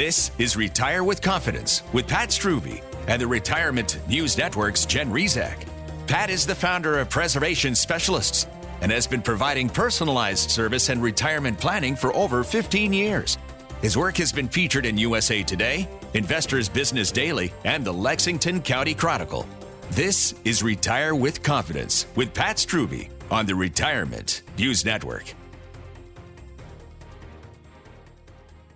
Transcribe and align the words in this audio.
This 0.00 0.30
is 0.38 0.56
Retire 0.56 1.04
with 1.04 1.20
Confidence 1.20 1.82
with 1.92 2.08
Pat 2.08 2.30
Strubbe 2.30 2.80
and 3.06 3.20
the 3.20 3.26
Retirement 3.26 4.00
News 4.08 4.38
Network's 4.38 4.86
Jen 4.86 5.10
Rizak. 5.10 5.66
Pat 6.06 6.30
is 6.30 6.46
the 6.46 6.54
founder 6.54 6.98
of 6.98 7.10
Preservation 7.10 7.74
Specialists 7.74 8.46
and 8.80 8.90
has 8.90 9.06
been 9.06 9.20
providing 9.20 9.68
personalized 9.68 10.50
service 10.50 10.88
and 10.88 11.02
retirement 11.02 11.60
planning 11.60 11.94
for 11.94 12.16
over 12.16 12.42
15 12.42 12.94
years. 12.94 13.36
His 13.82 13.94
work 13.94 14.16
has 14.16 14.32
been 14.32 14.48
featured 14.48 14.86
in 14.86 14.96
USA 14.96 15.42
Today, 15.42 15.86
Investors 16.14 16.70
Business 16.70 17.12
Daily, 17.12 17.52
and 17.66 17.84
the 17.84 17.92
Lexington 17.92 18.62
County 18.62 18.94
Chronicle. 18.94 19.46
This 19.90 20.34
is 20.46 20.62
Retire 20.62 21.14
with 21.14 21.42
Confidence 21.42 22.06
with 22.16 22.32
Pat 22.32 22.56
Strubbe 22.56 23.10
on 23.30 23.44
the 23.44 23.54
Retirement 23.54 24.40
News 24.56 24.82
Network. 24.82 25.34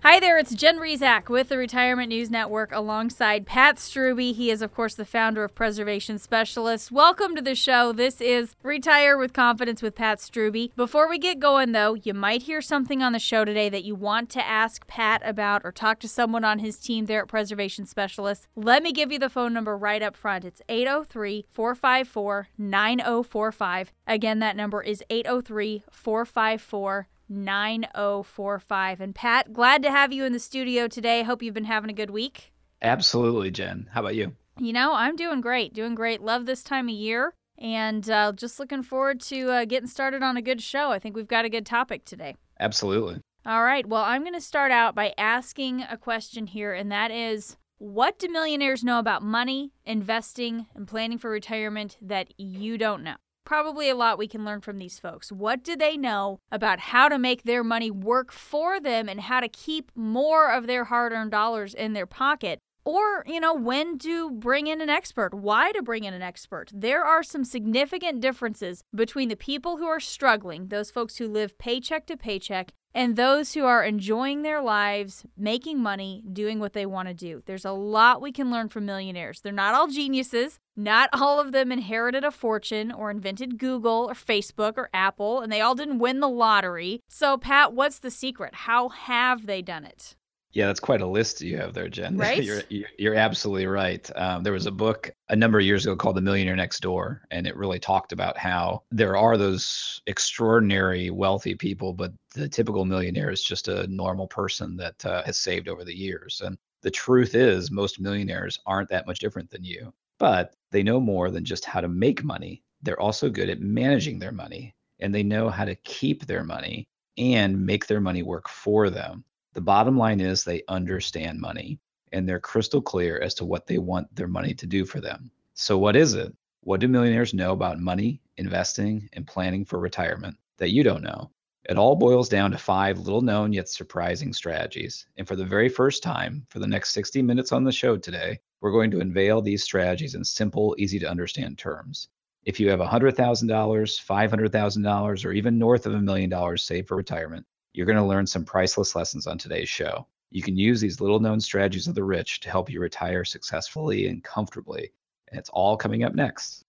Hi 0.07 0.21
there, 0.21 0.37
it's 0.37 0.55
Jen 0.55 0.77
Rizak 0.77 1.31
with 1.31 1.49
the 1.49 1.57
Retirement 1.57 2.11
News 2.11 2.31
Network 2.31 2.73
alongside 2.73 3.47
Pat 3.47 3.77
Strubbe. 3.77 4.35
He 4.35 4.51
is, 4.51 4.61
of 4.61 4.75
course, 4.75 4.95
the 4.95 5.07
founder 5.07 5.43
of 5.45 5.55
Preservation 5.55 6.19
Specialists. 6.19 6.93
Welcome 6.93 7.35
to 7.37 7.41
the 7.41 7.55
show. 7.55 7.91
This 7.91 8.21
is 8.21 8.55
Retire 8.63 9.17
with 9.17 9.33
Confidence 9.33 9.81
with 9.81 9.95
Pat 9.95 10.19
Strubbe. 10.19 10.73
Before 10.77 11.09
we 11.09 11.17
get 11.17 11.39
going, 11.39 11.73
though, 11.73 11.95
you 11.95 12.13
might 12.13 12.43
hear 12.43 12.61
something 12.61 13.03
on 13.03 13.15
the 13.15 13.19
show 13.19 13.47
today 13.47 13.71
that 13.71 13.85
you 13.85 13.95
want 13.95 14.29
to 14.33 14.47
ask 14.47 14.87
Pat 14.87 15.23
about 15.25 15.63
or 15.65 15.73
talk 15.73 16.01
to 16.01 16.09
someone 16.09 16.45
on 16.45 16.59
his 16.59 16.77
team 16.77 17.07
there 17.07 17.23
at 17.23 17.29
Preservation 17.29 17.87
Specialists. 17.87 18.47
Let 18.55 18.83
me 18.83 18.93
give 18.93 19.11
you 19.11 19.19
the 19.19 19.31
phone 19.31 19.55
number 19.55 19.75
right 19.75 20.03
up 20.03 20.19
front. 20.19 20.45
It's 20.45 20.61
803 20.69 21.47
454 21.51 22.49
9045. 22.59 23.93
Again, 24.07 24.39
that 24.41 24.55
number 24.55 24.83
is 24.83 25.03
803 25.09 25.85
454 25.91 27.09
9045. 27.35 29.01
And 29.01 29.15
Pat, 29.15 29.53
glad 29.53 29.83
to 29.83 29.91
have 29.91 30.13
you 30.13 30.25
in 30.25 30.33
the 30.33 30.39
studio 30.39 30.89
today. 30.89 31.23
Hope 31.23 31.43
you've 31.43 31.55
been 31.55 31.65
having 31.65 31.91
a 31.91 31.95
good 31.95 32.11
week. 32.11 32.53
Absolutely, 32.81 33.51
Jen. 33.51 33.89
How 33.93 34.01
about 34.01 34.15
you? 34.15 34.35
You 34.59 34.73
know, 34.73 34.95
I'm 34.95 35.17
doing 35.17 35.41
great, 35.41 35.75
doing 35.75 35.95
great. 35.95 36.21
Love 36.21 36.47
this 36.47 36.63
time 36.63 36.89
of 36.89 36.95
year. 36.95 37.35
And 37.59 38.09
uh, 38.11 38.33
just 38.33 38.59
looking 38.59 38.83
forward 38.83 39.21
to 39.23 39.51
uh, 39.51 39.65
getting 39.65 39.89
started 39.89 40.23
on 40.23 40.37
a 40.37 40.43
good 40.43 40.61
show. 40.61 40.91
I 40.91 40.99
think 40.99 41.17
we've 41.17 41.29
got 41.29 41.45
a 41.45 41.51
good 41.51 41.67
topic 41.67 42.05
today. 42.05 42.37
Absolutely. 42.59 43.21
All 43.47 43.63
right. 43.63 43.87
Well, 43.87 44.03
I'm 44.03 44.23
going 44.23 44.35
to 44.35 44.41
start 44.41 44.73
out 44.73 44.95
by 44.95 45.13
asking 45.19 45.83
a 45.83 45.97
question 45.97 46.47
here, 46.47 46.73
and 46.73 46.91
that 46.91 47.11
is 47.11 47.57
what 47.79 48.19
do 48.19 48.29
millionaires 48.29 48.83
know 48.83 48.99
about 48.99 49.23
money, 49.23 49.73
investing, 49.85 50.67
and 50.75 50.89
planning 50.89 51.19
for 51.19 51.31
retirement 51.31 51.99
that 52.01 52.33
you 52.39 52.79
don't 52.79 53.03
know? 53.03 53.17
Probably 53.45 53.89
a 53.89 53.95
lot 53.95 54.19
we 54.19 54.29
can 54.29 54.45
learn 54.45 54.61
from 54.61 54.79
these 54.79 54.99
folks. 54.99 55.31
What 55.31 55.63
do 55.63 55.77
they 55.77 55.97
know 55.97 56.41
about 56.51 56.81
how 56.81 57.09
to 57.09 57.19
make 57.19 57.43
their 57.43 57.65
money 57.65 57.91
work 57.91 58.33
for 58.33 58.81
them 58.81 59.09
and 59.09 59.21
how 59.21 59.41
to 59.41 59.49
keep 59.49 59.91
more 59.95 60.51
of 60.51 60.67
their 60.67 60.85
hard 60.85 61.13
earned 61.13 61.31
dollars 61.31 61.75
in 61.75 61.93
their 61.93 62.07
pocket? 62.07 62.59
Or, 62.85 63.25
you 63.27 63.41
know, 63.41 63.55
when 63.55 63.97
to 64.01 64.31
bring 64.31 64.67
in 64.67 64.83
an 64.83 64.91
expert, 64.91 65.33
why 65.33 65.73
to 65.73 65.83
bring 65.83 66.05
in 66.05 66.13
an 66.13 66.21
expert. 66.21 66.71
There 66.75 67.03
are 67.03 67.23
some 67.23 67.45
significant 67.45 68.21
differences 68.21 68.83
between 68.95 69.31
the 69.31 69.37
people 69.37 69.79
who 69.79 69.87
are 69.87 70.01
struggling, 70.01 70.69
those 70.69 70.91
folks 70.91 71.17
who 71.17 71.27
live 71.27 71.57
paycheck 71.57 72.05
to 72.07 72.17
paycheck, 72.17 72.73
and 72.95 73.17
those 73.17 73.55
who 73.55 73.65
are 73.65 73.85
enjoying 73.85 74.43
their 74.43 74.63
lives, 74.63 75.25
making 75.37 75.83
money, 75.83 76.23
doing 76.33 76.61
what 76.61 76.73
they 76.73 76.87
want 76.87 77.09
to 77.09 77.15
do. 77.15 77.43
There's 77.47 77.65
a 77.65 77.73
lot 77.73 78.23
we 78.23 78.33
can 78.33 78.51
learn 78.51 78.69
from 78.69 78.87
millionaires. 78.87 79.41
They're 79.41 79.53
not 79.53 79.75
all 79.75 79.89
geniuses. 79.89 80.59
Not 80.77 81.11
all 81.13 81.41
of 81.41 81.53
them 81.53 81.73
inherited 81.73 82.25
a 82.25 82.31
fortune 82.31 82.93
or 82.93 83.11
invented 83.11 83.59
Google 83.59 84.09
or 84.11 84.15
Facebook 84.15 84.75
or 84.77 84.91
Apple, 84.95 85.41
and 85.41 85.53
they 85.53 85.61
all 85.61 85.75
didn't 85.75 85.99
win 85.99 86.21
the 86.21 86.29
lottery. 86.29 87.01
So, 87.09 87.37
Pat, 87.37 87.73
what's 87.73 87.99
the 87.99 88.11
secret? 88.11 88.55
How 88.55 88.89
have 88.89 89.47
they 89.47 89.63
done 89.63 89.85
it? 89.85 90.17
Yeah, 90.55 90.69
that's 90.69 90.81
quite 90.81 91.01
a 91.01 91.07
list 91.07 91.41
you 91.41 91.59
have 91.59 91.75
there, 91.75 91.89
Jen. 91.89 92.17
Right? 92.25 92.43
you're, 92.43 92.87
you're 92.97 93.15
absolutely 93.17 93.67
right. 93.67 94.09
Um, 94.15 94.45
there 94.45 94.53
was 94.53 94.67
a 94.67 94.71
book 94.71 95.11
a 95.29 95.35
number 95.35 95.59
of 95.59 95.65
years 95.65 95.85
ago 95.85 95.97
called 95.97 96.17
The 96.17 96.21
Millionaire 96.21 96.55
Next 96.55 96.81
Door, 96.81 97.23
and 97.33 97.47
it 97.47 97.57
really 97.57 97.81
talked 97.81 98.13
about 98.13 98.39
how 98.39 98.85
there 98.93 99.17
are 99.17 99.37
those 99.37 100.01
extraordinary 100.07 101.11
wealthy 101.11 101.57
people, 101.57 101.93
but 101.93 102.13
the 102.35 102.49
typical 102.49 102.85
millionaire 102.85 103.31
is 103.31 103.43
just 103.43 103.67
a 103.67 103.89
normal 103.89 104.29
person 104.29 104.77
that 104.77 105.05
uh, 105.05 105.25
has 105.25 105.37
saved 105.37 105.69
over 105.69 105.85
the 105.85 105.97
years. 105.97 106.41
And 106.43 106.57
the 106.83 106.91
truth 106.91 107.35
is, 107.35 107.73
most 107.73 108.01
millionaires 108.01 108.61
aren't 108.65 108.91
that 108.91 109.09
much 109.09 109.19
different 109.19 109.51
than 109.51 109.65
you, 109.65 109.93
but 110.21 110.55
they 110.71 110.85
know 110.85 111.01
more 111.01 111.33
than 111.33 111.45
just 111.45 111.65
how 111.65 111.81
to 111.81 111.89
make 111.89 112.23
money. 112.23 112.63
They're 112.81 113.01
also 113.01 113.29
good 113.29 113.49
at 113.49 113.61
managing 113.61 114.21
their 114.21 114.33
money, 114.33 114.73
and 115.01 115.13
they 115.13 115.25
know 115.25 115.49
how 115.49 115.65
to 115.65 115.75
keep 115.75 116.27
their 116.27 116.45
money 116.45 116.87
and 117.19 117.67
make 117.67 117.87
their 117.87 118.01
money 118.01 118.23
work 118.23 118.49
for 118.49 118.89
them. 118.89 119.25
The 119.55 119.61
bottom 119.61 119.97
line 119.97 120.21
is 120.21 120.43
they 120.43 120.65
understand 120.67 121.41
money 121.41 121.79
and 122.11 122.29
they're 122.29 122.41
crystal 122.41 122.83
clear 122.83 123.21
as 123.21 123.35
to 123.35 123.45
what 123.45 123.69
they 123.69 123.79
want 123.79 124.13
their 124.15 124.27
money 124.27 124.53
to 124.55 124.67
do 124.67 124.85
for 124.85 125.01
them. 125.01 125.31
So, 125.55 125.79
what 125.79 125.95
is 125.95 126.15
it? 126.15 126.35
What 126.63 126.81
do 126.81 126.89
millionaires 126.89 127.33
know 127.33 127.53
about 127.53 127.79
money, 127.79 128.21
investing, 128.37 129.09
and 129.13 129.29
planning 129.29 129.65
for 129.65 129.79
retirement 129.79 130.37
that 130.59 130.73
you 130.73 130.83
don't 130.83 131.05
know? 131.05 131.31
It 131.69 131.79
all 131.79 131.95
boils 131.95 132.29
down 132.29 132.51
to 132.51 132.59
five 132.59 132.99
little 132.99 133.23
known 133.23 133.53
yet 133.53 133.69
surprising 133.69 134.33
strategies. 134.33 135.07
And 135.17 135.29
for 135.29 135.37
the 135.37 135.45
very 135.45 135.69
first 135.69 136.03
time, 136.03 136.45
for 136.49 136.59
the 136.59 136.67
next 136.67 136.91
60 136.91 137.23
minutes 137.23 137.53
on 137.53 137.63
the 137.63 137.71
show 137.71 137.97
today, 137.97 138.41
we're 138.61 138.73
going 138.73 138.91
to 138.91 139.01
unveil 139.01 139.41
these 139.41 139.63
strategies 139.63 140.17
in 140.17 140.25
simple, 140.25 140.75
easy 140.79 140.99
to 140.99 141.09
understand 141.09 141.59
terms. 141.59 142.09
If 142.45 142.59
you 142.59 142.71
have 142.71 142.81
$100,000, 142.81 143.15
$500,000, 143.15 145.25
or 145.25 145.33
even 145.33 145.59
north 145.59 145.87
of 145.87 145.95
a 145.95 146.01
million 146.01 146.29
dollars 146.29 146.65
saved 146.65 146.89
for 146.89 146.97
retirement, 146.97 147.47
you're 147.75 147.87
going 147.87 147.99
to 147.99 148.05
learn 148.05 148.27
some 148.27 148.45
priceless 148.45 148.95
lessons 148.95 149.27
on 149.27 149.37
today's 149.37 149.69
show. 149.69 150.07
You 150.31 150.43
can 150.43 150.57
use 150.57 150.81
these 150.81 151.01
little 151.01 151.21
known 151.21 151.41
strategies 151.41 151.89
of 151.89 151.95
the 151.95 152.05
rich 152.05 152.41
to 152.41 152.51
help 152.51 152.71
you 152.71 152.81
retire 152.81 153.25
successfully 153.25 154.07
and 154.07 154.23
comfortably. 154.23 154.93
And 155.29 155.39
it's 155.39 155.51
all 155.51 155.77
coming 155.77 156.05
up 156.05 156.15
next. 156.15 156.65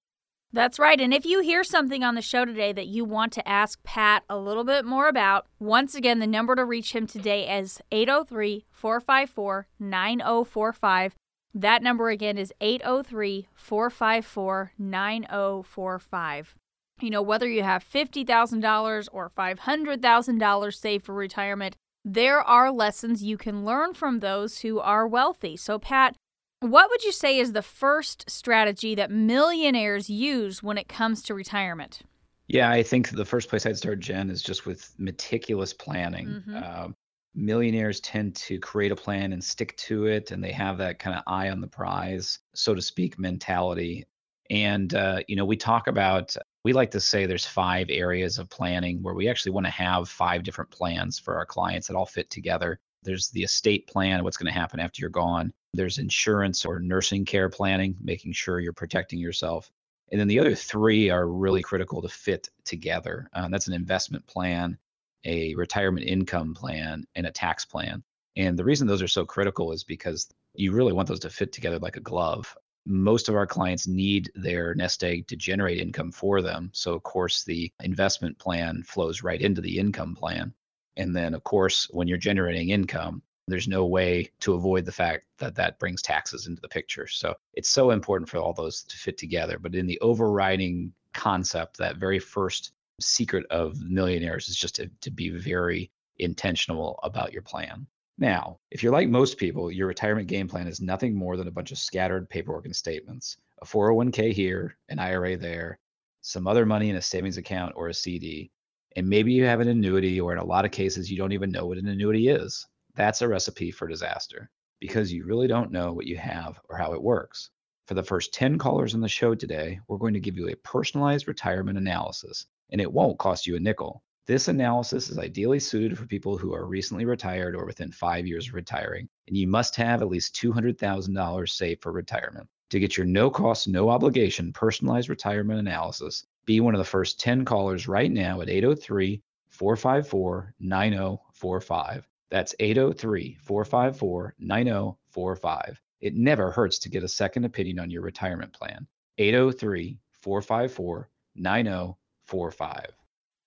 That's 0.51 0.79
right. 0.79 0.99
And 0.99 1.13
if 1.13 1.25
you 1.25 1.41
hear 1.41 1.63
something 1.63 2.03
on 2.03 2.15
the 2.15 2.21
show 2.21 2.43
today 2.43 2.73
that 2.73 2.87
you 2.87 3.05
want 3.05 3.33
to 3.33 3.47
ask 3.47 3.81
Pat 3.83 4.23
a 4.29 4.37
little 4.37 4.63
bit 4.63 4.85
more 4.85 5.07
about, 5.07 5.47
once 5.59 5.95
again, 5.95 6.19
the 6.19 6.27
number 6.27 6.55
to 6.55 6.65
reach 6.65 6.95
him 6.95 7.05
today 7.05 7.57
is 7.57 7.81
803 7.91 8.65
454 8.71 9.67
9045. 9.79 11.15
That 11.53 11.83
number 11.83 12.09
again 12.09 12.37
is 12.37 12.53
803 12.61 13.47
454 13.53 14.71
9045 14.77 16.55
you 17.01 17.09
know, 17.09 17.21
whether 17.21 17.47
you 17.47 17.63
have 17.63 17.83
$50,000 17.83 19.09
or 19.11 19.31
$500,000 19.37 20.73
saved 20.73 21.05
for 21.05 21.13
retirement, 21.13 21.75
there 22.03 22.41
are 22.41 22.71
lessons 22.71 23.23
you 23.23 23.37
can 23.37 23.65
learn 23.65 23.93
from 23.93 24.19
those 24.19 24.59
who 24.59 24.79
are 24.79 25.07
wealthy. 25.07 25.57
So, 25.57 25.79
Pat, 25.79 26.15
what 26.59 26.89
would 26.89 27.03
you 27.03 27.11
say 27.11 27.37
is 27.39 27.53
the 27.53 27.61
first 27.61 28.29
strategy 28.29 28.95
that 28.95 29.11
millionaires 29.11 30.09
use 30.09 30.63
when 30.63 30.77
it 30.77 30.87
comes 30.87 31.21
to 31.23 31.33
retirement? 31.33 32.01
Yeah, 32.47 32.69
I 32.69 32.83
think 32.83 33.09
the 33.09 33.25
first 33.25 33.49
place 33.49 33.65
I'd 33.65 33.77
start, 33.77 33.99
Jen, 33.99 34.29
is 34.29 34.41
just 34.41 34.65
with 34.65 34.93
meticulous 34.97 35.73
planning. 35.73 36.27
Mm-hmm. 36.27 36.55
Uh, 36.55 36.87
millionaires 37.33 37.99
tend 37.99 38.35
to 38.35 38.59
create 38.59 38.91
a 38.91 38.95
plan 38.95 39.33
and 39.33 39.43
stick 39.43 39.75
to 39.77 40.05
it, 40.05 40.31
and 40.31 40.43
they 40.43 40.51
have 40.51 40.77
that 40.77 40.99
kind 40.99 41.17
of 41.17 41.23
eye 41.27 41.49
on 41.49 41.59
the 41.59 41.67
prize, 41.67 42.39
so 42.53 42.75
to 42.75 42.81
speak, 42.81 43.17
mentality. 43.17 44.05
And, 44.49 44.93
uh, 44.93 45.21
you 45.27 45.35
know, 45.35 45.45
we 45.45 45.57
talk 45.57 45.87
about 45.87 46.35
we 46.65 46.73
like 46.73 46.89
to 46.89 46.99
say 46.99 47.27
there's 47.27 47.45
five 47.45 47.91
areas 47.91 48.39
of 48.39 48.49
planning 48.49 49.03
where 49.03 49.13
we 49.13 49.29
actually 49.29 49.51
want 49.51 49.67
to 49.67 49.71
have 49.71 50.09
five 50.09 50.41
different 50.41 50.71
plans 50.71 51.19
for 51.19 51.37
our 51.37 51.45
clients 51.45 51.87
that 51.87 51.95
all 51.95 52.07
fit 52.07 52.27
together. 52.31 52.79
There's 53.03 53.29
the 53.29 53.43
estate 53.43 53.85
plan, 53.85 54.23
what's 54.23 54.35
going 54.35 54.51
to 54.51 54.59
happen 54.59 54.79
after 54.79 54.99
you're 54.99 55.11
gone. 55.11 55.53
There's 55.75 55.99
insurance 55.99 56.65
or 56.65 56.79
nursing 56.79 57.23
care 57.23 57.49
planning, 57.49 57.95
making 58.01 58.33
sure 58.33 58.59
you're 58.59 58.73
protecting 58.73 59.19
yourself. 59.19 59.69
And 60.11 60.19
then 60.19 60.27
the 60.27 60.39
other 60.39 60.55
three 60.55 61.11
are 61.11 61.27
really 61.27 61.61
critical 61.61 62.01
to 62.01 62.09
fit 62.09 62.49
together. 62.63 63.29
Um, 63.33 63.51
that's 63.51 63.67
an 63.67 63.75
investment 63.75 64.25
plan, 64.25 64.75
a 65.23 65.53
retirement 65.53 66.07
income 66.07 66.55
plan, 66.55 67.05
and 67.13 67.27
a 67.27 67.31
tax 67.31 67.63
plan. 67.63 68.03
And 68.37 68.57
the 68.57 68.65
reason 68.65 68.87
those 68.87 69.03
are 69.03 69.07
so 69.07 69.23
critical 69.23 69.71
is 69.71 69.83
because 69.83 70.27
you 70.55 70.71
really 70.71 70.93
want 70.93 71.09
those 71.09 71.19
to 71.19 71.29
fit 71.29 71.53
together 71.53 71.77
like 71.77 71.97
a 71.97 72.01
glove 72.01 72.57
most 72.85 73.29
of 73.29 73.35
our 73.35 73.47
clients 73.47 73.87
need 73.87 74.31
their 74.35 74.75
nest 74.75 75.03
egg 75.03 75.27
to 75.27 75.35
generate 75.35 75.79
income 75.79 76.11
for 76.11 76.41
them. 76.41 76.69
So, 76.73 76.93
of 76.93 77.03
course, 77.03 77.43
the 77.43 77.71
investment 77.81 78.37
plan 78.37 78.83
flows 78.83 79.23
right 79.23 79.41
into 79.41 79.61
the 79.61 79.79
income 79.79 80.15
plan. 80.15 80.53
And 80.97 81.15
then, 81.15 81.33
of 81.33 81.43
course, 81.43 81.87
when 81.91 82.07
you're 82.07 82.17
generating 82.17 82.69
income, 82.69 83.21
there's 83.47 83.67
no 83.67 83.85
way 83.85 84.31
to 84.39 84.53
avoid 84.53 84.85
the 84.85 84.91
fact 84.91 85.25
that 85.37 85.55
that 85.55 85.77
brings 85.77 86.01
taxes 86.01 86.47
into 86.47 86.61
the 86.61 86.67
picture. 86.67 87.07
So, 87.07 87.35
it's 87.53 87.69
so 87.69 87.91
important 87.91 88.29
for 88.29 88.37
all 88.37 88.53
those 88.53 88.83
to 88.83 88.97
fit 88.97 89.17
together. 89.17 89.59
But 89.59 89.75
in 89.75 89.87
the 89.87 89.99
overriding 90.01 90.93
concept, 91.13 91.77
that 91.77 91.97
very 91.97 92.19
first 92.19 92.71
secret 93.01 93.45
of 93.49 93.81
millionaires 93.81 94.47
is 94.47 94.55
just 94.55 94.75
to, 94.75 94.89
to 95.01 95.11
be 95.11 95.29
very 95.29 95.91
intentional 96.17 96.99
about 97.03 97.33
your 97.33 97.41
plan. 97.41 97.87
Now, 98.17 98.59
if 98.71 98.81
you're 98.81 98.93
like 98.93 99.09
most 99.09 99.37
people, 99.37 99.69
your 99.69 99.87
retirement 99.87 100.27
game 100.27 100.47
plan 100.47 100.67
is 100.67 100.79
nothing 100.79 101.15
more 101.15 101.35
than 101.35 101.49
a 101.49 101.51
bunch 101.51 101.71
of 101.71 101.77
scattered 101.77 102.29
paperwork 102.29 102.65
and 102.65 102.75
statements 102.75 103.37
a 103.61 103.65
401k 103.65 104.31
here, 104.31 104.77
an 104.89 104.99
IRA 104.99 105.37
there, 105.37 105.79
some 106.21 106.47
other 106.47 106.65
money 106.65 106.89
in 106.89 106.95
a 106.95 107.01
savings 107.01 107.37
account 107.37 107.73
or 107.75 107.87
a 107.87 107.93
CD. 107.93 108.51
And 108.95 109.07
maybe 109.07 109.33
you 109.33 109.45
have 109.45 109.59
an 109.59 109.67
annuity, 109.67 110.19
or 110.21 110.31
in 110.31 110.37
a 110.37 110.45
lot 110.45 110.65
of 110.65 110.71
cases, 110.71 111.11
you 111.11 111.17
don't 111.17 111.33
even 111.33 111.51
know 111.51 111.65
what 111.65 111.77
an 111.77 111.87
annuity 111.87 112.29
is. 112.29 112.65
that's 112.95 113.21
a 113.21 113.27
recipe 113.27 113.71
for 113.71 113.87
disaster 113.87 114.49
because 114.79 115.11
you 115.11 115.25
really 115.25 115.47
don't 115.47 115.71
know 115.71 115.91
what 115.91 116.05
you 116.05 116.15
have 116.15 116.59
or 116.69 116.77
how 116.77 116.93
it 116.93 117.01
works. 117.01 117.49
For 117.87 117.93
the 117.93 118.03
first 118.03 118.33
10 118.33 118.57
callers 118.57 118.95
on 118.95 119.01
the 119.01 119.09
show 119.09 119.35
today, 119.35 119.79
we're 119.87 119.97
going 119.97 120.13
to 120.13 120.19
give 120.19 120.37
you 120.37 120.47
a 120.47 120.55
personalized 120.55 121.27
retirement 121.27 121.77
analysis, 121.77 122.45
and 122.69 122.79
it 122.79 122.91
won't 122.91 123.19
cost 123.19 123.45
you 123.45 123.57
a 123.57 123.59
nickel. 123.59 124.01
This 124.27 124.47
analysis 124.47 125.11
is 125.11 125.19
ideally 125.19 125.59
suited 125.59 125.99
for 125.99 126.07
people 126.07 126.35
who 126.35 126.51
are 126.51 126.65
recently 126.65 127.05
retired 127.05 127.55
or 127.55 127.63
within 127.63 127.91
five 127.91 128.25
years 128.25 128.47
of 128.47 128.55
retiring, 128.55 129.07
and 129.27 129.37
you 129.37 129.47
must 129.47 129.75
have 129.75 130.01
at 130.01 130.07
least 130.07 130.35
$200,000 130.35 131.47
saved 131.47 131.83
for 131.83 131.91
retirement. 131.91 132.49
To 132.71 132.79
get 132.79 132.97
your 132.97 133.05
no 133.05 133.29
cost, 133.29 133.67
no 133.67 133.89
obligation 133.89 134.51
personalized 134.51 135.09
retirement 135.09 135.59
analysis, 135.59 136.25
be 136.45 136.59
one 136.59 136.73
of 136.73 136.79
the 136.79 136.85
first 136.85 137.19
10 137.19 137.45
callers 137.45 137.87
right 137.87 138.11
now 138.11 138.41
at 138.41 138.49
803 138.49 139.21
454 139.49 140.55
9045. 140.59 142.07
That's 142.31 142.55
803 142.59 143.37
454 143.39 144.33
9045. 144.39 145.81
It 146.01 146.15
never 146.15 146.49
hurts 146.49 146.79
to 146.79 146.89
get 146.89 147.03
a 147.03 147.07
second 147.07 147.45
opinion 147.45 147.77
on 147.77 147.91
your 147.91 148.01
retirement 148.01 148.53
plan. 148.53 148.87
803 149.19 149.99
454 150.13 151.09
9045. 151.35 153.04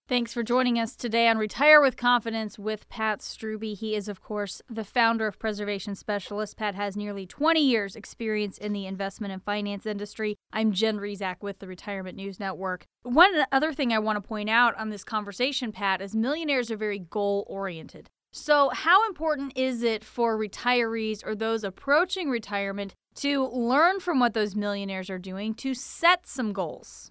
Thanks 0.09 0.33
for 0.33 0.43
joining 0.43 0.79
us 0.79 0.97
today 0.97 1.29
on 1.29 1.37
Retire 1.37 1.83
with 1.83 1.99
Confidence 1.99 2.59
with 2.59 2.89
Pat 2.89 3.21
Strubbe. 3.21 3.77
He 3.77 3.95
is, 3.95 4.09
of 4.09 4.23
course, 4.23 4.63
the 4.67 4.83
founder 4.83 5.27
of 5.27 5.39
Preservation 5.39 5.95
Specialist. 5.95 6.57
Pat 6.57 6.75
has 6.75 6.97
nearly 6.97 7.27
20 7.27 7.61
years' 7.61 7.95
experience 7.95 8.57
in 8.57 8.73
the 8.73 8.87
investment 8.87 9.35
and 9.35 9.45
finance 9.45 9.85
industry. 9.85 10.37
I'm 10.51 10.73
Jen 10.73 10.97
Rizak 10.97 11.43
with 11.43 11.59
the 11.59 11.67
Retirement 11.67 12.17
News 12.17 12.41
Network. 12.41 12.87
One 13.03 13.45
other 13.53 13.75
thing 13.75 13.93
I 13.93 13.99
want 13.99 14.17
to 14.17 14.27
point 14.27 14.49
out 14.49 14.75
on 14.79 14.89
this 14.89 15.05
conversation, 15.05 15.73
Pat, 15.73 16.01
is 16.01 16.17
millionaires 16.17 16.71
are 16.71 16.79
very 16.79 17.01
goal 17.01 17.45
oriented. 17.47 18.09
So, 18.33 18.71
how 18.71 19.07
important 19.07 19.59
is 19.59 19.83
it 19.83 20.03
for 20.03 20.39
retirees 20.39 21.23
or 21.23 21.35
those 21.35 21.65
approaching 21.65 22.31
retirement 22.31 22.95
to 23.17 23.47
learn 23.47 24.01
from 24.01 24.21
what 24.21 24.33
those 24.33 24.57
millionaires 24.57 25.11
are 25.11 25.19
doing 25.19 25.53
to 25.57 25.75
set 25.75 26.27
some 26.27 26.55
goals? 26.55 27.11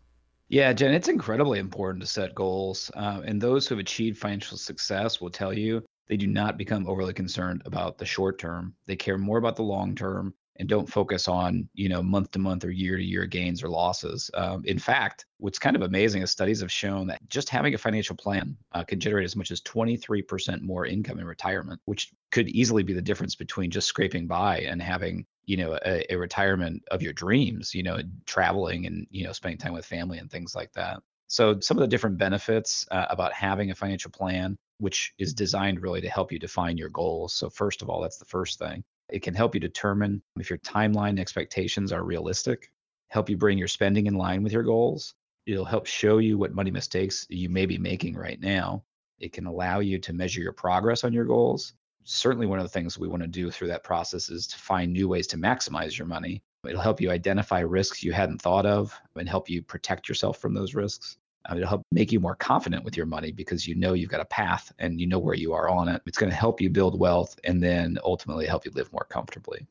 Yeah, 0.49 0.71
Jen, 0.71 0.94
it's 0.94 1.09
incredibly 1.09 1.59
important 1.59 2.01
to 2.03 2.07
set 2.07 2.33
goals. 2.33 2.89
Uh, 2.95 3.21
and 3.25 3.41
those 3.41 3.67
who 3.67 3.75
have 3.75 3.81
achieved 3.81 4.17
financial 4.17 4.57
success 4.57 5.19
will 5.19 5.29
tell 5.29 5.53
you 5.53 5.83
they 6.07 6.15
do 6.15 6.27
not 6.27 6.57
become 6.57 6.88
overly 6.88 7.13
concerned 7.13 7.61
about 7.65 7.97
the 7.97 8.05
short 8.05 8.39
term. 8.39 8.73
They 8.85 8.95
care 8.95 9.17
more 9.17 9.38
about 9.38 9.57
the 9.57 9.63
long 9.63 9.94
term 9.94 10.33
and 10.57 10.68
don't 10.68 10.92
focus 10.92 11.27
on 11.27 11.69
you 11.74 11.89
know 11.89 12.01
month 12.01 12.31
to 12.31 12.39
month 12.39 12.65
or 12.65 12.71
year 12.71 12.98
to 12.98 13.04
year 13.04 13.25
gains 13.25 13.63
or 13.63 13.69
losses. 13.69 14.30
Um, 14.33 14.63
in 14.65 14.80
fact, 14.80 15.25
what's 15.38 15.59
kind 15.59 15.75
of 15.75 15.81
amazing 15.81 16.21
is 16.21 16.31
studies 16.31 16.62
have 16.62 16.71
shown 16.71 17.07
that 17.07 17.19
just 17.27 17.50
having 17.50 17.74
a 17.74 17.77
financial 17.77 18.15
plan 18.15 18.57
uh, 18.74 18.83
can 18.83 19.00
generate 19.00 19.25
as 19.25 19.36
much 19.36 19.51
as 19.51 19.62
23% 19.62 20.62
more 20.62 20.86
income 20.86 21.19
in 21.19 21.25
retirement, 21.25 21.80
which 21.86 22.12
could 22.31 22.50
easily 22.50 22.83
be 22.83 22.94
the 22.94 23.01
difference 23.01 23.36
between 23.36 23.71
just 23.71 23.88
scraping 23.88 24.27
by 24.27 24.59
and 24.59 24.81
having 24.81 25.25
you 25.45 25.57
know 25.57 25.77
a, 25.86 26.13
a 26.13 26.15
retirement 26.15 26.83
of 26.92 27.01
your 27.01 27.13
dreams. 27.13 27.74
You 27.74 27.83
know, 27.83 28.00
traveling 28.25 28.86
and 28.86 29.07
you 29.12 29.25
know 29.25 29.31
spending 29.31 29.57
time 29.57 29.74
with 29.74 29.86
family 29.86 30.18
and 30.18 30.30
things 30.30 30.56
like 30.56 30.71
that. 30.74 31.01
So 31.30 31.59
some 31.59 31.77
of 31.77 31.81
the 31.81 31.88
different 31.88 32.18
benefits 32.18 32.88
uh, 32.89 33.06
about 33.09 33.33
having 33.33 33.69
a 33.69 33.75
financial 33.75 34.12
plan 34.12 34.57
which 34.80 35.13
is 35.18 35.33
designed 35.33 35.81
really 35.81 36.01
to 36.01 36.09
help 36.09 36.31
you 36.31 36.39
define 36.39 36.77
your 36.77 36.89
goals. 36.89 37.33
So, 37.33 37.50
first 37.50 37.81
of 37.81 37.89
all, 37.89 38.01
that's 38.01 38.18
the 38.18 38.25
first 38.25 38.59
thing. 38.59 38.83
It 39.09 39.21
can 39.21 39.33
help 39.33 39.54
you 39.54 39.62
determine 39.62 40.21
if 40.38 40.50
your 40.50 40.59
timeline 40.59 41.19
expectations 41.19 41.92
are 41.92 42.04
realistic, 42.04 42.71
help 43.07 43.30
you 43.30 43.38
bring 43.38 43.57
your 43.57 43.68
spending 43.68 44.07
in 44.07 44.15
line 44.15 44.44
with 44.44 44.51
your 44.51 44.63
goals. 44.63 45.15
It'll 45.45 45.63
help 45.63 45.86
show 45.86 46.18
you 46.18 46.38
what 46.38 46.54
money 46.54 46.71
mistakes 46.71 47.25
you 47.30 47.50
may 47.50 47.65
be 47.65 47.77
making 47.77 48.15
right 48.15 48.39
now. 48.39 48.83
It 49.19 49.31
can 49.31 49.45
allow 49.45 49.80
you 49.80 49.98
to 50.00 50.13
measure 50.13 50.42
your 50.42 50.51
progress 50.51 51.04
on 51.04 51.13
your 51.13 51.25
goals. 51.25 51.74
Certainly, 52.04 52.48
one 52.48 52.59
of 52.59 52.65
the 52.65 52.69
things 52.69 52.98
we 52.98 53.07
want 53.07 53.24
to 53.24 53.27
do 53.27 53.50
through 53.50 53.69
that 53.69 53.83
process 53.83 54.30
is 54.30 54.48
to 54.48 54.57
find 54.57 54.92
new 54.92 55.07
ways 55.07 55.27
to 55.27 55.38
maximize 55.38 55.98
your 55.98 56.07
money. 56.07 56.44
It'll 56.68 56.81
help 56.81 57.00
you 57.00 57.12
identify 57.12 57.59
risks 57.62 58.04
you 58.04 58.12
hadn't 58.12 58.42
thought 58.42 58.65
of 58.65 58.94
and 59.15 59.27
help 59.27 59.50
you 59.50 59.62
protect 59.62 60.09
yourself 60.09 60.38
from 60.38 60.54
those 60.54 60.75
risks. 60.75 61.18
Uh, 61.45 61.56
it'll 61.56 61.68
help 61.68 61.84
make 61.92 62.12
you 62.12 62.19
more 62.19 62.36
confident 62.36 62.84
with 62.84 62.98
your 62.98 63.06
money 63.06 63.31
because 63.31 63.68
you 63.68 63.75
know 63.75 63.94
you've 63.94 64.10
got 64.10 64.22
a 64.22 64.25
path 64.25 64.72
and 64.80 65.00
you 65.00 65.07
know 65.07 65.19
where 65.19 65.36
you 65.36 65.54
are 65.54 65.69
on 65.69 65.88
it. 65.88 66.01
It's 66.06 66.18
going 66.18 66.30
to 66.30 66.36
help 66.36 66.60
you 66.60 66.69
build 66.69 67.00
wealth 67.00 67.39
and 67.44 67.62
then 67.62 67.98
ultimately 68.04 68.45
help 68.45 68.66
you 68.66 68.72
live 68.72 68.92
more 68.92 69.07
comfortably. 69.10 69.66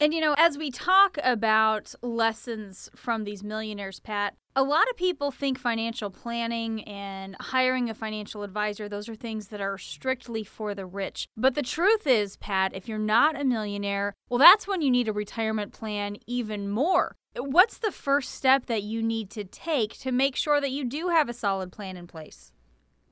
And 0.00 0.12
you 0.12 0.20
know, 0.20 0.34
as 0.36 0.58
we 0.58 0.70
talk 0.70 1.18
about 1.22 1.94
lessons 2.02 2.90
from 2.96 3.24
these 3.24 3.44
millionaires, 3.44 4.00
Pat, 4.00 4.34
a 4.56 4.62
lot 4.62 4.88
of 4.90 4.96
people 4.96 5.30
think 5.30 5.58
financial 5.58 6.10
planning 6.10 6.84
and 6.84 7.36
hiring 7.40 7.90
a 7.90 7.94
financial 7.94 8.42
advisor, 8.42 8.88
those 8.88 9.08
are 9.08 9.14
things 9.14 9.48
that 9.48 9.60
are 9.60 9.78
strictly 9.78 10.44
for 10.44 10.74
the 10.74 10.86
rich. 10.86 11.26
But 11.36 11.54
the 11.54 11.62
truth 11.62 12.06
is, 12.06 12.36
Pat, 12.36 12.74
if 12.74 12.88
you're 12.88 12.98
not 12.98 13.40
a 13.40 13.44
millionaire, 13.44 14.14
well, 14.28 14.38
that's 14.38 14.66
when 14.66 14.82
you 14.82 14.90
need 14.90 15.08
a 15.08 15.12
retirement 15.12 15.72
plan 15.72 16.16
even 16.26 16.68
more. 16.68 17.16
What's 17.36 17.78
the 17.78 17.90
first 17.90 18.32
step 18.32 18.66
that 18.66 18.82
you 18.84 19.02
need 19.02 19.30
to 19.30 19.44
take 19.44 19.98
to 20.00 20.12
make 20.12 20.36
sure 20.36 20.60
that 20.60 20.70
you 20.70 20.84
do 20.84 21.08
have 21.08 21.28
a 21.28 21.32
solid 21.32 21.72
plan 21.72 21.96
in 21.96 22.06
place? 22.06 22.52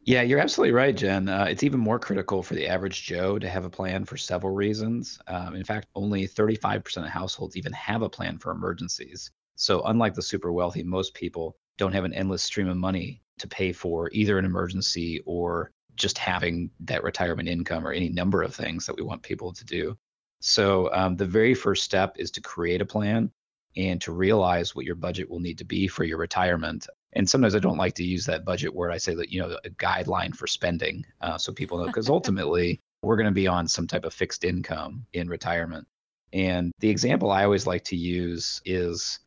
Yeah, 0.05 0.23
you're 0.23 0.41
absolutely 0.41 0.73
right, 0.73 0.97
Jen. 0.97 1.29
Uh, 1.29 1.45
it's 1.49 1.63
even 1.63 1.79
more 1.79 1.99
critical 1.99 2.43
for 2.43 2.55
the 2.55 2.67
average 2.67 3.05
Joe 3.05 3.39
to 3.39 3.49
have 3.49 3.65
a 3.65 3.71
plan 3.71 4.05
for 4.05 4.17
several 4.17 4.53
reasons. 4.53 5.21
Um, 5.29 5.55
in 5.55 5.65
fact, 5.65 5.87
only 5.95 6.27
35% 6.27 7.05
of 7.05 7.11
households 7.11 7.57
even 7.57 7.73
have 7.73 8.03
a 8.03 8.09
plan 8.09 8.39
for 8.39 8.51
emergencies. 8.51 9.31
So, 9.55 9.83
unlike 9.85 10.15
the 10.15 10.23
super 10.23 10.53
wealthy, 10.53 10.83
most 10.83 11.15
people 11.15 11.57
don't 11.79 11.93
have 11.93 12.05
an 12.05 12.15
endless 12.15 12.43
stream 12.43 12.69
of 12.69 12.77
money 12.77 13.23
to 13.39 13.47
pay 13.47 13.73
for 13.73 14.11
either 14.13 14.39
an 14.39 14.45
emergency 14.45 15.21
or 15.25 15.71
just 15.95 16.19
having 16.19 16.71
that 16.81 17.05
retirement 17.05 17.49
income 17.49 17.87
or 17.87 17.93
any 17.93 18.09
number 18.09 18.43
of 18.43 18.55
things 18.55 18.87
that 18.87 18.97
we 18.97 19.03
want 19.03 19.23
people 19.23 19.53
to 19.53 19.65
do. 19.65 19.97
So, 20.41 20.93
um, 20.93 21.17
the 21.17 21.27
very 21.27 21.55
first 21.55 21.85
step 21.85 22.17
is 22.19 22.33
to 22.33 22.41
create 22.41 22.81
a 22.81 22.87
plan 22.87 23.31
and 23.77 24.01
to 24.01 24.11
realize 24.13 24.75
what 24.75 24.85
your 24.85 24.97
budget 24.97 25.31
will 25.31 25.41
need 25.41 25.59
to 25.59 25.65
be 25.65 25.87
for 25.87 26.03
your 26.03 26.19
retirement. 26.19 26.89
And 27.15 27.29
sometimes 27.29 27.55
I 27.55 27.59
don't 27.59 27.77
like 27.77 27.95
to 27.97 28.05
use 28.05 28.25
that 28.27 28.45
budget 28.45 28.75
word. 28.75 28.91
I 28.91 28.99
say 28.99 29.15
that, 29.15 29.31
you 29.31 29.41
know, 29.41 29.59
a 29.65 29.71
guideline 29.71 30.35
for 30.35 30.47
spending 30.47 31.05
uh, 31.21 31.39
so 31.39 31.53
people 31.53 31.79
know, 31.79 31.87
because 31.87 32.09
ultimately 32.09 32.81
we're 33.03 33.17
going 33.17 33.27
to 33.27 33.33
be 33.33 33.47
on 33.47 33.69
some 33.69 33.87
type 33.87 34.05
of 34.05 34.15
fixed 34.15 34.45
income 34.45 35.07
in 35.13 35.29
retirement. 35.29 35.87
And 36.33 36.73
the 36.79 36.89
example 36.89 37.31
I 37.31 37.45
always 37.45 37.67
like 37.67 37.85
to 37.85 37.97
use 37.97 38.63
is 38.65 39.19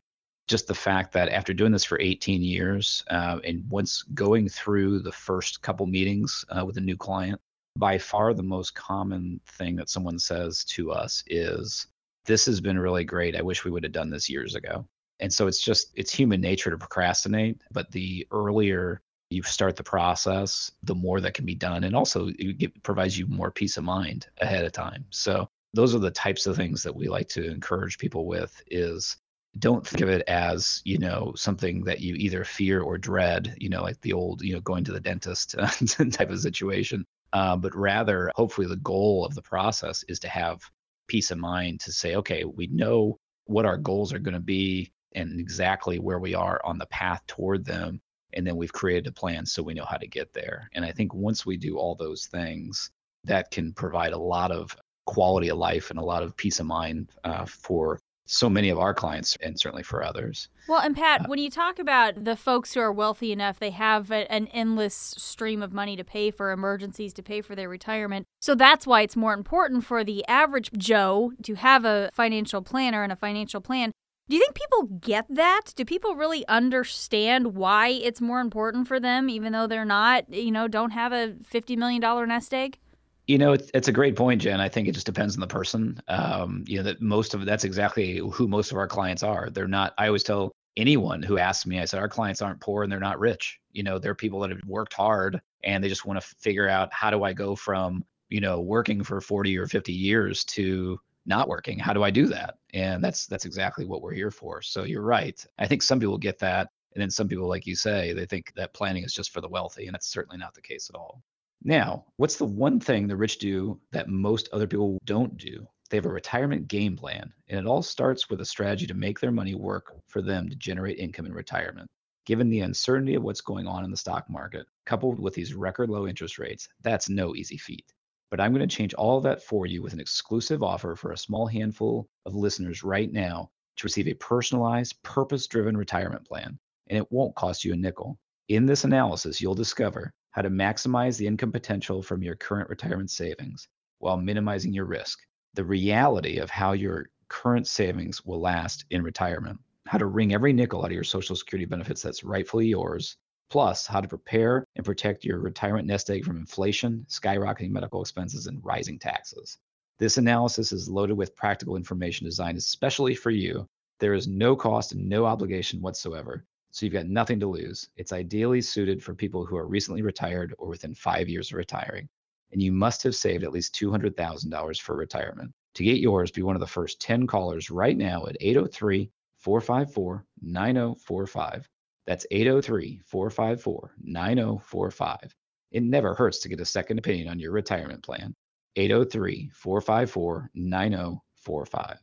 just 0.47 0.67
the 0.67 0.75
fact 0.75 1.13
that 1.13 1.29
after 1.29 1.53
doing 1.53 1.71
this 1.71 1.83
for 1.83 1.99
18 1.99 2.41
years 2.41 3.03
uh, 3.09 3.39
and 3.43 3.63
once 3.69 4.03
going 4.13 4.47
through 4.47 4.99
the 4.99 5.11
first 5.11 5.61
couple 5.61 5.85
meetings 5.85 6.45
uh, 6.49 6.65
with 6.65 6.77
a 6.77 6.81
new 6.81 6.97
client, 6.97 7.39
by 7.77 7.98
far 7.98 8.33
the 8.33 8.43
most 8.43 8.74
common 8.74 9.39
thing 9.45 9.75
that 9.75 9.89
someone 9.89 10.17
says 10.17 10.63
to 10.63 10.91
us 10.91 11.24
is, 11.27 11.88
this 12.25 12.45
has 12.45 12.62
been 12.62 12.79
really 12.79 13.03
great. 13.03 13.36
I 13.36 13.41
wish 13.41 13.65
we 13.65 13.71
would 13.71 13.83
have 13.83 13.91
done 13.91 14.10
this 14.10 14.29
years 14.29 14.55
ago. 14.55 14.86
And 15.19 15.31
so 15.31 15.48
it's 15.48 15.62
just, 15.62 15.91
it's 15.95 16.13
human 16.13 16.41
nature 16.41 16.72
to 16.72 16.77
procrastinate. 16.77 17.62
But 17.72 17.91
the 17.91 18.27
earlier 18.31 19.01
you 19.29 19.41
start 19.43 19.75
the 19.75 19.84
process, 19.84 20.72
the 20.84 20.95
more 20.95 21.19
that 21.22 21.34
can 21.34 21.45
be 21.45 21.55
done. 21.55 21.84
And 21.84 21.95
also, 21.95 22.29
it 22.38 22.84
provides 22.84 23.17
you 23.17 23.27
more 23.27 23.51
peace 23.51 23.77
of 23.77 23.84
mind 23.84 24.27
ahead 24.39 24.65
of 24.65 24.72
time. 24.72 25.05
So 25.10 25.50
those 25.74 25.95
are 25.95 26.00
the 26.00 26.12
types 26.12 26.45
of 26.45 26.55
things 26.55 26.84
that 26.84 26.95
we 26.95 27.07
like 27.07 27.27
to 27.29 27.50
encourage 27.50 27.98
people 27.98 28.27
with 28.27 28.62
is 28.67 29.17
don't 29.57 29.88
think 29.88 30.01
of 30.01 30.10
it 30.10 30.22
as 30.27 30.81
you 30.84 30.98
know 30.98 31.31
something 31.36 31.86
that 31.86 32.01
you 32.01 32.13
either 32.15 32.43
fear 32.43 32.81
or 32.81 32.98
dread 32.98 33.55
you 33.57 33.69
know 33.69 33.81
like 33.81 34.00
the 34.01 34.12
old 34.12 34.41
you 34.41 34.53
know 34.53 34.60
going 34.60 34.84
to 34.84 34.91
the 34.91 35.00
dentist 35.00 35.55
type 36.12 36.29
of 36.29 36.39
situation 36.41 37.05
uh, 37.36 37.55
but 37.55 37.75
rather 37.75 38.31
hopefully 38.36 38.67
the 38.67 38.77
goal 38.77 39.25
of 39.25 39.36
the 39.36 39.41
process 39.41 40.03
is 40.07 40.19
to 40.19 40.29
have 40.29 40.62
peace 41.07 41.31
of 41.31 41.38
mind 41.38 41.81
to 41.81 41.91
say, 41.91 42.15
okay, 42.15 42.43
we 42.45 42.67
know 42.67 43.19
what 43.45 43.65
our 43.65 43.77
goals 43.77 44.13
are 44.13 44.19
going 44.19 44.34
to 44.34 44.39
be 44.39 44.91
and 45.15 45.39
exactly 45.39 45.98
where 45.98 46.19
we 46.19 46.36
are 46.36 46.62
on 46.63 46.77
the 46.77 46.86
path 46.88 47.22
toward 47.27 47.65
them. 47.65 48.01
And 48.34 48.45
then 48.45 48.57
we've 48.57 48.74
created 48.74 49.07
a 49.07 49.12
plan 49.12 49.45
so 49.45 49.63
we 49.63 49.74
know 49.74 49.86
how 49.86 49.98
to 49.98 50.07
get 50.07 50.34
there. 50.34 50.69
And 50.74 50.84
I 50.84 50.91
think 50.91 51.13
once 51.13 51.45
we 51.45 51.57
do 51.57 51.77
all 51.77 51.95
those 51.95 52.25
things, 52.25 52.91
that 53.24 53.50
can 53.50 53.74
provide 53.74 54.13
a 54.13 54.17
lot 54.17 54.51
of 54.51 54.75
quality 55.05 55.50
of 55.50 55.57
life 55.57 55.89
and 55.89 56.00
a 56.00 56.03
lot 56.03 56.24
of 56.24 56.36
peace 56.36 56.60
of 56.60 56.65
mind 56.65 57.10
uh, 57.24 57.45
for 57.45 58.00
so 58.27 58.50
many 58.50 58.69
of 58.69 58.79
our 58.79 58.93
clients 58.93 59.38
and 59.41 59.60
certainly 59.60 59.84
for 59.84 60.03
others. 60.03 60.50
Well, 60.67 60.79
and 60.79 60.95
Pat, 60.95 61.22
uh, 61.22 61.24
when 61.27 61.38
you 61.38 61.51
talk 61.51 61.77
about 61.77 62.24
the 62.24 62.36
folks 62.36 62.74
who 62.74 62.79
are 62.79 62.91
wealthy 62.91 63.31
enough, 63.31 63.60
they 63.60 63.69
have 63.69 64.10
a, 64.10 64.31
an 64.31 64.48
endless 64.48 64.95
stream 64.95 65.62
of 65.62 65.72
money 65.72 65.95
to 65.95 66.03
pay 66.03 66.31
for 66.31 66.51
emergencies, 66.51 67.13
to 67.13 67.24
pay 67.24 67.41
for 67.41 67.55
their 67.55 67.69
retirement. 67.69 68.25
So 68.41 68.55
that's 68.55 68.88
why 68.88 69.01
it's 69.01 69.15
more 69.15 69.34
important 69.34 69.86
for 69.86 70.03
the 70.03 70.25
average 70.27 70.72
Joe 70.75 71.34
to 71.43 71.53
have 71.53 71.86
a 71.86 72.10
financial 72.13 72.63
planner 72.63 73.03
and 73.03 73.12
a 73.12 73.15
financial 73.15 73.62
plan. 73.62 73.91
Do 74.27 74.36
you 74.36 74.41
think 74.41 74.55
people 74.55 74.98
get 75.00 75.25
that? 75.29 75.74
Do 75.75 75.86
people 75.86 76.15
really 76.15 76.48
understand 76.48 77.55
why 77.55 77.89
it's 77.89 78.22
more 78.22 78.39
important 78.39 78.88
for 78.88 79.00
them, 79.00 79.29
even 79.29 79.53
though 79.53 79.67
they're 79.67 79.86
not, 79.86 80.32
you 80.34 80.51
know, 80.51 80.67
don't 80.67 80.91
have 80.91 81.13
a 81.13 81.36
$50 81.51 81.77
million 81.77 82.27
nest 82.27 82.53
egg? 82.53 82.79
You 83.27 83.38
know, 83.38 83.53
it's, 83.53 83.70
it's 83.74 83.88
a 83.88 83.91
great 83.91 84.15
point, 84.15 84.41
Jen. 84.41 84.60
I 84.60 84.70
think 84.70 84.88
it 84.88 84.94
just 84.94 85.05
depends 85.05 85.36
on 85.36 85.41
the 85.41 85.48
person. 85.48 86.01
Um, 86.08 86.63
you 86.67 86.77
know, 86.77 86.84
that 86.84 87.01
most 87.01 87.34
of 87.36 87.46
that's 87.46 87.63
exactly 87.63 88.17
who 88.17 88.48
most 88.48 88.72
of 88.72 88.77
our 88.77 88.88
clients 88.88 89.22
are. 89.22 89.50
They're 89.51 89.67
not. 89.67 89.94
I 89.98 90.08
always 90.08 90.24
tell 90.24 90.51
anyone 90.75 91.22
who 91.22 91.38
asks 91.38 91.65
me, 91.65 91.79
I 91.79 91.86
said, 91.86 92.00
our 92.00 92.10
clients 92.10 92.41
aren't 92.41 92.62
poor 92.62 92.84
and 92.84 92.91
they're 92.91 93.00
not 93.00 93.20
rich. 93.20 93.60
You 93.74 93.84
know, 93.84 94.00
they're 94.00 94.15
people 94.15 94.39
that 94.41 94.50
have 94.50 94.60
worked 94.65 94.94
hard 94.94 95.39
and 95.63 95.84
they 95.84 95.89
just 95.89 96.05
want 96.05 96.20
to 96.20 96.27
figure 96.39 96.67
out 96.67 96.91
how 96.91 97.12
do 97.12 97.24
I 97.24 97.34
go 97.34 97.55
from 97.55 98.03
you 98.29 98.41
know, 98.41 98.60
working 98.60 99.03
for 99.03 99.22
40 99.22 99.58
or 99.58 99.67
50 99.67 99.94
years 99.94 100.44
to 100.46 101.00
not 101.25 101.48
working. 101.48 101.79
How 101.79 101.94
do 101.94 102.03
I 102.03 102.12
do 102.12 102.27
that? 102.27 102.55
And 102.74 103.03
that's 103.03 103.25
that's 103.25 103.46
exactly 103.46 103.86
what 103.86 104.01
we're 104.01 104.13
here 104.13 104.32
for. 104.32 104.62
So 104.62 104.84
you're 104.84 105.01
right. 105.01 105.44
I 105.58 105.67
think 105.67 105.82
some 105.82 106.00
people 106.00 106.17
get 106.17 106.39
that 106.39 106.70
and 106.94 107.01
then 107.01 107.10
some 107.10 107.27
people 107.27 107.48
like 107.48 107.67
you 107.67 107.75
say, 107.75 108.13
they 108.13 108.25
think 108.25 108.53
that 108.55 108.74
planning 108.74 109.03
is 109.03 109.13
just 109.13 109.32
for 109.32 109.41
the 109.41 109.50
wealthy 109.50 109.86
and 109.86 109.94
that's 109.94 110.08
certainly 110.08 110.38
not 110.38 110.53
the 110.53 110.62
case 110.62 110.89
at 110.89 110.96
all. 110.96 111.22
Now, 111.63 112.05
what's 112.17 112.38
the 112.38 112.46
one 112.46 112.79
thing 112.79 113.08
the 113.08 113.15
rich 113.15 113.39
do 113.39 113.79
that 113.91 114.08
most 114.08 114.50
other 114.53 114.67
people 114.67 115.00
don't 115.05 115.36
do? 115.38 115.67
They 115.89 115.98
have 115.98 116.05
a 116.05 116.10
retirement 116.10 116.67
game 116.67 116.96
plan, 116.96 117.32
and 117.48 117.60
it 117.60 117.67
all 117.67 117.84
starts 117.84 118.29
with 118.29 118.41
a 118.41 118.46
strategy 118.46 118.88
to 118.88 118.94
make 118.94 119.20
their 119.20 119.32
money 119.32 119.55
work 119.55 119.96
for 120.08 120.22
them 120.22 120.50
to 120.50 120.55
generate 120.55 120.98
income 120.98 121.25
in 121.25 121.34
retirement. 121.34 121.88
Given 122.25 122.50
the 122.50 122.62
uncertainty 122.62 123.13
of 123.15 123.24
what's 123.24 123.41
going 123.41 123.67
on 123.67 123.84
in 123.84 123.91
the 123.91 123.98
stock 123.98 124.29
market, 124.29 124.65
coupled 124.86 125.20
with 125.20 125.36
these 125.36 125.53
record 125.53 125.89
low 125.89 126.08
interest 126.08 126.39
rates, 126.39 126.67
that's 126.82 127.08
no 127.08 127.36
easy 127.36 127.58
feat. 127.58 127.94
But 128.36 128.44
I'm 128.44 128.54
going 128.54 128.68
to 128.68 128.75
change 128.75 128.94
all 128.96 129.22
that 129.22 129.42
for 129.42 129.65
you 129.65 129.82
with 129.82 129.94
an 129.94 130.01
exclusive 130.01 130.62
offer 130.62 130.98
for 130.98 131.13
a 131.13 131.18
small 131.18 131.48
handful 131.48 132.10
of 132.25 132.36
listeners 132.36 132.84
right 132.84 133.10
now 133.10 133.50
to 133.77 133.86
receive 133.86 134.10
a 134.10 134.13
personalized, 134.15 135.01
purpose 135.04 135.48
driven 135.48 135.77
retirement 135.77 136.27
plan. 136.27 136.60
And 136.89 136.98
it 136.98 137.10
won't 137.13 137.34
cost 137.36 137.63
you 137.63 137.72
a 137.72 137.77
nickel. 137.77 138.20
In 138.50 138.65
this 138.65 138.84
analysis, 138.84 139.39
you'll 139.39 139.56
discover 139.56 140.12
how 140.32 140.42
to 140.42 140.50
maximize 140.50 141.18
the 141.18 141.27
income 141.27 141.54
potential 141.54 142.01
from 142.01 142.22
your 142.22 142.36
current 142.36 142.68
retirement 142.68 143.10
savings 143.10 143.70
while 144.00 144.18
minimizing 144.18 144.74
your 144.74 144.84
risk, 144.84 145.18
the 145.54 145.63
reality 145.63 146.39
of 146.39 146.50
how 146.50 146.74
your 146.74 147.06
current 147.30 147.68
savings 147.68 148.25
will 148.25 148.42
last 148.42 148.84
in 148.89 149.01
retirement, 149.01 149.58
how 149.88 149.98
to 149.98 150.08
wring 150.08 150.34
every 150.34 150.51
nickel 150.51 150.82
out 150.82 150.88
of 150.88 150.92
your 150.92 151.06
Social 151.06 151.38
Security 151.38 151.63
benefits 151.63 152.01
that's 152.01 152.25
rightfully 152.25 152.68
yours, 152.68 153.15
plus 153.49 153.87
how 153.87 154.01
to 154.01 154.07
prepare 154.07 154.65
and 154.75 154.85
protect 154.85 155.25
your 155.25 155.39
retirement 155.39 155.87
nest 155.87 156.09
egg 156.09 156.25
from 156.25 156.37
inflation, 156.37 157.05
skyrocketing 157.09 157.71
medical 157.71 158.01
expenses, 158.01 158.47
and 158.47 158.63
rising 158.63 158.99
taxes. 158.99 159.57
This 159.99 160.17
analysis 160.17 160.71
is 160.71 160.89
loaded 160.89 161.17
with 161.17 161.35
practical 161.35 161.75
information 161.75 162.25
designed 162.25 162.57
especially 162.57 163.15
for 163.15 163.31
you. 163.31 163.67
There 163.99 164.13
is 164.13 164.27
no 164.27 164.55
cost 164.55 164.91
and 164.91 165.07
no 165.07 165.25
obligation 165.25 165.81
whatsoever 165.81 166.45
so 166.75 166.85
you've 166.85 166.91
got 166.91 167.07
nothing 167.07 167.39
to 167.39 167.47
lose. 167.47 167.87
It's 167.95 168.11
ideally 168.11 168.59
suited 168.59 169.01
for 169.01 169.15
people 169.15 169.45
who 169.45 169.55
are 169.55 169.65
recently 169.65 170.01
retired 170.01 170.53
or 170.57 170.67
within 170.67 170.93
five 170.93 171.29
years 171.29 171.49
of 171.49 171.55
retiring. 171.55 172.09
And 172.51 172.61
you 172.61 172.73
must 172.73 173.01
have 173.03 173.15
saved 173.15 173.45
at 173.45 173.53
least 173.53 173.73
$200,000 173.75 174.81
for 174.81 174.97
retirement. 174.97 175.53
To 175.75 175.83
get 175.85 176.01
yours, 176.01 176.31
be 176.31 176.41
one 176.41 176.57
of 176.57 176.59
the 176.59 176.67
first 176.67 176.99
10 176.99 177.27
callers 177.27 177.71
right 177.71 177.95
now 177.95 178.25
at 178.25 178.35
803 178.41 179.09
454 179.37 180.25
9045. 180.41 181.69
That's 182.05 182.25
803 182.31 183.01
454 183.05 183.95
9045. 184.03 185.35
It 185.71 185.83
never 185.83 186.13
hurts 186.13 186.39
to 186.39 186.50
get 186.50 186.59
a 186.59 186.65
second 186.65 187.00
opinion 187.00 187.27
on 187.27 187.39
your 187.39 187.51
retirement 187.51 188.03
plan. 188.03 188.35
803 188.75 189.50
454 189.53 190.51
9045. 190.53 191.97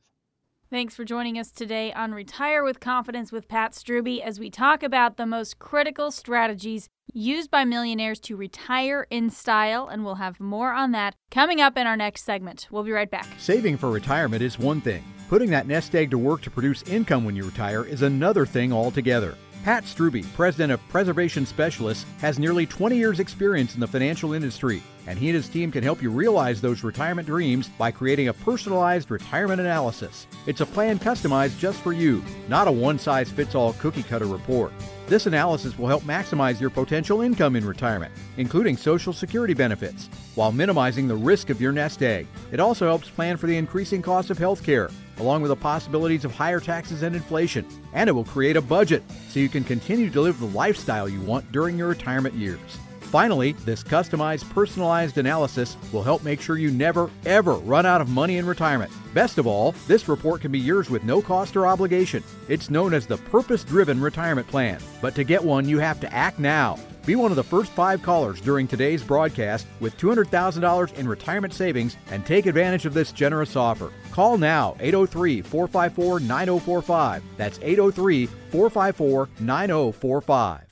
Thanks 0.71 0.97
for 0.97 1.04
joining 1.04 1.38
us 1.38 1.50
today 1.50 1.92
on 1.92 2.12
Retire 2.14 2.64
with 2.64 2.80
Confidence 2.80 3.30
with 3.30 3.47
Pat 3.47 3.73
Strubbe 3.73 4.23
as 4.23 4.40
we 4.40 4.49
talk 4.49 4.82
about 4.82 5.18
the 5.18 5.26
most 5.26 5.59
critical 5.59 6.11
strategies 6.11 6.88
used 7.12 7.50
by 7.50 7.66
millionaires 7.66 8.18
to 8.21 8.37
retire 8.37 9.06
in 9.11 9.28
style, 9.28 9.88
and 9.88 10.02
we'll 10.02 10.14
have 10.14 10.40
more 10.40 10.73
on 10.73 10.92
that 10.92 11.14
coming 11.30 11.61
up 11.61 11.76
in 11.76 11.87
our 11.87 11.97
next 11.97 12.25
segment. 12.25 12.68
We'll 12.71 12.85
be 12.85 12.92
right 12.92 13.11
back. 13.11 13.26
Saving 13.37 13.76
for 13.76 13.90
retirement 13.90 14.40
is 14.40 14.59
one 14.59 14.80
thing, 14.80 15.04
putting 15.28 15.50
that 15.50 15.66
nest 15.66 15.94
egg 15.94 16.11
to 16.11 16.16
work 16.16 16.40
to 16.40 16.50
produce 16.50 16.82
income 16.85 17.26
when 17.26 17.37
you 17.37 17.44
retire 17.44 17.85
is 17.85 18.00
another 18.00 18.47
thing 18.47 18.73
altogether. 18.73 19.37
Pat 19.64 19.85
Strubbe, 19.85 20.25
president 20.35 20.73
of 20.73 20.88
Preservation 20.88 21.47
Specialists, 21.47 22.04
has 22.21 22.37
nearly 22.37 22.66
20 22.66 22.97
years' 22.97 23.21
experience 23.21 23.75
in 23.75 23.81
the 23.81 23.87
financial 23.87 24.33
industry, 24.33 24.83
and 25.07 25.16
he 25.16 25.28
and 25.28 25.37
his 25.37 25.49
team 25.49 25.71
can 25.71 25.85
help 25.85 26.02
you 26.02 26.11
realize 26.11 26.61
those 26.61 26.83
retirement 26.83 27.28
dreams 27.28 27.69
by 27.78 27.88
creating 27.92 28.26
a 28.26 28.33
personalized 28.33 29.12
retirement 29.12 29.61
analysis. 29.61 30.26
It's 30.47 30.62
a 30.62 30.66
plan 30.66 30.99
customized 30.99 31.61
just 31.61 31.78
for 31.81 31.92
you, 31.92 32.25
not 32.49 32.66
a 32.66 32.73
one 32.73 32.99
size 32.99 33.31
fits 33.31 33.54
all 33.54 33.75
cookie 33.75 34.02
cutter 34.02 34.26
report. 34.26 34.73
This 35.07 35.26
analysis 35.26 35.78
will 35.78 35.87
help 35.87 36.02
maximize 36.02 36.61
your 36.61 36.71
potential 36.71 37.21
income 37.21 37.54
in 37.54 37.64
retirement, 37.64 38.12
including 38.38 38.76
Social 38.76 39.12
Security 39.12 39.54
benefits, 39.54 40.09
while 40.35 40.50
minimizing 40.50 41.07
the 41.07 41.14
risk 41.14 41.50
of 41.50 41.61
your 41.61 41.73
nest 41.73 42.02
egg. 42.02 42.26
It 42.50 42.59
also 42.59 42.87
helps 42.87 43.09
plan 43.11 43.37
for 43.37 43.47
the 43.47 43.57
increasing 43.57 44.02
cost 44.02 44.31
of 44.31 44.38
health 44.38 44.64
care 44.64 44.90
along 45.19 45.42
with 45.42 45.50
the 45.50 45.57
possibilities 45.57 46.25
of 46.25 46.33
higher 46.33 46.61
taxes 46.61 47.02
and 47.02 47.14
inflation. 47.14 47.66
And 47.92 48.09
it 48.09 48.12
will 48.12 48.25
create 48.25 48.57
a 48.57 48.62
budget 48.62 49.02
so 49.28 49.40
you 49.40 49.49
can 49.49 49.64
continue 49.64 50.11
to 50.11 50.21
live 50.21 50.38
the 50.38 50.47
lifestyle 50.47 51.09
you 51.09 51.21
want 51.21 51.52
during 51.52 51.78
your 51.78 51.88
retirement 51.88 52.35
years. 52.35 52.78
Finally, 53.12 53.52
this 53.66 53.85
customized, 53.85 54.49
personalized 54.54 55.19
analysis 55.19 55.76
will 55.92 56.02
help 56.02 56.25
make 56.25 56.40
sure 56.40 56.57
you 56.57 56.71
never, 56.71 57.11
ever 57.26 57.57
run 57.57 57.85
out 57.85 58.00
of 58.00 58.09
money 58.09 58.38
in 58.38 58.47
retirement. 58.47 58.90
Best 59.12 59.37
of 59.37 59.47
all, 59.47 59.73
this 59.87 60.09
report 60.09 60.40
can 60.40 60.50
be 60.50 60.59
yours 60.59 60.88
with 60.88 61.04
no 61.04 61.21
cost 61.21 61.54
or 61.54 61.66
obligation. 61.66 62.25
It's 62.49 62.71
known 62.71 62.95
as 62.95 63.07
the 63.07 63.19
Purpose 63.19 63.64
Driven 63.64 64.00
Retirement 64.00 64.49
Plan. 64.49 64.81
But 65.02 65.14
to 65.16 65.25
get 65.25 65.45
one, 65.45 65.69
you 65.69 65.78
have 65.78 66.00
to 66.00 66.11
act 66.11 66.38
now. 66.38 66.78
Be 67.04 67.14
one 67.14 67.31
of 67.31 67.37
the 67.37 67.45
first 67.45 67.71
five 67.73 68.02
callers 68.02 68.40
during 68.40 68.66
today's 68.66 69.02
broadcast 69.02 69.66
with 69.78 69.99
$200,000 69.99 70.95
in 70.95 71.07
retirement 71.07 71.52
savings 71.52 71.99
and 72.11 72.25
take 72.25 72.47
advantage 72.47 72.87
of 72.87 72.95
this 72.95 73.12
generous 73.12 73.57
offer. 73.57 73.92
Call 74.11 74.38
now 74.38 74.75
803 74.81 75.42
454 75.42 76.21
9045. 76.21 77.23
That's 77.37 77.59
803 77.59 78.25
454 78.25 79.28
9045. 79.38 80.72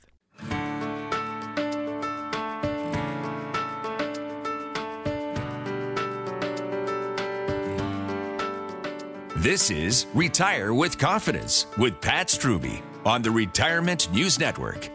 This 9.41 9.71
is 9.71 10.05
Retire 10.13 10.75
with 10.75 10.99
Confidence 10.99 11.67
with 11.79 11.99
Pat 12.03 12.27
Strubbe 12.27 12.83
on 13.07 13.23
the 13.23 13.31
Retirement 13.31 14.13
News 14.13 14.39
Network. 14.39 14.91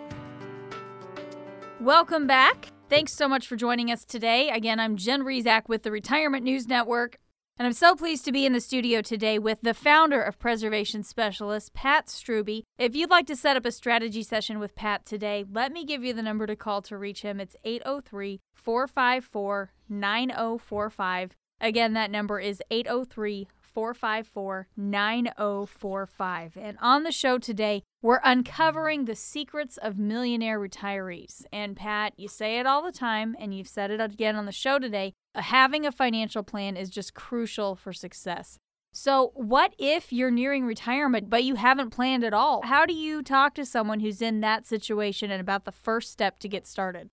Welcome 1.79 2.27
back. 2.27 2.67
Thanks 2.87 3.11
so 3.11 3.27
much 3.27 3.47
for 3.47 3.55
joining 3.55 3.89
us 3.89 4.05
today. 4.05 4.51
Again, 4.51 4.79
I'm 4.79 4.97
Jen 4.97 5.23
Rizak 5.23 5.67
with 5.67 5.81
the 5.81 5.89
Retirement 5.89 6.43
News 6.43 6.67
Network, 6.67 7.17
and 7.57 7.65
I'm 7.65 7.73
so 7.73 7.95
pleased 7.95 8.23
to 8.25 8.31
be 8.31 8.45
in 8.45 8.53
the 8.53 8.61
studio 8.61 9.01
today 9.01 9.39
with 9.39 9.61
the 9.61 9.73
founder 9.73 10.21
of 10.21 10.37
Preservation 10.37 11.01
Specialists, 11.01 11.71
Pat 11.73 12.05
Strubbe. 12.05 12.61
If 12.77 12.95
you'd 12.95 13.09
like 13.09 13.25
to 13.25 13.35
set 13.35 13.57
up 13.57 13.65
a 13.65 13.71
strategy 13.71 14.21
session 14.21 14.59
with 14.59 14.75
Pat 14.75 15.07
today, 15.07 15.43
let 15.51 15.71
me 15.71 15.85
give 15.85 16.03
you 16.03 16.13
the 16.13 16.21
number 16.21 16.45
to 16.45 16.55
call 16.55 16.83
to 16.83 16.99
reach 16.99 17.23
him. 17.23 17.39
It's 17.39 17.55
803 17.63 18.41
454 18.53 19.71
9045. 19.89 21.31
Again, 21.61 21.93
that 21.93 22.11
number 22.11 22.39
is 22.39 22.61
803 22.69 23.47
454 23.75 24.69
9045. 24.77 26.57
And 26.59 26.77
on 26.81 27.03
the 27.03 27.11
show 27.11 27.37
today, 27.37 27.83
we're 28.01 28.21
uncovering 28.23 29.03
the 29.03 29.15
secrets 29.15 29.75
of 29.77 29.99
millionaire 29.99 30.59
retirees. 30.59 31.43
And 31.51 31.75
Pat, 31.75 32.13
you 32.15 32.29
say 32.29 32.57
it 32.59 32.65
all 32.65 32.81
the 32.81 32.93
time, 32.93 33.35
and 33.37 33.53
you've 33.53 33.67
said 33.67 33.91
it 33.91 33.99
again 33.99 34.37
on 34.37 34.45
the 34.45 34.53
show 34.53 34.79
today 34.79 35.13
uh, 35.35 35.41
having 35.41 35.85
a 35.85 35.91
financial 35.91 36.41
plan 36.41 36.77
is 36.77 36.89
just 36.89 37.13
crucial 37.13 37.75
for 37.75 37.91
success. 37.91 38.57
So, 38.93 39.33
what 39.35 39.73
if 39.77 40.13
you're 40.13 40.31
nearing 40.31 40.65
retirement 40.65 41.29
but 41.29 41.43
you 41.43 41.55
haven't 41.55 41.89
planned 41.89 42.23
at 42.23 42.33
all? 42.33 42.61
How 42.63 42.85
do 42.85 42.93
you 42.93 43.21
talk 43.21 43.53
to 43.55 43.65
someone 43.65 43.99
who's 43.99 44.21
in 44.21 44.39
that 44.39 44.65
situation 44.65 45.31
and 45.31 45.41
about 45.41 45.65
the 45.65 45.73
first 45.73 46.13
step 46.13 46.39
to 46.39 46.47
get 46.47 46.65
started? 46.65 47.09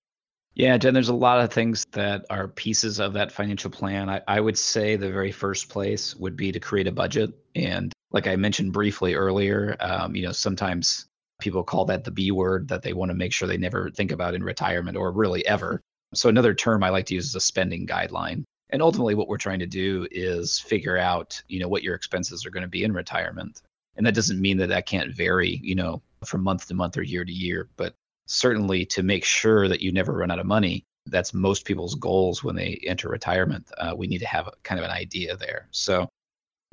Yeah, 0.55 0.77
Jen, 0.77 0.93
there's 0.93 1.09
a 1.09 1.15
lot 1.15 1.39
of 1.39 1.51
things 1.51 1.83
that 1.93 2.25
are 2.29 2.47
pieces 2.47 2.99
of 2.99 3.13
that 3.13 3.31
financial 3.31 3.71
plan. 3.71 4.09
I, 4.09 4.21
I 4.27 4.39
would 4.39 4.57
say 4.57 4.95
the 4.95 5.11
very 5.11 5.31
first 5.31 5.67
place 5.67 6.15
would 6.15 6.37
be 6.37 6.51
to 6.51 6.59
create 6.59 6.87
a 6.87 6.91
budget. 6.91 7.33
And 7.55 7.91
like 8.11 8.27
I 8.27 8.35
mentioned 8.35 8.71
briefly 8.71 9.15
earlier, 9.15 9.75
um, 9.79 10.15
you 10.15 10.23
know, 10.23 10.31
sometimes 10.31 11.07
people 11.39 11.63
call 11.63 11.85
that 11.85 12.03
the 12.03 12.11
B 12.11 12.29
word 12.29 12.67
that 12.67 12.83
they 12.83 12.93
want 12.93 13.09
to 13.09 13.15
make 13.15 13.33
sure 13.33 13.47
they 13.47 13.57
never 13.57 13.89
think 13.89 14.11
about 14.11 14.35
in 14.35 14.43
retirement 14.43 14.95
or 14.95 15.11
really 15.11 15.45
ever. 15.45 15.81
So 16.13 16.29
another 16.29 16.53
term 16.53 16.83
I 16.83 16.89
like 16.89 17.07
to 17.07 17.15
use 17.15 17.25
is 17.25 17.35
a 17.35 17.39
spending 17.39 17.87
guideline. 17.87 18.43
And 18.69 18.81
ultimately 18.81 19.15
what 19.15 19.27
we're 19.27 19.37
trying 19.37 19.59
to 19.59 19.67
do 19.67 20.07
is 20.11 20.59
figure 20.59 20.97
out, 20.97 21.41
you 21.47 21.59
know, 21.59 21.67
what 21.67 21.83
your 21.83 21.95
expenses 21.95 22.45
are 22.45 22.51
going 22.51 22.61
to 22.61 22.69
be 22.69 22.83
in 22.83 22.93
retirement. 22.93 23.59
And 23.95 24.05
that 24.05 24.15
doesn't 24.15 24.39
mean 24.39 24.57
that 24.57 24.69
that 24.69 24.85
can't 24.85 25.15
vary, 25.15 25.59
you 25.63 25.73
know, 25.73 26.03
from 26.25 26.43
month 26.43 26.67
to 26.67 26.75
month 26.75 26.97
or 26.97 27.03
year 27.03 27.25
to 27.25 27.31
year, 27.31 27.69
but 27.75 27.95
certainly 28.27 28.85
to 28.85 29.03
make 29.03 29.25
sure 29.25 29.67
that 29.67 29.81
you 29.81 29.91
never 29.91 30.13
run 30.13 30.31
out 30.31 30.39
of 30.39 30.45
money. 30.45 30.85
That's 31.05 31.33
most 31.33 31.65
people's 31.65 31.95
goals 31.95 32.43
when 32.43 32.55
they 32.55 32.79
enter 32.87 33.09
retirement. 33.09 33.69
Uh, 33.77 33.93
we 33.95 34.07
need 34.07 34.19
to 34.19 34.27
have 34.27 34.49
kind 34.63 34.79
of 34.79 34.85
an 34.85 34.91
idea 34.91 35.35
there. 35.35 35.67
So, 35.71 36.09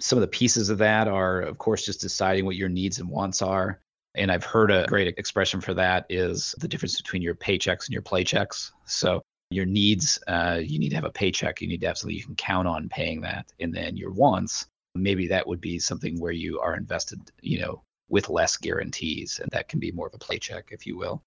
some 0.00 0.16
of 0.16 0.23
the 0.23 0.28
pieces 0.28 0.71
of 0.71 0.78
that 0.78 1.09
are, 1.09 1.40
of 1.42 1.59
course, 1.59 1.85
just 1.85 2.00
deciding 2.00 2.47
what 2.47 2.57
your 2.57 2.71
needs 2.71 3.00
and 3.00 3.09
wants 3.09 3.42
are. 3.42 3.80
And 4.14 4.33
I've 4.33 4.45
heard 4.45 4.71
a 4.71 4.87
great 4.87 5.09
expression 5.19 5.61
for 5.61 5.75
that 5.75 6.07
is 6.09 6.54
the 6.59 6.69
difference 6.69 6.97
between 6.97 7.23
your 7.23 7.35
paychecks 7.35 7.87
and 7.87 7.92
your 7.92 8.02
playchecks. 8.02 8.71
So, 8.87 9.23
your 9.50 9.66
needs, 9.66 10.19
uh, 10.28 10.61
you 10.62 10.78
need 10.78 10.90
to 10.90 10.95
have 10.95 11.04
a 11.04 11.11
paycheck. 11.11 11.61
You 11.61 11.69
need 11.69 11.80
to 11.80 11.88
have 11.88 11.99
something 11.99 12.16
you 12.16 12.25
can 12.25 12.37
count 12.37 12.69
on 12.69 12.88
paying 12.88 13.23
that. 13.23 13.52
And 13.59 13.75
then 13.75 13.97
your 13.97 14.12
wants, 14.12 14.66
maybe 14.95 15.28
that 15.28 15.47
would 15.47 15.61
be 15.61 15.80
something 15.80 16.21
where 16.21 16.33
you 16.33 16.61
are 16.61 16.76
invested, 16.76 17.21
you 17.40 17.61
know, 17.61 17.83
with 18.09 18.28
less 18.28 18.57
guarantees. 18.57 19.40
And 19.42 19.50
that 19.50 19.69
can 19.69 19.80
be 19.80 19.90
more 19.90 20.07
of 20.07 20.14
a 20.14 20.19
paycheck, 20.19 20.69
if 20.71 20.87
you 20.87 20.97
will. 20.97 21.23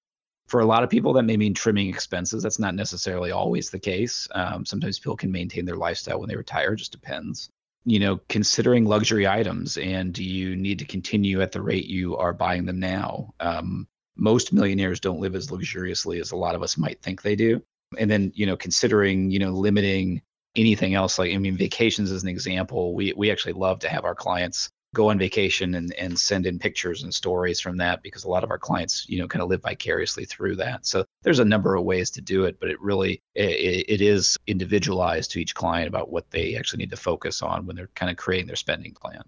For 0.48 0.60
a 0.60 0.66
lot 0.66 0.84
of 0.84 0.90
people, 0.90 1.14
that 1.14 1.24
may 1.24 1.38
mean 1.38 1.54
trimming 1.54 1.90
expenses. 1.90 2.44
That's 2.44 2.60
not 2.60 2.76
necessarily 2.76 3.32
always 3.32 3.70
the 3.70 3.80
case. 3.80 4.28
Um, 4.36 4.66
sometimes 4.66 5.00
people 5.00 5.16
can 5.16 5.32
maintain 5.32 5.66
their 5.66 5.78
lifestyle 5.78 6.20
when 6.20 6.30
they 6.30 6.36
retire, 6.36 6.76
just 6.76 6.92
depends. 6.92 7.50
You 7.86 8.00
know, 8.00 8.20
considering 8.30 8.86
luxury 8.86 9.28
items 9.28 9.78
and 9.78 10.14
do 10.14 10.24
you 10.24 10.56
need 10.56 10.80
to 10.80 10.86
continue 10.86 11.42
at 11.42 11.52
the 11.52 11.62
rate 11.62 11.86
you 11.86 12.18
are 12.18 12.34
buying 12.34 12.66
them 12.66 12.80
now? 12.80 13.34
Um, 13.40 13.88
most 14.16 14.54
millionaires 14.54 15.00
don't 15.00 15.20
live 15.20 15.36
as 15.36 15.52
luxuriously 15.52 16.20
as 16.20 16.32
a 16.32 16.38
lot 16.38 16.56
of 16.56 16.64
us 16.64 16.78
might 16.78 17.02
think 17.02 17.22
they 17.22 17.36
do. 17.36 17.62
And 17.98 18.10
then, 18.10 18.32
you 18.36 18.46
know, 18.46 18.56
considering, 18.56 19.32
you 19.32 19.40
know, 19.40 19.52
limiting 19.52 20.22
anything 20.56 20.94
else, 20.94 21.18
like, 21.18 21.34
I 21.34 21.38
mean, 21.38 21.58
vacations 21.58 22.12
as 22.12 22.24
an 22.24 22.30
example, 22.30 22.94
we, 22.94 23.14
we 23.16 23.32
actually 23.32 23.54
love 23.54 23.80
to 23.80 23.90
have 23.90 24.06
our 24.06 24.16
clients 24.16 24.70
go 24.94 25.10
on 25.10 25.18
vacation 25.18 25.76
and, 25.76 25.94
and 25.96 26.18
send 26.18 26.46
in 26.46 26.60
pictures 26.60 27.04
and 27.04 27.14
stories 27.14 27.60
from 27.60 27.78
that 27.78 28.02
because 28.04 28.24
a 28.24 28.30
lot 28.30 28.44
of 28.44 28.52
our 28.52 28.58
clients 28.58 29.06
you 29.10 29.20
know 29.20 29.28
kind 29.28 29.42
of 29.42 29.50
live 29.50 29.62
vicariously 29.62 30.26
through 30.26 30.56
that 30.56 30.86
so 30.86 31.04
there's 31.24 31.40
a 31.40 31.46
number 31.46 31.76
of 31.76 31.84
ways 31.84 32.10
to 32.12 32.22
do 32.22 32.46
it 32.46 32.60
but 32.60 32.70
it 32.70 32.80
really 32.80 33.22
it, 33.36 33.86
it 33.90 34.02
is 34.02 34.38
individualized 34.48 35.32
to 35.32 35.42
each 35.42 35.56
client 35.56 35.88
about 35.88 36.12
what 36.12 36.30
they 36.32 36.56
actually 36.56 36.78
need 36.78 36.92
to 36.92 36.98
focus 36.98 37.42
on 37.42 37.66
when 37.66 37.76
they're 37.76 37.90
kind 37.96 38.12
of 38.12 38.18
creating 38.18 38.48
their 38.48 38.56
spending 38.56 38.94
plan 38.94 39.24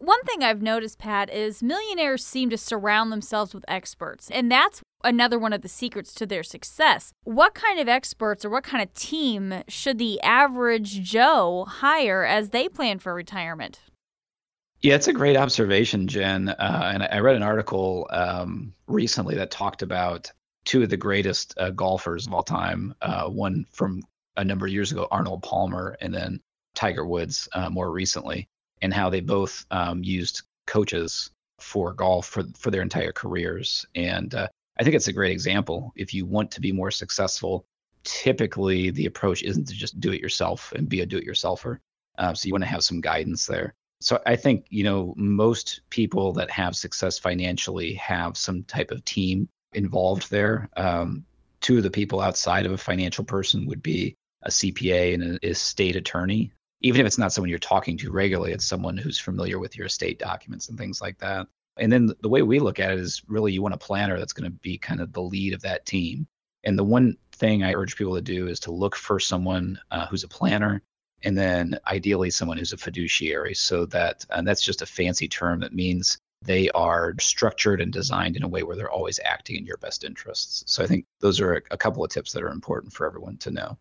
one 0.00 0.22
thing 0.22 0.44
I've 0.44 0.62
noticed, 0.62 1.00
Pat, 1.00 1.28
is 1.28 1.60
millionaires 1.60 2.24
seem 2.24 2.50
to 2.50 2.56
surround 2.56 3.10
themselves 3.10 3.52
with 3.52 3.64
experts, 3.66 4.30
and 4.30 4.50
that's 4.50 4.80
another 5.02 5.40
one 5.40 5.52
of 5.52 5.62
the 5.62 5.68
secrets 5.68 6.14
to 6.14 6.26
their 6.26 6.44
success. 6.44 7.12
What 7.24 7.54
kind 7.54 7.80
of 7.80 7.88
experts 7.88 8.44
or 8.44 8.50
what 8.50 8.62
kind 8.62 8.80
of 8.80 8.94
team 8.94 9.64
should 9.66 9.98
the 9.98 10.20
average 10.20 11.02
Joe 11.02 11.66
hire 11.68 12.24
as 12.24 12.50
they 12.50 12.68
plan 12.68 13.00
for 13.00 13.12
retirement? 13.12 13.80
Yeah, 14.80 14.94
it's 14.94 15.08
a 15.08 15.12
great 15.12 15.36
observation, 15.36 16.06
Jen. 16.06 16.48
Uh, 16.48 16.90
and 16.94 17.02
I 17.02 17.18
read 17.18 17.34
an 17.34 17.42
article 17.42 18.06
um, 18.10 18.74
recently 18.86 19.34
that 19.36 19.50
talked 19.50 19.82
about 19.82 20.30
two 20.64 20.82
of 20.82 20.88
the 20.88 20.96
greatest 20.96 21.54
uh, 21.58 21.70
golfers 21.70 22.26
of 22.26 22.32
all 22.32 22.44
time. 22.44 22.94
Uh, 23.02 23.28
one 23.28 23.66
from 23.72 24.02
a 24.36 24.44
number 24.44 24.66
of 24.66 24.72
years 24.72 24.92
ago, 24.92 25.08
Arnold 25.10 25.42
Palmer, 25.42 25.96
and 26.00 26.14
then 26.14 26.40
Tiger 26.76 27.04
Woods 27.04 27.48
uh, 27.52 27.68
more 27.68 27.90
recently, 27.90 28.48
and 28.80 28.94
how 28.94 29.10
they 29.10 29.20
both 29.20 29.66
um, 29.72 30.04
used 30.04 30.42
coaches 30.68 31.30
for 31.58 31.92
golf 31.92 32.26
for 32.26 32.44
for 32.56 32.70
their 32.70 32.82
entire 32.82 33.10
careers. 33.10 33.84
And 33.96 34.32
uh, 34.32 34.46
I 34.78 34.84
think 34.84 34.94
it's 34.94 35.08
a 35.08 35.12
great 35.12 35.32
example. 35.32 35.92
If 35.96 36.14
you 36.14 36.24
want 36.24 36.52
to 36.52 36.60
be 36.60 36.70
more 36.70 36.92
successful, 36.92 37.66
typically 38.04 38.90
the 38.90 39.06
approach 39.06 39.42
isn't 39.42 39.66
to 39.66 39.74
just 39.74 39.98
do 39.98 40.12
it 40.12 40.20
yourself 40.20 40.72
and 40.76 40.88
be 40.88 41.00
a 41.00 41.06
do-it-yourselfer. 41.06 41.78
Uh, 42.16 42.34
so 42.34 42.46
you 42.46 42.52
want 42.52 42.62
to 42.62 42.70
have 42.70 42.84
some 42.84 43.00
guidance 43.00 43.46
there. 43.46 43.74
So 44.00 44.20
I 44.26 44.36
think, 44.36 44.66
you 44.70 44.84
know, 44.84 45.14
most 45.16 45.80
people 45.90 46.32
that 46.34 46.50
have 46.50 46.76
success 46.76 47.18
financially 47.18 47.94
have 47.94 48.36
some 48.36 48.62
type 48.64 48.90
of 48.90 49.04
team 49.04 49.48
involved 49.72 50.30
there. 50.30 50.68
Um, 50.76 51.24
two 51.60 51.78
of 51.78 51.82
the 51.82 51.90
people 51.90 52.20
outside 52.20 52.66
of 52.66 52.72
a 52.72 52.78
financial 52.78 53.24
person 53.24 53.66
would 53.66 53.82
be 53.82 54.14
a 54.42 54.50
CPA 54.50 55.14
and 55.14 55.22
a 55.42 55.48
estate 55.48 55.96
attorney. 55.96 56.52
Even 56.80 57.00
if 57.00 57.06
it's 57.08 57.18
not 57.18 57.32
someone 57.32 57.50
you're 57.50 57.58
talking 57.58 57.98
to 57.98 58.12
regularly, 58.12 58.52
it's 58.52 58.66
someone 58.66 58.96
who's 58.96 59.18
familiar 59.18 59.58
with 59.58 59.76
your 59.76 59.86
estate 59.86 60.20
documents 60.20 60.68
and 60.68 60.78
things 60.78 61.00
like 61.00 61.18
that. 61.18 61.48
And 61.76 61.92
then 61.92 62.12
the 62.20 62.28
way 62.28 62.42
we 62.42 62.60
look 62.60 62.78
at 62.78 62.92
it 62.92 63.00
is 63.00 63.22
really 63.26 63.52
you 63.52 63.62
want 63.62 63.74
a 63.74 63.78
planner 63.78 64.18
that's 64.18 64.32
going 64.32 64.50
to 64.50 64.58
be 64.58 64.78
kind 64.78 65.00
of 65.00 65.12
the 65.12 65.22
lead 65.22 65.54
of 65.54 65.62
that 65.62 65.86
team. 65.86 66.28
And 66.64 66.78
the 66.78 66.84
one 66.84 67.16
thing 67.32 67.62
I 67.62 67.74
urge 67.74 67.96
people 67.96 68.14
to 68.14 68.22
do 68.22 68.48
is 68.48 68.60
to 68.60 68.72
look 68.72 68.94
for 68.94 69.18
someone 69.18 69.80
uh, 69.90 70.06
who's 70.06 70.24
a 70.24 70.28
planner 70.28 70.82
and 71.22 71.36
then 71.36 71.78
ideally 71.86 72.30
someone 72.30 72.58
who's 72.58 72.72
a 72.72 72.76
fiduciary. 72.76 73.54
So 73.54 73.86
that 73.86 74.24
and 74.30 74.46
that's 74.46 74.62
just 74.62 74.82
a 74.82 74.86
fancy 74.86 75.28
term 75.28 75.60
that 75.60 75.74
means 75.74 76.18
they 76.42 76.70
are 76.70 77.14
structured 77.20 77.80
and 77.80 77.92
designed 77.92 78.36
in 78.36 78.44
a 78.44 78.48
way 78.48 78.62
where 78.62 78.76
they're 78.76 78.90
always 78.90 79.18
acting 79.24 79.56
in 79.56 79.66
your 79.66 79.76
best 79.78 80.04
interests. 80.04 80.62
So 80.66 80.84
i 80.84 80.86
think 80.86 81.04
those 81.20 81.40
are 81.40 81.54
a, 81.54 81.76
couple 81.76 82.04
of 82.04 82.10
tips 82.10 82.32
that 82.32 82.42
are 82.42 82.50
important 82.50 82.92
for 82.92 83.06
everyone 83.06 83.38
to 83.38 83.50
know. 83.50 83.78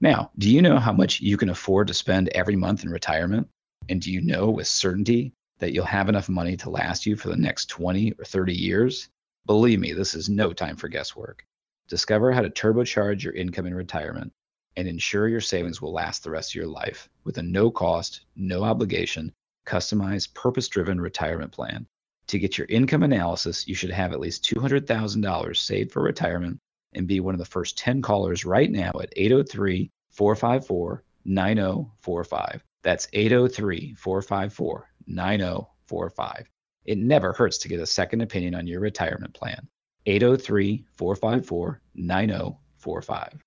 Now 0.00 0.30
do 0.38 0.50
you 0.50 0.62
know 0.62 0.78
how 0.78 0.92
much 0.92 1.20
you 1.20 1.36
can 1.36 1.50
afford 1.50 1.88
to 1.88 1.94
spend 1.94 2.28
every 2.30 2.56
month 2.56 2.82
in 2.82 2.90
retirement? 2.90 3.48
And 3.88 4.00
do 4.00 4.10
you 4.12 4.20
know 4.20 4.50
with 4.50 4.66
certainty 4.66 5.32
that 5.60 5.72
you'll 5.72 5.84
have 5.84 6.08
enough 6.08 6.28
money 6.28 6.56
to 6.58 6.70
last 6.70 7.06
you 7.06 7.16
for 7.16 7.28
the 7.28 7.36
next 7.36 7.66
20 7.66 8.12
or 8.18 8.24
30 8.24 8.54
years? 8.54 9.08
Believe 9.46 9.78
me 9.78 9.92
this 9.92 10.14
is 10.14 10.28
no 10.28 10.52
time 10.52 10.76
for 10.76 10.88
guesswork. 10.88 11.44
Discover 11.88 12.32
how 12.32 12.42
to 12.42 12.50
turbocharge 12.50 13.22
your 13.22 13.32
income 13.32 13.66
in 13.66 13.74
retirement 13.74 14.32
and 14.76 14.86
ensure 14.86 15.28
your 15.28 15.40
savings 15.40 15.82
will 15.82 15.92
last 15.92 16.24
the 16.24 16.30
rest 16.30 16.50
of 16.50 16.54
your 16.54 16.66
life 16.66 17.08
with 17.24 17.38
a 17.38 17.42
no 17.42 17.70
cost, 17.70 18.22
no 18.36 18.62
obligation, 18.64 19.32
customized, 19.66 20.34
purpose 20.34 20.68
driven 20.68 21.00
retirement 21.00 21.52
plan. 21.52 21.86
To 22.28 22.38
get 22.38 22.56
your 22.56 22.66
income 22.68 23.02
analysis, 23.02 23.66
you 23.66 23.74
should 23.74 23.90
have 23.90 24.12
at 24.12 24.20
least 24.20 24.44
$200,000 24.44 25.56
saved 25.56 25.92
for 25.92 26.02
retirement 26.02 26.58
and 26.94 27.06
be 27.06 27.20
one 27.20 27.34
of 27.34 27.38
the 27.38 27.44
first 27.44 27.78
10 27.78 28.02
callers 28.02 28.44
right 28.44 28.70
now 28.70 28.92
at 29.00 29.12
803 29.16 29.90
454 30.10 31.04
9045. 31.24 32.64
That's 32.82 33.08
803 33.12 33.94
454 33.94 34.88
9045. 35.06 36.50
It 36.84 36.98
never 36.98 37.32
hurts 37.32 37.58
to 37.58 37.68
get 37.68 37.80
a 37.80 37.86
second 37.86 38.20
opinion 38.22 38.54
on 38.54 38.66
your 38.66 38.80
retirement 38.80 39.34
plan. 39.34 39.68
803 40.06 40.86
454 40.92 41.80
9045. 41.94 43.44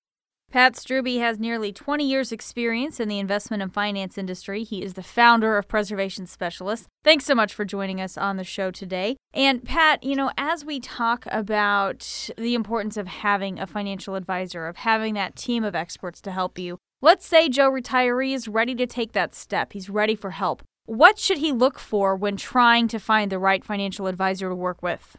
Pat 0.54 0.74
Strubbe 0.74 1.18
has 1.18 1.40
nearly 1.40 1.72
20 1.72 2.08
years' 2.08 2.30
experience 2.30 3.00
in 3.00 3.08
the 3.08 3.18
investment 3.18 3.60
and 3.60 3.74
finance 3.74 4.16
industry. 4.16 4.62
He 4.62 4.84
is 4.84 4.94
the 4.94 5.02
founder 5.02 5.58
of 5.58 5.66
Preservation 5.66 6.28
Specialists. 6.28 6.86
Thanks 7.02 7.24
so 7.24 7.34
much 7.34 7.52
for 7.52 7.64
joining 7.64 8.00
us 8.00 8.16
on 8.16 8.36
the 8.36 8.44
show 8.44 8.70
today. 8.70 9.16
And 9.32 9.64
Pat, 9.64 10.04
you 10.04 10.14
know, 10.14 10.30
as 10.38 10.64
we 10.64 10.78
talk 10.78 11.24
about 11.26 12.30
the 12.38 12.54
importance 12.54 12.96
of 12.96 13.08
having 13.08 13.58
a 13.58 13.66
financial 13.66 14.14
advisor, 14.14 14.68
of 14.68 14.76
having 14.76 15.14
that 15.14 15.34
team 15.34 15.64
of 15.64 15.74
experts 15.74 16.20
to 16.20 16.30
help 16.30 16.56
you, 16.56 16.78
let's 17.02 17.26
say 17.26 17.48
Joe 17.48 17.72
retiree 17.72 18.32
is 18.32 18.46
ready 18.46 18.76
to 18.76 18.86
take 18.86 19.10
that 19.10 19.34
step. 19.34 19.72
He's 19.72 19.90
ready 19.90 20.14
for 20.14 20.30
help. 20.30 20.62
What 20.86 21.18
should 21.18 21.38
he 21.38 21.50
look 21.50 21.80
for 21.80 22.14
when 22.14 22.36
trying 22.36 22.86
to 22.88 23.00
find 23.00 23.32
the 23.32 23.40
right 23.40 23.64
financial 23.64 24.06
advisor 24.06 24.50
to 24.50 24.54
work 24.54 24.84
with? 24.84 25.18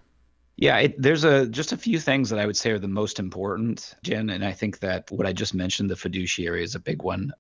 Yeah, 0.58 0.78
it, 0.78 1.02
there's 1.02 1.26
a 1.26 1.48
just 1.48 1.74
a 1.74 1.78
few 1.78 2.00
things 2.00 2.30
that 2.30 2.40
I 2.40 2.46
would 2.46 2.56
say 2.56 2.72
are 2.72 2.80
the 2.80 2.88
most 2.88 3.20
important, 3.20 3.96
Jen, 4.04 4.30
and 4.30 4.44
I 4.46 4.54
think 4.54 4.80
that 4.80 5.12
what 5.12 5.28
I 5.28 5.34
just 5.34 5.54
mentioned, 5.54 5.90
the 5.90 5.96
fiduciary, 5.96 6.64
is 6.64 6.76
a 6.76 6.80
big 6.80 7.04
one. 7.04 7.34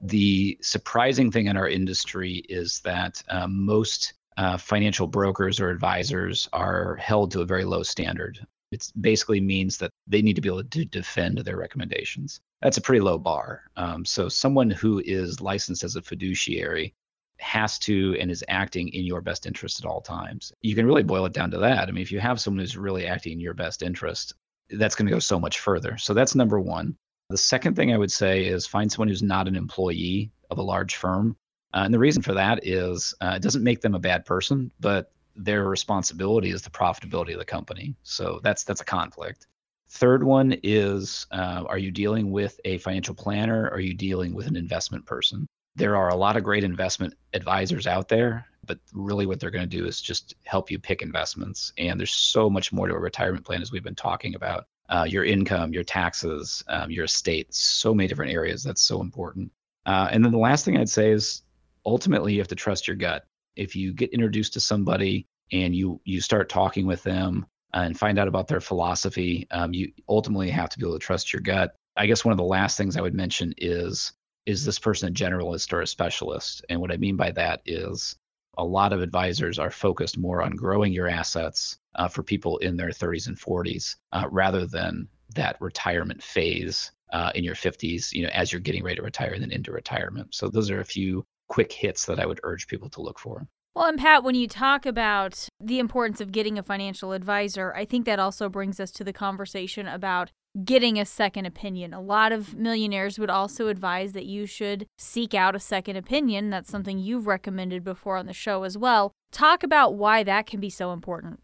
The 0.00 0.58
surprising 0.62 1.30
thing 1.30 1.46
in 1.46 1.56
our 1.56 1.68
industry 1.68 2.42
is 2.48 2.80
that 2.80 3.22
um, 3.28 3.64
most 3.64 4.14
uh, 4.38 4.56
financial 4.56 5.06
brokers 5.06 5.60
or 5.60 5.68
advisors 5.68 6.48
are 6.52 6.96
held 6.96 7.30
to 7.32 7.42
a 7.42 7.46
very 7.46 7.64
low 7.64 7.82
standard. 7.82 8.44
It 8.72 8.90
basically 8.98 9.40
means 9.40 9.76
that 9.78 9.90
they 10.06 10.22
need 10.22 10.36
to 10.36 10.40
be 10.40 10.48
able 10.48 10.64
to 10.64 10.84
defend 10.86 11.38
their 11.38 11.58
recommendations. 11.58 12.40
That's 12.62 12.78
a 12.78 12.82
pretty 12.82 13.00
low 13.00 13.18
bar. 13.18 13.64
Um, 13.76 14.06
so, 14.06 14.30
someone 14.30 14.70
who 14.70 15.02
is 15.04 15.42
licensed 15.42 15.84
as 15.84 15.96
a 15.96 16.02
fiduciary 16.02 16.94
has 17.42 17.78
to 17.80 18.16
and 18.18 18.30
is 18.30 18.44
acting 18.48 18.88
in 18.88 19.04
your 19.04 19.20
best 19.20 19.46
interest 19.46 19.80
at 19.80 19.88
all 19.88 20.00
times. 20.00 20.52
You 20.62 20.74
can 20.74 20.86
really 20.86 21.02
boil 21.02 21.26
it 21.26 21.32
down 21.32 21.50
to 21.50 21.58
that. 21.58 21.88
I 21.88 21.90
mean, 21.90 22.02
if 22.02 22.12
you 22.12 22.20
have 22.20 22.40
someone 22.40 22.60
who's 22.60 22.76
really 22.76 23.06
acting 23.06 23.32
in 23.32 23.40
your 23.40 23.54
best 23.54 23.82
interest, 23.82 24.34
that's 24.70 24.94
going 24.94 25.06
to 25.06 25.12
go 25.12 25.18
so 25.18 25.38
much 25.38 25.58
further. 25.58 25.98
So 25.98 26.14
that's 26.14 26.34
number 26.34 26.60
one. 26.60 26.96
The 27.28 27.36
second 27.36 27.76
thing 27.76 27.92
I 27.92 27.98
would 27.98 28.12
say 28.12 28.46
is 28.46 28.66
find 28.66 28.90
someone 28.90 29.08
who's 29.08 29.22
not 29.22 29.48
an 29.48 29.56
employee 29.56 30.32
of 30.50 30.58
a 30.58 30.62
large 30.62 30.96
firm. 30.96 31.36
Uh, 31.74 31.82
and 31.84 31.94
the 31.94 31.98
reason 31.98 32.22
for 32.22 32.34
that 32.34 32.66
is 32.66 33.14
uh, 33.20 33.34
it 33.36 33.42
doesn't 33.42 33.64
make 33.64 33.80
them 33.80 33.94
a 33.94 33.98
bad 34.00 34.24
person, 34.24 34.70
but 34.80 35.12
their 35.34 35.64
responsibility 35.64 36.50
is 36.50 36.62
the 36.62 36.70
profitability 36.70 37.32
of 37.32 37.38
the 37.38 37.44
company. 37.44 37.96
So 38.02 38.40
that's 38.42 38.64
that's 38.64 38.82
a 38.82 38.84
conflict. 38.84 39.46
Third 39.88 40.22
one 40.22 40.56
is 40.62 41.26
uh, 41.30 41.64
are 41.66 41.78
you 41.78 41.90
dealing 41.90 42.30
with 42.30 42.60
a 42.64 42.78
financial 42.78 43.14
planner? 43.14 43.70
Are 43.70 43.80
you 43.80 43.94
dealing 43.94 44.34
with 44.34 44.46
an 44.46 44.56
investment 44.56 45.06
person? 45.06 45.46
There 45.74 45.96
are 45.96 46.10
a 46.10 46.16
lot 46.16 46.36
of 46.36 46.44
great 46.44 46.64
investment 46.64 47.14
advisors 47.32 47.86
out 47.86 48.08
there, 48.08 48.46
but 48.66 48.78
really 48.92 49.26
what 49.26 49.40
they're 49.40 49.50
going 49.50 49.68
to 49.68 49.76
do 49.76 49.86
is 49.86 50.00
just 50.00 50.34
help 50.44 50.70
you 50.70 50.78
pick 50.78 51.02
investments. 51.02 51.72
And 51.78 51.98
there's 51.98 52.12
so 52.12 52.50
much 52.50 52.72
more 52.72 52.88
to 52.88 52.94
a 52.94 52.98
retirement 52.98 53.44
plan 53.44 53.62
as 53.62 53.72
we've 53.72 53.82
been 53.82 53.94
talking 53.94 54.34
about. 54.34 54.66
Uh, 54.88 55.06
your 55.08 55.24
income, 55.24 55.72
your 55.72 55.84
taxes, 55.84 56.62
um, 56.68 56.90
your 56.90 57.04
estate, 57.04 57.52
so 57.54 57.94
many 57.94 58.06
different 58.06 58.32
areas. 58.32 58.62
That's 58.62 58.82
so 58.82 59.00
important. 59.00 59.50
Uh, 59.86 60.08
and 60.10 60.24
then 60.24 60.32
the 60.32 60.38
last 60.38 60.64
thing 60.64 60.76
I'd 60.76 60.88
say 60.88 61.10
is 61.10 61.42
ultimately 61.86 62.34
you 62.34 62.40
have 62.40 62.48
to 62.48 62.54
trust 62.54 62.86
your 62.86 62.96
gut. 62.96 63.24
If 63.56 63.74
you 63.74 63.92
get 63.92 64.12
introduced 64.12 64.52
to 64.54 64.60
somebody 64.60 65.26
and 65.50 65.74
you 65.74 66.00
you 66.04 66.20
start 66.20 66.48
talking 66.48 66.86
with 66.86 67.02
them 67.02 67.46
and 67.72 67.98
find 67.98 68.18
out 68.18 68.28
about 68.28 68.48
their 68.48 68.60
philosophy, 68.60 69.46
um, 69.50 69.72
you 69.72 69.92
ultimately 70.08 70.50
have 70.50 70.68
to 70.70 70.78
be 70.78 70.84
able 70.84 70.98
to 70.98 71.04
trust 71.04 71.32
your 71.32 71.40
gut. 71.40 71.74
I 71.96 72.06
guess 72.06 72.24
one 72.24 72.32
of 72.32 72.38
the 72.38 72.44
last 72.44 72.76
things 72.76 72.96
I 72.96 73.02
would 73.02 73.14
mention 73.14 73.54
is 73.58 74.12
is 74.46 74.64
this 74.64 74.78
person 74.78 75.08
a 75.08 75.12
generalist 75.12 75.72
or 75.72 75.80
a 75.80 75.86
specialist? 75.86 76.64
And 76.68 76.80
what 76.80 76.92
I 76.92 76.96
mean 76.96 77.16
by 77.16 77.30
that 77.32 77.62
is 77.66 78.16
a 78.58 78.64
lot 78.64 78.92
of 78.92 79.00
advisors 79.00 79.58
are 79.58 79.70
focused 79.70 80.18
more 80.18 80.42
on 80.42 80.56
growing 80.56 80.92
your 80.92 81.08
assets 81.08 81.78
uh, 81.94 82.08
for 82.08 82.22
people 82.22 82.58
in 82.58 82.76
their 82.76 82.90
30s 82.90 83.28
and 83.28 83.38
40s 83.38 83.96
uh, 84.12 84.26
rather 84.30 84.66
than 84.66 85.08
that 85.34 85.56
retirement 85.60 86.22
phase 86.22 86.92
uh, 87.12 87.30
in 87.34 87.44
your 87.44 87.54
50s, 87.54 88.12
you 88.12 88.22
know, 88.22 88.30
as 88.30 88.52
you're 88.52 88.60
getting 88.60 88.82
ready 88.82 88.96
to 88.96 89.02
retire 89.02 89.32
and 89.32 89.42
then 89.42 89.50
into 89.50 89.72
retirement. 89.72 90.34
So 90.34 90.48
those 90.48 90.70
are 90.70 90.80
a 90.80 90.84
few 90.84 91.24
quick 91.48 91.72
hits 91.72 92.06
that 92.06 92.20
I 92.20 92.26
would 92.26 92.40
urge 92.42 92.66
people 92.66 92.88
to 92.90 93.02
look 93.02 93.18
for. 93.18 93.46
Well, 93.74 93.86
and 93.86 93.98
Pat, 93.98 94.22
when 94.22 94.34
you 94.34 94.48
talk 94.48 94.84
about 94.84 95.48
the 95.58 95.78
importance 95.78 96.20
of 96.20 96.30
getting 96.30 96.58
a 96.58 96.62
financial 96.62 97.12
advisor, 97.12 97.74
I 97.74 97.86
think 97.86 98.04
that 98.04 98.18
also 98.18 98.50
brings 98.50 98.78
us 98.78 98.90
to 98.92 99.04
the 99.04 99.14
conversation 99.14 99.86
about 99.86 100.30
getting 100.64 100.98
a 100.98 101.04
second 101.04 101.46
opinion. 101.46 101.94
A 101.94 102.00
lot 102.00 102.32
of 102.32 102.54
millionaires 102.54 103.18
would 103.18 103.30
also 103.30 103.68
advise 103.68 104.12
that 104.12 104.26
you 104.26 104.46
should 104.46 104.86
seek 104.98 105.34
out 105.34 105.56
a 105.56 105.60
second 105.60 105.96
opinion. 105.96 106.50
That's 106.50 106.70
something 106.70 106.98
you've 106.98 107.26
recommended 107.26 107.84
before 107.84 108.16
on 108.16 108.26
the 108.26 108.32
show 108.32 108.64
as 108.64 108.76
well. 108.76 109.12
Talk 109.32 109.62
about 109.62 109.94
why 109.94 110.22
that 110.22 110.46
can 110.46 110.60
be 110.60 110.70
so 110.70 110.92
important. 110.92 111.40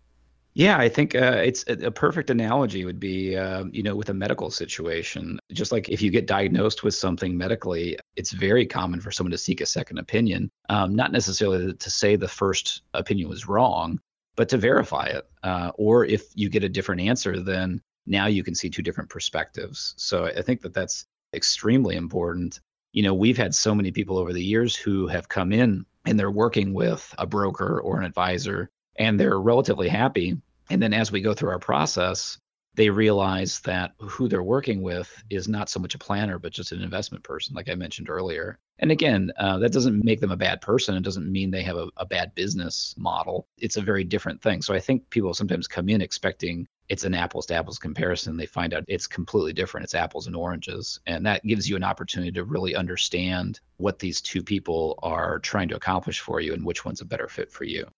Yeah, 0.55 0.77
I 0.77 0.89
think 0.89 1.15
uh, 1.15 1.41
it's 1.45 1.65
a, 1.69 1.87
a, 1.87 1.91
perfect 1.91 2.31
analogy 2.31 2.85
would 2.85 2.99
be, 2.99 3.37
uh, 3.37 3.67
you 3.71 3.83
know, 3.83 3.95
with 3.95 4.09
a 4.09 4.15
medical 4.15 4.51
situation. 4.51 5.39
Just 5.53 5.71
like 5.71 5.89
if 5.89 6.03
you 6.03 6.11
get 6.11 6.27
diagnosed 6.27 6.83
with 6.83 6.97
something 6.97 7.39
medically, 7.39 7.97
it's 8.17 8.33
very 8.33 8.67
common 8.67 9.01
for 9.01 9.13
someone 9.13 9.31
to 9.31 9.39
seek 9.39 9.61
a 9.61 9.67
second 9.67 9.99
opinion. 9.99 10.51
Um, 10.69 10.97
not 10.97 11.13
necessarily 11.13 11.75
to 11.75 11.91
say 11.91 12.17
the 12.17 12.27
first 12.27 12.83
opinion 12.93 13.29
was 13.29 13.47
wrong, 13.47 14.01
but 14.35 14.49
to 14.49 14.59
verify 14.59 15.07
it. 15.07 15.29
Uh, 15.45 15.71
or 15.77 16.05
if 16.05 16.25
you 16.35 16.49
get 16.49 16.65
a 16.65 16.69
different 16.69 17.03
answer, 17.03 17.39
then 17.39 17.81
now 18.09 18.27
you 18.27 18.43
can 18.43 18.55
see 18.55 18.71
two 18.71 18.83
different 18.83 19.11
perspectives. 19.11 19.95
So 19.97 20.25
I 20.25 20.43
think 20.43 20.63
that 20.63 20.75
that's 20.75 21.07
extremely 21.35 21.97
important. 21.97 22.61
You 22.93 23.03
know, 23.03 23.15
we've 23.15 23.37
had 23.37 23.55
so 23.55 23.75
many 23.75 23.91
people 23.91 24.19
over 24.19 24.33
the 24.33 24.45
years 24.45 24.75
who 24.75 25.07
have 25.09 25.29
come 25.29 25.53
in 25.53 25.85
and 26.05 26.19
they're 26.19 26.31
working 26.31 26.73
with 26.73 27.15
a 27.19 27.27
broker 27.27 27.81
or 27.81 27.99
an 27.99 28.05
advisor 28.05 28.71
and 28.97 29.21
they're 29.21 29.41
relatively 29.41 29.89
happy. 29.89 30.37
And 30.71 30.83
then 30.83 30.95
as 30.95 31.13
we 31.13 31.21
go 31.21 31.35
through 31.35 31.51
our 31.51 31.59
process, 31.59 32.39
they 32.79 32.91
realize 32.91 33.59
that 33.61 33.91
who 33.99 34.29
they're 34.29 34.41
working 34.41 34.83
with 34.83 35.25
is 35.31 35.49
not 35.49 35.69
so 35.69 35.81
much 35.81 35.97
a 35.97 35.99
planner, 35.99 36.39
but 36.39 36.53
just 36.53 36.71
an 36.71 36.81
investment 36.81 37.25
person, 37.25 37.57
like 37.57 37.69
I 37.69 37.75
mentioned 37.75 38.09
earlier. 38.09 38.57
And 38.79 38.93
again, 38.93 39.33
uh, 39.37 39.59
that 39.59 39.73
doesn't 39.73 40.05
make 40.05 40.21
them 40.21 40.31
a 40.31 40.37
bad 40.37 40.61
person. 40.61 40.95
It 40.95 41.03
doesn't 41.03 41.31
mean 41.31 41.51
they 41.51 41.65
have 41.65 41.77
a, 41.77 41.89
a 41.97 42.07
bad 42.07 42.37
business 42.37 42.95
model. 42.97 43.49
It's 43.59 43.79
a 43.79 43.83
very 43.83 44.05
different 44.05 44.41
thing. 44.41 44.63
So 44.63 44.75
I 44.75 44.79
think 44.79 45.11
people 45.11 45.35
sometimes 45.35 45.67
come 45.67 45.89
in 45.89 46.01
expecting 46.01 46.69
it's 46.89 47.03
an 47.03 47.15
apples 47.15 47.47
to 47.47 47.55
apples 47.57 47.81
comparison. 47.81 48.37
They 48.37 48.47
find 48.47 48.73
out 48.73 48.85
it's 48.87 49.09
completely 49.09 49.55
different. 49.55 49.83
It's 49.83 49.97
apples 49.97 50.29
and 50.29 50.37
oranges. 50.37 51.01
And 51.05 51.27
that 51.27 51.45
gives 51.45 51.69
you 51.69 51.75
an 51.75 51.83
opportunity 51.83 52.31
to 52.31 52.45
really 52.45 52.77
understand 52.77 53.59
what 53.79 53.99
these 53.99 54.21
two 54.21 54.45
people 54.45 55.01
are 55.03 55.41
trying 55.41 55.67
to 55.71 55.77
accomplish 55.77 56.21
for 56.21 56.41
you 56.41 56.55
and 56.55 56.65
which 56.65 56.85
one's 56.85 57.01
a 57.01 57.05
better 57.05 57.27
fit 57.27 57.51
for 57.51 57.65
you. 57.65 57.89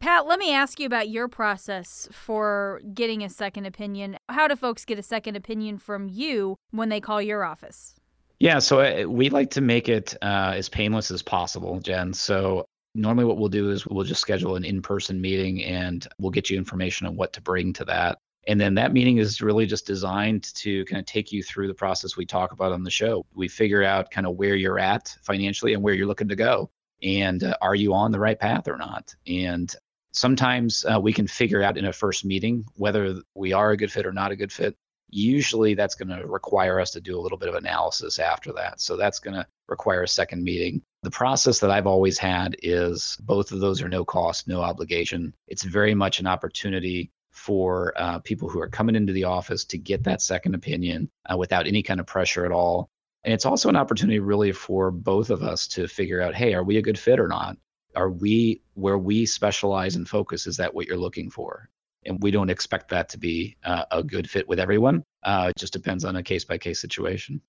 Pat, 0.00 0.26
let 0.26 0.38
me 0.38 0.54
ask 0.54 0.78
you 0.78 0.86
about 0.86 1.08
your 1.08 1.26
process 1.26 2.08
for 2.12 2.80
getting 2.94 3.24
a 3.24 3.28
second 3.28 3.66
opinion. 3.66 4.16
How 4.28 4.46
do 4.46 4.54
folks 4.54 4.84
get 4.84 4.98
a 4.98 5.02
second 5.02 5.36
opinion 5.36 5.76
from 5.76 6.08
you 6.08 6.56
when 6.70 6.88
they 6.88 7.00
call 7.00 7.20
your 7.20 7.44
office? 7.44 7.96
Yeah, 8.38 8.60
so 8.60 8.80
uh, 8.80 9.08
we 9.08 9.28
like 9.28 9.50
to 9.50 9.60
make 9.60 9.88
it 9.88 10.14
uh, 10.22 10.52
as 10.54 10.68
painless 10.68 11.10
as 11.10 11.22
possible, 11.22 11.80
Jen. 11.80 12.14
So 12.14 12.64
normally 12.94 13.24
what 13.24 13.38
we'll 13.38 13.48
do 13.48 13.70
is 13.70 13.86
we'll 13.86 14.04
just 14.04 14.20
schedule 14.20 14.54
an 14.54 14.64
in-person 14.64 15.20
meeting 15.20 15.64
and 15.64 16.06
we'll 16.20 16.30
get 16.30 16.48
you 16.48 16.56
information 16.56 17.08
on 17.08 17.16
what 17.16 17.32
to 17.32 17.42
bring 17.42 17.72
to 17.74 17.84
that. 17.86 18.18
And 18.46 18.60
then 18.60 18.74
that 18.76 18.92
meeting 18.92 19.18
is 19.18 19.42
really 19.42 19.66
just 19.66 19.84
designed 19.84 20.54
to 20.54 20.84
kind 20.84 21.00
of 21.00 21.06
take 21.06 21.32
you 21.32 21.42
through 21.42 21.66
the 21.66 21.74
process 21.74 22.16
we 22.16 22.24
talk 22.24 22.52
about 22.52 22.70
on 22.70 22.84
the 22.84 22.90
show. 22.90 23.26
We 23.34 23.48
figure 23.48 23.82
out 23.82 24.12
kind 24.12 24.28
of 24.28 24.36
where 24.36 24.54
you're 24.54 24.78
at 24.78 25.14
financially 25.22 25.74
and 25.74 25.82
where 25.82 25.94
you're 25.94 26.06
looking 26.06 26.28
to 26.28 26.36
go. 26.36 26.70
And 27.02 27.42
uh, 27.42 27.56
are 27.60 27.74
you 27.74 27.92
on 27.94 28.12
the 28.12 28.20
right 28.20 28.38
path 28.38 28.68
or 28.68 28.76
not? 28.76 29.14
And 29.26 29.74
Sometimes 30.12 30.84
uh, 30.84 31.00
we 31.00 31.12
can 31.12 31.26
figure 31.26 31.62
out 31.62 31.76
in 31.78 31.84
a 31.84 31.92
first 31.92 32.24
meeting 32.24 32.64
whether 32.74 33.20
we 33.34 33.52
are 33.52 33.70
a 33.70 33.76
good 33.76 33.92
fit 33.92 34.06
or 34.06 34.12
not 34.12 34.32
a 34.32 34.36
good 34.36 34.52
fit. 34.52 34.76
Usually 35.10 35.74
that's 35.74 35.94
going 35.94 36.08
to 36.08 36.26
require 36.26 36.80
us 36.80 36.90
to 36.92 37.00
do 37.00 37.18
a 37.18 37.20
little 37.20 37.38
bit 37.38 37.48
of 37.48 37.54
analysis 37.54 38.18
after 38.18 38.52
that. 38.54 38.80
So 38.80 38.96
that's 38.96 39.20
going 39.20 39.34
to 39.34 39.46
require 39.68 40.02
a 40.02 40.08
second 40.08 40.42
meeting. 40.42 40.82
The 41.02 41.10
process 41.10 41.60
that 41.60 41.70
I've 41.70 41.86
always 41.86 42.18
had 42.18 42.56
is 42.62 43.16
both 43.20 43.52
of 43.52 43.60
those 43.60 43.80
are 43.80 43.88
no 43.88 44.04
cost, 44.04 44.48
no 44.48 44.60
obligation. 44.60 45.32
It's 45.46 45.62
very 45.62 45.94
much 45.94 46.20
an 46.20 46.26
opportunity 46.26 47.10
for 47.30 47.94
uh, 47.96 48.18
people 48.18 48.48
who 48.48 48.60
are 48.60 48.68
coming 48.68 48.96
into 48.96 49.12
the 49.12 49.24
office 49.24 49.64
to 49.66 49.78
get 49.78 50.04
that 50.04 50.20
second 50.20 50.54
opinion 50.54 51.08
uh, 51.30 51.36
without 51.36 51.66
any 51.66 51.82
kind 51.82 52.00
of 52.00 52.06
pressure 52.06 52.44
at 52.44 52.52
all. 52.52 52.90
And 53.24 53.32
it's 53.32 53.46
also 53.46 53.68
an 53.68 53.76
opportunity 53.76 54.18
really 54.18 54.52
for 54.52 54.90
both 54.90 55.30
of 55.30 55.42
us 55.42 55.68
to 55.68 55.86
figure 55.86 56.20
out, 56.20 56.34
hey, 56.34 56.54
are 56.54 56.64
we 56.64 56.78
a 56.78 56.82
good 56.82 56.98
fit 56.98 57.20
or 57.20 57.28
not? 57.28 57.56
Are 57.94 58.10
we 58.10 58.60
where 58.74 58.98
we 58.98 59.26
specialize 59.26 59.96
and 59.96 60.08
focus 60.08 60.46
is 60.46 60.56
that 60.56 60.74
what 60.74 60.86
you're 60.86 60.96
looking 60.96 61.30
for 61.30 61.68
and 62.04 62.18
we 62.22 62.30
don't 62.30 62.50
expect 62.50 62.88
that 62.88 63.08
to 63.08 63.18
be 63.18 63.56
uh, 63.64 63.84
a 63.90 64.02
good 64.02 64.28
fit 64.28 64.48
with 64.48 64.60
everyone 64.60 65.02
uh, 65.24 65.46
it 65.50 65.58
just 65.58 65.72
depends 65.72 66.04
on 66.04 66.16
a 66.16 66.22
case 66.22 66.44
by 66.44 66.58
case 66.58 66.80
situation 66.80 67.40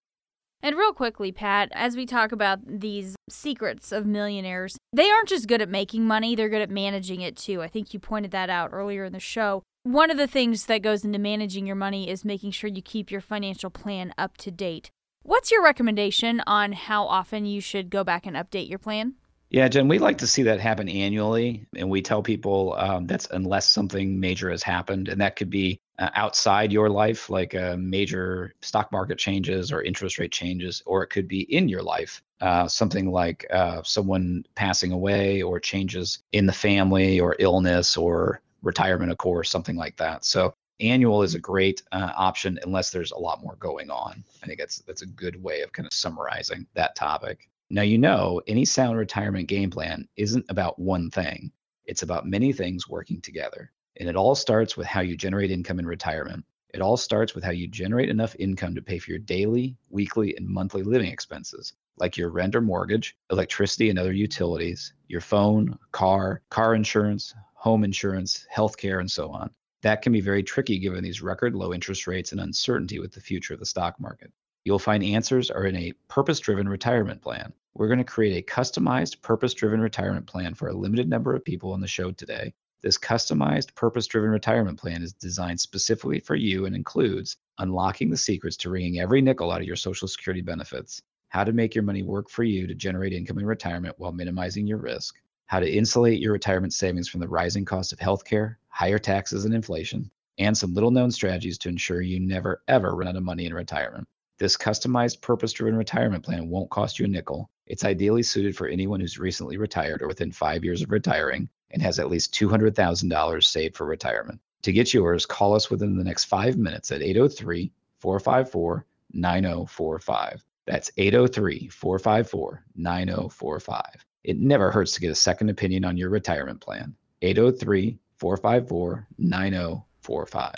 and 0.61 0.75
real 0.75 0.91
quickly, 0.91 1.31
Pat, 1.31 1.69
as 1.71 1.95
we 1.95 2.05
talk 2.05 2.33
about 2.33 2.59
these 2.65 3.15
secrets 3.29 3.93
of 3.93 4.05
millionaires, 4.05 4.77
they 4.91 5.09
aren't 5.09 5.29
just 5.29 5.47
good 5.47 5.61
at 5.61 5.69
making 5.69 6.05
money, 6.05 6.35
they're 6.35 6.49
good 6.49 6.61
at 6.61 6.69
managing 6.69 7.21
it 7.21 7.37
too. 7.37 7.61
I 7.61 7.69
think 7.69 7.93
you 7.93 7.99
pointed 7.99 8.31
that 8.31 8.49
out 8.49 8.71
earlier 8.73 9.05
in 9.05 9.13
the 9.13 9.21
show. 9.21 9.63
One 9.83 10.11
of 10.11 10.17
the 10.17 10.27
things 10.27 10.65
that 10.65 10.81
goes 10.81 11.05
into 11.05 11.17
managing 11.17 11.65
your 11.65 11.77
money 11.77 12.09
is 12.09 12.25
making 12.25 12.51
sure 12.51 12.69
you 12.69 12.81
keep 12.81 13.09
your 13.09 13.21
financial 13.21 13.69
plan 13.69 14.13
up 14.17 14.35
to 14.37 14.51
date. 14.51 14.91
What's 15.23 15.51
your 15.51 15.63
recommendation 15.63 16.41
on 16.45 16.73
how 16.73 17.05
often 17.05 17.45
you 17.45 17.61
should 17.61 17.89
go 17.89 18.03
back 18.03 18.25
and 18.25 18.35
update 18.35 18.69
your 18.69 18.79
plan? 18.79 19.15
Yeah, 19.51 19.67
Jen, 19.67 19.87
we 19.87 19.97
like 19.97 20.19
to 20.19 20.27
see 20.27 20.43
that 20.43 20.59
happen 20.59 20.87
annually. 20.87 21.65
And 21.75 21.89
we 21.89 22.01
tell 22.03 22.21
people 22.21 22.75
um, 22.77 23.07
that's 23.07 23.27
unless 23.31 23.67
something 23.67 24.19
major 24.19 24.51
has 24.51 24.61
happened. 24.61 25.07
And 25.07 25.21
that 25.21 25.35
could 25.35 25.49
be 25.49 25.79
uh, 25.97 26.09
outside 26.13 26.71
your 26.71 26.89
life, 26.89 27.31
like 27.31 27.55
uh, 27.55 27.75
major 27.77 28.53
stock 28.61 28.91
market 28.91 29.17
changes 29.17 29.71
or 29.71 29.81
interest 29.81 30.19
rate 30.19 30.31
changes, 30.31 30.83
or 30.85 31.01
it 31.03 31.07
could 31.07 31.27
be 31.27 31.41
in 31.41 31.67
your 31.67 31.81
life, 31.81 32.21
uh, 32.41 32.67
something 32.67 33.09
like 33.11 33.45
uh, 33.51 33.81
someone 33.83 34.45
passing 34.53 34.91
away 34.91 35.41
or 35.41 35.59
changes 35.59 36.19
in 36.31 36.45
the 36.45 36.53
family 36.53 37.19
or 37.19 37.35
illness 37.39 37.97
or 37.97 38.41
retirement, 38.61 39.11
of 39.11 39.17
course, 39.17 39.49
something 39.49 39.75
like 39.75 39.97
that. 39.97 40.25
So 40.25 40.53
annual 40.79 41.23
is 41.23 41.33
a 41.33 41.39
great 41.39 41.81
uh, 41.91 42.11
option 42.15 42.59
unless 42.63 42.91
there's 42.91 43.11
a 43.11 43.17
lot 43.17 43.41
more 43.41 43.55
going 43.55 43.89
on. 43.89 44.23
I 44.43 44.45
think 44.45 44.59
that's 44.59 44.79
that's 44.79 45.01
a 45.01 45.07
good 45.07 45.41
way 45.41 45.61
of 45.61 45.71
kind 45.73 45.87
of 45.87 45.93
summarizing 45.93 46.67
that 46.75 46.95
topic. 46.95 47.49
Now, 47.71 47.83
you 47.83 47.99
know, 47.99 48.41
any 48.47 48.65
sound 48.65 48.97
retirement 48.97 49.47
game 49.47 49.69
plan 49.69 50.07
isn't 50.15 50.45
about 50.49 50.79
one 50.79 51.11
thing, 51.11 51.51
it's 51.85 52.01
about 52.01 52.25
many 52.25 52.51
things 52.51 52.89
working 52.89 53.21
together. 53.21 53.71
And 53.97 54.09
it 54.09 54.15
all 54.15 54.33
starts 54.33 54.75
with 54.75 54.87
how 54.87 55.01
you 55.01 55.15
generate 55.15 55.51
income 55.51 55.77
in 55.77 55.85
retirement. 55.85 56.45
It 56.73 56.81
all 56.81 56.97
starts 56.97 57.35
with 57.35 57.43
how 57.43 57.51
you 57.51 57.67
generate 57.67 58.09
enough 58.09 58.35
income 58.39 58.73
to 58.73 58.81
pay 58.81 58.97
for 58.97 59.11
your 59.11 59.19
daily, 59.19 59.77
weekly, 59.89 60.35
and 60.35 60.47
monthly 60.47 60.81
living 60.81 61.11
expenses, 61.11 61.73
like 61.97 62.17
your 62.17 62.29
rent 62.29 62.55
or 62.55 62.61
mortgage, 62.61 63.15
electricity 63.29 63.91
and 63.91 63.99
other 63.99 64.13
utilities, 64.13 64.93
your 65.07 65.21
phone, 65.21 65.77
car, 65.91 66.41
car 66.49 66.73
insurance, 66.73 67.35
home 67.53 67.83
insurance, 67.83 68.47
healthcare, 68.55 68.99
and 68.99 69.11
so 69.11 69.29
on. 69.29 69.51
That 69.83 70.01
can 70.01 70.11
be 70.11 70.21
very 70.21 70.41
tricky 70.41 70.79
given 70.79 71.03
these 71.03 71.21
record 71.21 71.53
low 71.53 71.71
interest 71.71 72.07
rates 72.07 72.31
and 72.31 72.41
uncertainty 72.41 72.97
with 72.97 73.11
the 73.11 73.21
future 73.21 73.53
of 73.53 73.59
the 73.59 73.65
stock 73.67 73.99
market. 73.99 74.31
You'll 74.63 74.79
find 74.79 75.03
answers 75.03 75.51
are 75.51 75.65
in 75.65 75.75
a 75.75 75.93
purpose 76.07 76.39
driven 76.39 76.67
retirement 76.67 77.21
plan. 77.21 77.53
We're 77.75 77.87
going 77.87 77.99
to 77.99 78.03
create 78.03 78.37
a 78.37 78.51
customized 78.51 79.21
purpose 79.21 79.53
driven 79.53 79.79
retirement 79.79 80.25
plan 80.25 80.53
for 80.53 80.69
a 80.69 80.73
limited 80.73 81.07
number 81.07 81.35
of 81.35 81.45
people 81.45 81.71
on 81.71 81.79
the 81.79 81.87
show 81.87 82.11
today. 82.11 82.53
This 82.81 82.97
customized 82.97 83.75
purpose 83.75 84.07
driven 84.07 84.31
retirement 84.31 84.79
plan 84.79 85.03
is 85.03 85.13
designed 85.13 85.59
specifically 85.59 86.19
for 86.19 86.35
you 86.35 86.65
and 86.65 86.75
includes 86.75 87.37
unlocking 87.57 88.09
the 88.09 88.17
secrets 88.17 88.57
to 88.57 88.69
wringing 88.69 88.99
every 88.99 89.21
nickel 89.21 89.51
out 89.51 89.61
of 89.61 89.67
your 89.67 89.75
Social 89.75 90.07
Security 90.07 90.41
benefits, 90.41 91.01
how 91.29 91.43
to 91.43 91.53
make 91.53 91.75
your 91.75 91.83
money 91.83 92.01
work 92.01 92.29
for 92.29 92.43
you 92.43 92.67
to 92.67 92.73
generate 92.73 93.13
income 93.13 93.37
in 93.37 93.45
retirement 93.45 93.95
while 93.97 94.11
minimizing 94.11 94.65
your 94.65 94.79
risk, 94.79 95.15
how 95.45 95.59
to 95.59 95.71
insulate 95.71 96.19
your 96.19 96.33
retirement 96.33 96.73
savings 96.73 97.07
from 97.07 97.19
the 97.19 97.27
rising 97.27 97.65
cost 97.65 97.93
of 97.93 97.99
healthcare, 97.99 98.55
higher 98.69 98.99
taxes, 98.99 99.45
and 99.45 99.53
inflation, 99.53 100.09
and 100.37 100.57
some 100.57 100.73
little 100.73 100.91
known 100.91 101.11
strategies 101.11 101.57
to 101.59 101.69
ensure 101.69 102.01
you 102.01 102.19
never 102.19 102.63
ever 102.67 102.95
run 102.95 103.07
out 103.07 103.15
of 103.15 103.23
money 103.23 103.45
in 103.45 103.53
retirement. 103.53 104.07
This 104.39 104.55
customized 104.55 105.21
purpose 105.21 105.51
driven 105.51 105.77
retirement 105.77 106.23
plan 106.23 106.47
won't 106.49 106.69
cost 106.69 106.97
you 106.97 107.05
a 107.05 107.09
nickel. 107.09 107.49
It's 107.69 107.85
ideally 107.85 108.23
suited 108.23 108.57
for 108.57 108.67
anyone 108.67 108.99
who's 108.99 109.19
recently 109.19 109.57
retired 109.57 110.01
or 110.01 110.07
within 110.07 110.31
five 110.31 110.63
years 110.65 110.81
of 110.81 110.91
retiring 110.91 111.47
and 111.71 111.81
has 111.81 111.99
at 111.99 112.09
least 112.09 112.33
$200,000 112.33 113.43
saved 113.43 113.77
for 113.77 113.85
retirement. 113.85 114.41
To 114.63 114.73
get 114.73 114.93
yours, 114.93 115.27
call 115.27 115.55
us 115.55 115.69
within 115.69 115.95
the 115.95 116.03
next 116.03 116.25
five 116.25 116.57
minutes 116.57 116.91
at 116.91 117.03
803 117.03 117.71
454 117.99 118.85
9045. 119.13 120.43
That's 120.65 120.91
803 120.97 121.69
454 121.69 122.63
9045. 122.75 123.83
It 124.23 124.39
never 124.39 124.71
hurts 124.71 124.93
to 124.93 125.01
get 125.01 125.11
a 125.11 125.15
second 125.15 125.49
opinion 125.49 125.85
on 125.85 125.95
your 125.95 126.09
retirement 126.09 126.61
plan. 126.61 126.95
803 127.21 127.99
454 128.17 129.07
9045. 129.17 130.55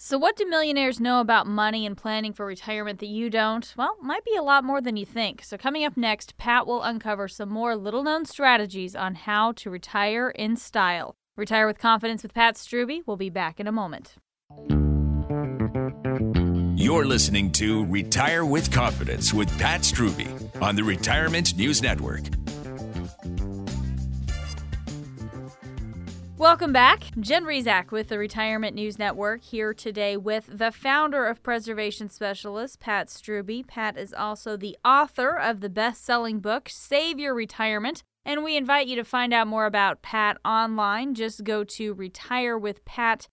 So, 0.00 0.16
what 0.16 0.36
do 0.36 0.46
millionaires 0.46 1.00
know 1.00 1.18
about 1.18 1.48
money 1.48 1.84
and 1.84 1.96
planning 1.96 2.32
for 2.32 2.46
retirement 2.46 3.00
that 3.00 3.08
you 3.08 3.28
don't? 3.28 3.74
Well, 3.76 3.96
might 4.00 4.24
be 4.24 4.36
a 4.36 4.44
lot 4.44 4.62
more 4.62 4.80
than 4.80 4.96
you 4.96 5.04
think. 5.04 5.42
So, 5.42 5.58
coming 5.58 5.84
up 5.84 5.96
next, 5.96 6.36
Pat 6.36 6.68
will 6.68 6.84
uncover 6.84 7.26
some 7.26 7.48
more 7.48 7.74
little 7.74 8.04
known 8.04 8.24
strategies 8.24 8.94
on 8.94 9.16
how 9.16 9.50
to 9.56 9.70
retire 9.70 10.30
in 10.30 10.54
style. 10.54 11.16
Retire 11.36 11.66
with 11.66 11.78
Confidence 11.78 12.22
with 12.22 12.32
Pat 12.32 12.54
Strubbe. 12.54 13.02
We'll 13.06 13.16
be 13.16 13.28
back 13.28 13.58
in 13.58 13.66
a 13.66 13.72
moment. 13.72 14.14
You're 16.78 17.04
listening 17.04 17.50
to 17.52 17.84
Retire 17.86 18.44
with 18.44 18.70
Confidence 18.70 19.34
with 19.34 19.50
Pat 19.58 19.80
Strubbe 19.80 20.28
on 20.62 20.76
the 20.76 20.84
Retirement 20.84 21.56
News 21.56 21.82
Network. 21.82 22.22
Welcome 26.38 26.72
back. 26.72 27.02
Jen 27.18 27.42
Rizak 27.42 27.90
with 27.90 28.10
the 28.10 28.16
Retirement 28.16 28.76
News 28.76 28.96
Network 28.96 29.42
here 29.42 29.74
today 29.74 30.16
with 30.16 30.46
the 30.48 30.70
founder 30.70 31.26
of 31.26 31.42
Preservation 31.42 32.08
Specialist, 32.08 32.78
Pat 32.78 33.08
Strubbe. 33.08 33.66
Pat 33.66 33.98
is 33.98 34.14
also 34.14 34.56
the 34.56 34.78
author 34.84 35.36
of 35.36 35.60
the 35.60 35.68
best 35.68 36.04
selling 36.04 36.38
book, 36.38 36.68
Save 36.68 37.18
Your 37.18 37.34
Retirement. 37.34 38.04
And 38.24 38.44
we 38.44 38.56
invite 38.56 38.86
you 38.86 38.94
to 38.94 39.04
find 39.04 39.34
out 39.34 39.48
more 39.48 39.66
about 39.66 40.00
Pat 40.00 40.38
online. 40.44 41.16
Just 41.16 41.42
go 41.42 41.64
to 41.64 41.92
retirewithpat.com 41.96 43.26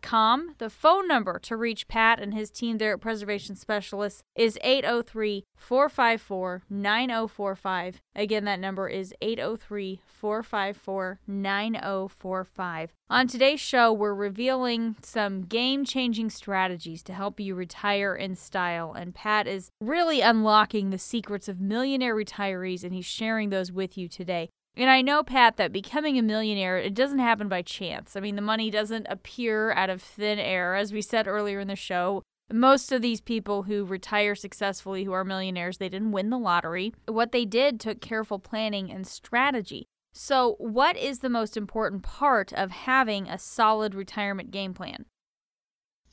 Com. 0.00 0.54
The 0.58 0.70
phone 0.70 1.06
number 1.06 1.38
to 1.40 1.56
reach 1.56 1.86
Pat 1.86 2.18
and 2.18 2.32
his 2.32 2.50
team 2.50 2.78
there 2.78 2.94
at 2.94 3.00
Preservation 3.00 3.54
Specialists 3.54 4.22
is 4.34 4.58
803 4.62 5.44
454 5.54 6.62
9045. 6.70 8.00
Again, 8.16 8.44
that 8.46 8.60
number 8.60 8.88
is 8.88 9.14
803 9.20 10.00
454 10.06 11.20
9045. 11.26 12.92
On 13.10 13.26
today's 13.26 13.60
show, 13.60 13.92
we're 13.92 14.14
revealing 14.14 14.96
some 15.02 15.42
game 15.42 15.84
changing 15.84 16.30
strategies 16.30 17.02
to 17.02 17.12
help 17.12 17.38
you 17.38 17.54
retire 17.54 18.14
in 18.14 18.34
style. 18.34 18.94
And 18.94 19.14
Pat 19.14 19.46
is 19.46 19.70
really 19.82 20.22
unlocking 20.22 20.88
the 20.88 20.98
secrets 20.98 21.46
of 21.46 21.60
millionaire 21.60 22.16
retirees, 22.16 22.84
and 22.84 22.94
he's 22.94 23.04
sharing 23.04 23.50
those 23.50 23.70
with 23.70 23.98
you 23.98 24.08
today. 24.08 24.48
And 24.76 24.88
I 24.88 25.02
know, 25.02 25.22
Pat, 25.22 25.56
that 25.58 25.72
becoming 25.72 26.18
a 26.18 26.22
millionaire, 26.22 26.78
it 26.78 26.94
doesn't 26.94 27.18
happen 27.18 27.48
by 27.48 27.62
chance. 27.62 28.16
I 28.16 28.20
mean, 28.20 28.36
the 28.36 28.42
money 28.42 28.70
doesn't 28.70 29.06
appear 29.08 29.72
out 29.72 29.90
of 29.90 30.00
thin 30.00 30.38
air. 30.38 30.74
As 30.74 30.92
we 30.92 31.02
said 31.02 31.28
earlier 31.28 31.60
in 31.60 31.68
the 31.68 31.76
show, 31.76 32.22
most 32.50 32.90
of 32.90 33.02
these 33.02 33.20
people 33.20 33.64
who 33.64 33.84
retire 33.84 34.34
successfully, 34.34 35.04
who 35.04 35.12
are 35.12 35.24
millionaires, 35.24 35.78
they 35.78 35.88
didn't 35.88 36.12
win 36.12 36.30
the 36.30 36.38
lottery. 36.38 36.94
What 37.06 37.32
they 37.32 37.44
did 37.44 37.80
took 37.80 38.00
careful 38.00 38.38
planning 38.38 38.90
and 38.90 39.06
strategy. 39.06 39.86
So, 40.14 40.56
what 40.58 40.96
is 40.96 41.20
the 41.20 41.30
most 41.30 41.56
important 41.56 42.02
part 42.02 42.52
of 42.52 42.70
having 42.70 43.28
a 43.28 43.38
solid 43.38 43.94
retirement 43.94 44.50
game 44.50 44.74
plan? 44.74 45.06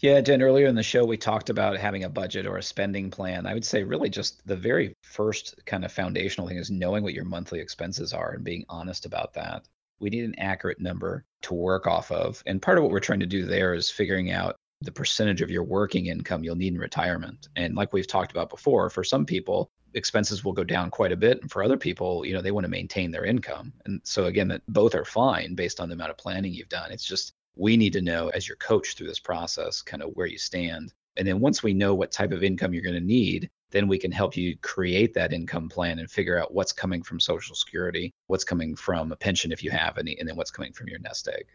Yeah, 0.01 0.21
Jen, 0.21 0.41
earlier 0.41 0.67
in 0.67 0.75
the 0.75 0.83
show, 0.83 1.03
we 1.03 1.17
talked 1.17 1.49
about 1.49 1.75
having 1.75 2.05
a 2.05 2.09
budget 2.09 2.45
or 2.45 2.55
a 2.55 2.63
spending 2.63 3.11
plan. 3.11 3.45
I 3.45 3.53
would 3.53 3.65
say, 3.65 3.83
really, 3.83 4.09
just 4.09 4.45
the 4.47 4.55
very 4.55 4.93
first 5.03 5.59
kind 5.65 5.83
of 5.83 5.91
foundational 5.91 6.47
thing 6.47 6.55
is 6.55 6.71
knowing 6.71 7.03
what 7.03 7.13
your 7.13 7.25
monthly 7.25 7.59
expenses 7.59 8.13
are 8.13 8.31
and 8.31 8.43
being 8.43 8.63
honest 8.69 9.05
about 9.05 9.33
that. 9.33 9.65
We 9.99 10.09
need 10.09 10.23
an 10.23 10.39
accurate 10.39 10.79
number 10.79 11.25
to 11.41 11.53
work 11.53 11.85
off 11.85 12.11
of. 12.11 12.41
And 12.45 12.61
part 12.61 12.77
of 12.77 12.83
what 12.85 12.93
we're 12.93 13.01
trying 13.01 13.19
to 13.19 13.25
do 13.25 13.45
there 13.45 13.73
is 13.73 13.89
figuring 13.89 14.31
out 14.31 14.55
the 14.79 14.93
percentage 14.93 15.41
of 15.41 15.51
your 15.51 15.65
working 15.65 16.05
income 16.05 16.45
you'll 16.45 16.55
need 16.55 16.73
in 16.73 16.79
retirement. 16.79 17.49
And 17.57 17.75
like 17.75 17.91
we've 17.91 18.07
talked 18.07 18.31
about 18.31 18.49
before, 18.49 18.89
for 18.89 19.03
some 19.03 19.25
people, 19.25 19.69
expenses 19.93 20.45
will 20.45 20.53
go 20.53 20.63
down 20.63 20.91
quite 20.91 21.11
a 21.11 21.17
bit. 21.17 21.41
And 21.41 21.51
for 21.51 21.61
other 21.61 21.75
people, 21.75 22.25
you 22.25 22.33
know, 22.33 22.41
they 22.41 22.51
want 22.51 22.63
to 22.63 22.71
maintain 22.71 23.11
their 23.11 23.25
income. 23.25 23.73
And 23.83 23.99
so 24.05 24.27
again, 24.27 24.47
that 24.47 24.61
both 24.69 24.95
are 24.95 25.03
fine 25.03 25.55
based 25.55 25.81
on 25.81 25.89
the 25.89 25.95
amount 25.95 26.11
of 26.11 26.17
planning 26.17 26.53
you've 26.53 26.69
done. 26.69 26.93
It's 26.93 27.03
just 27.03 27.33
we 27.59 27.75
need 27.75 27.93
to 27.93 28.01
know 28.01 28.29
as 28.29 28.47
your 28.47 28.57
coach 28.57 28.95
through 28.95 29.07
this 29.07 29.19
process 29.19 29.81
kind 29.81 30.01
of 30.01 30.11
where 30.13 30.27
you 30.27 30.37
stand. 30.37 30.93
And 31.17 31.27
then 31.27 31.41
once 31.41 31.61
we 31.61 31.73
know 31.73 31.93
what 31.93 32.11
type 32.11 32.31
of 32.31 32.41
income 32.41 32.73
you're 32.73 32.81
going 32.81 32.95
to 32.95 33.01
need, 33.01 33.49
then 33.71 33.87
we 33.87 33.99
can 33.99 34.11
help 34.11 34.37
you 34.37 34.57
create 34.61 35.13
that 35.13 35.33
income 35.33 35.67
plan 35.67 35.99
and 35.99 36.09
figure 36.09 36.39
out 36.39 36.53
what's 36.53 36.71
coming 36.71 37.03
from 37.03 37.19
Social 37.19 37.55
Security, 37.55 38.13
what's 38.27 38.45
coming 38.45 38.75
from 38.75 39.11
a 39.11 39.15
pension 39.17 39.51
if 39.51 39.61
you 39.61 39.71
have 39.71 39.97
any, 39.97 40.17
and 40.17 40.27
then 40.27 40.37
what's 40.37 40.51
coming 40.51 40.71
from 40.71 40.87
your 40.87 40.99
nest 40.99 41.27
egg. 41.27 41.45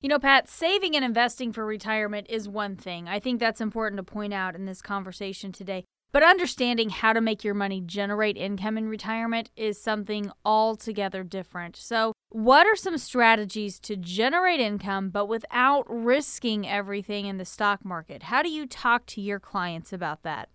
You 0.00 0.08
know, 0.08 0.18
Pat, 0.18 0.48
saving 0.48 0.96
and 0.96 1.04
investing 1.04 1.52
for 1.52 1.64
retirement 1.64 2.26
is 2.28 2.48
one 2.48 2.76
thing. 2.76 3.08
I 3.08 3.20
think 3.20 3.38
that's 3.38 3.60
important 3.60 3.98
to 3.98 4.02
point 4.02 4.34
out 4.34 4.56
in 4.56 4.64
this 4.64 4.82
conversation 4.82 5.52
today. 5.52 5.84
But 6.10 6.22
understanding 6.22 6.88
how 6.88 7.12
to 7.12 7.20
make 7.20 7.44
your 7.44 7.54
money 7.54 7.82
generate 7.84 8.36
income 8.36 8.78
in 8.78 8.88
retirement 8.88 9.50
is 9.56 9.80
something 9.80 10.30
altogether 10.44 11.22
different. 11.22 11.76
So, 11.76 12.12
what 12.30 12.66
are 12.66 12.76
some 12.76 12.98
strategies 12.98 13.78
to 13.80 13.96
generate 13.96 14.60
income 14.60 15.10
but 15.10 15.26
without 15.26 15.84
risking 15.88 16.66
everything 16.66 17.26
in 17.26 17.38
the 17.38 17.44
stock 17.44 17.84
market? 17.84 18.22
How 18.22 18.42
do 18.42 18.50
you 18.50 18.66
talk 18.66 19.06
to 19.06 19.20
your 19.20 19.40
clients 19.40 19.92
about 19.92 20.22
that? 20.22 20.48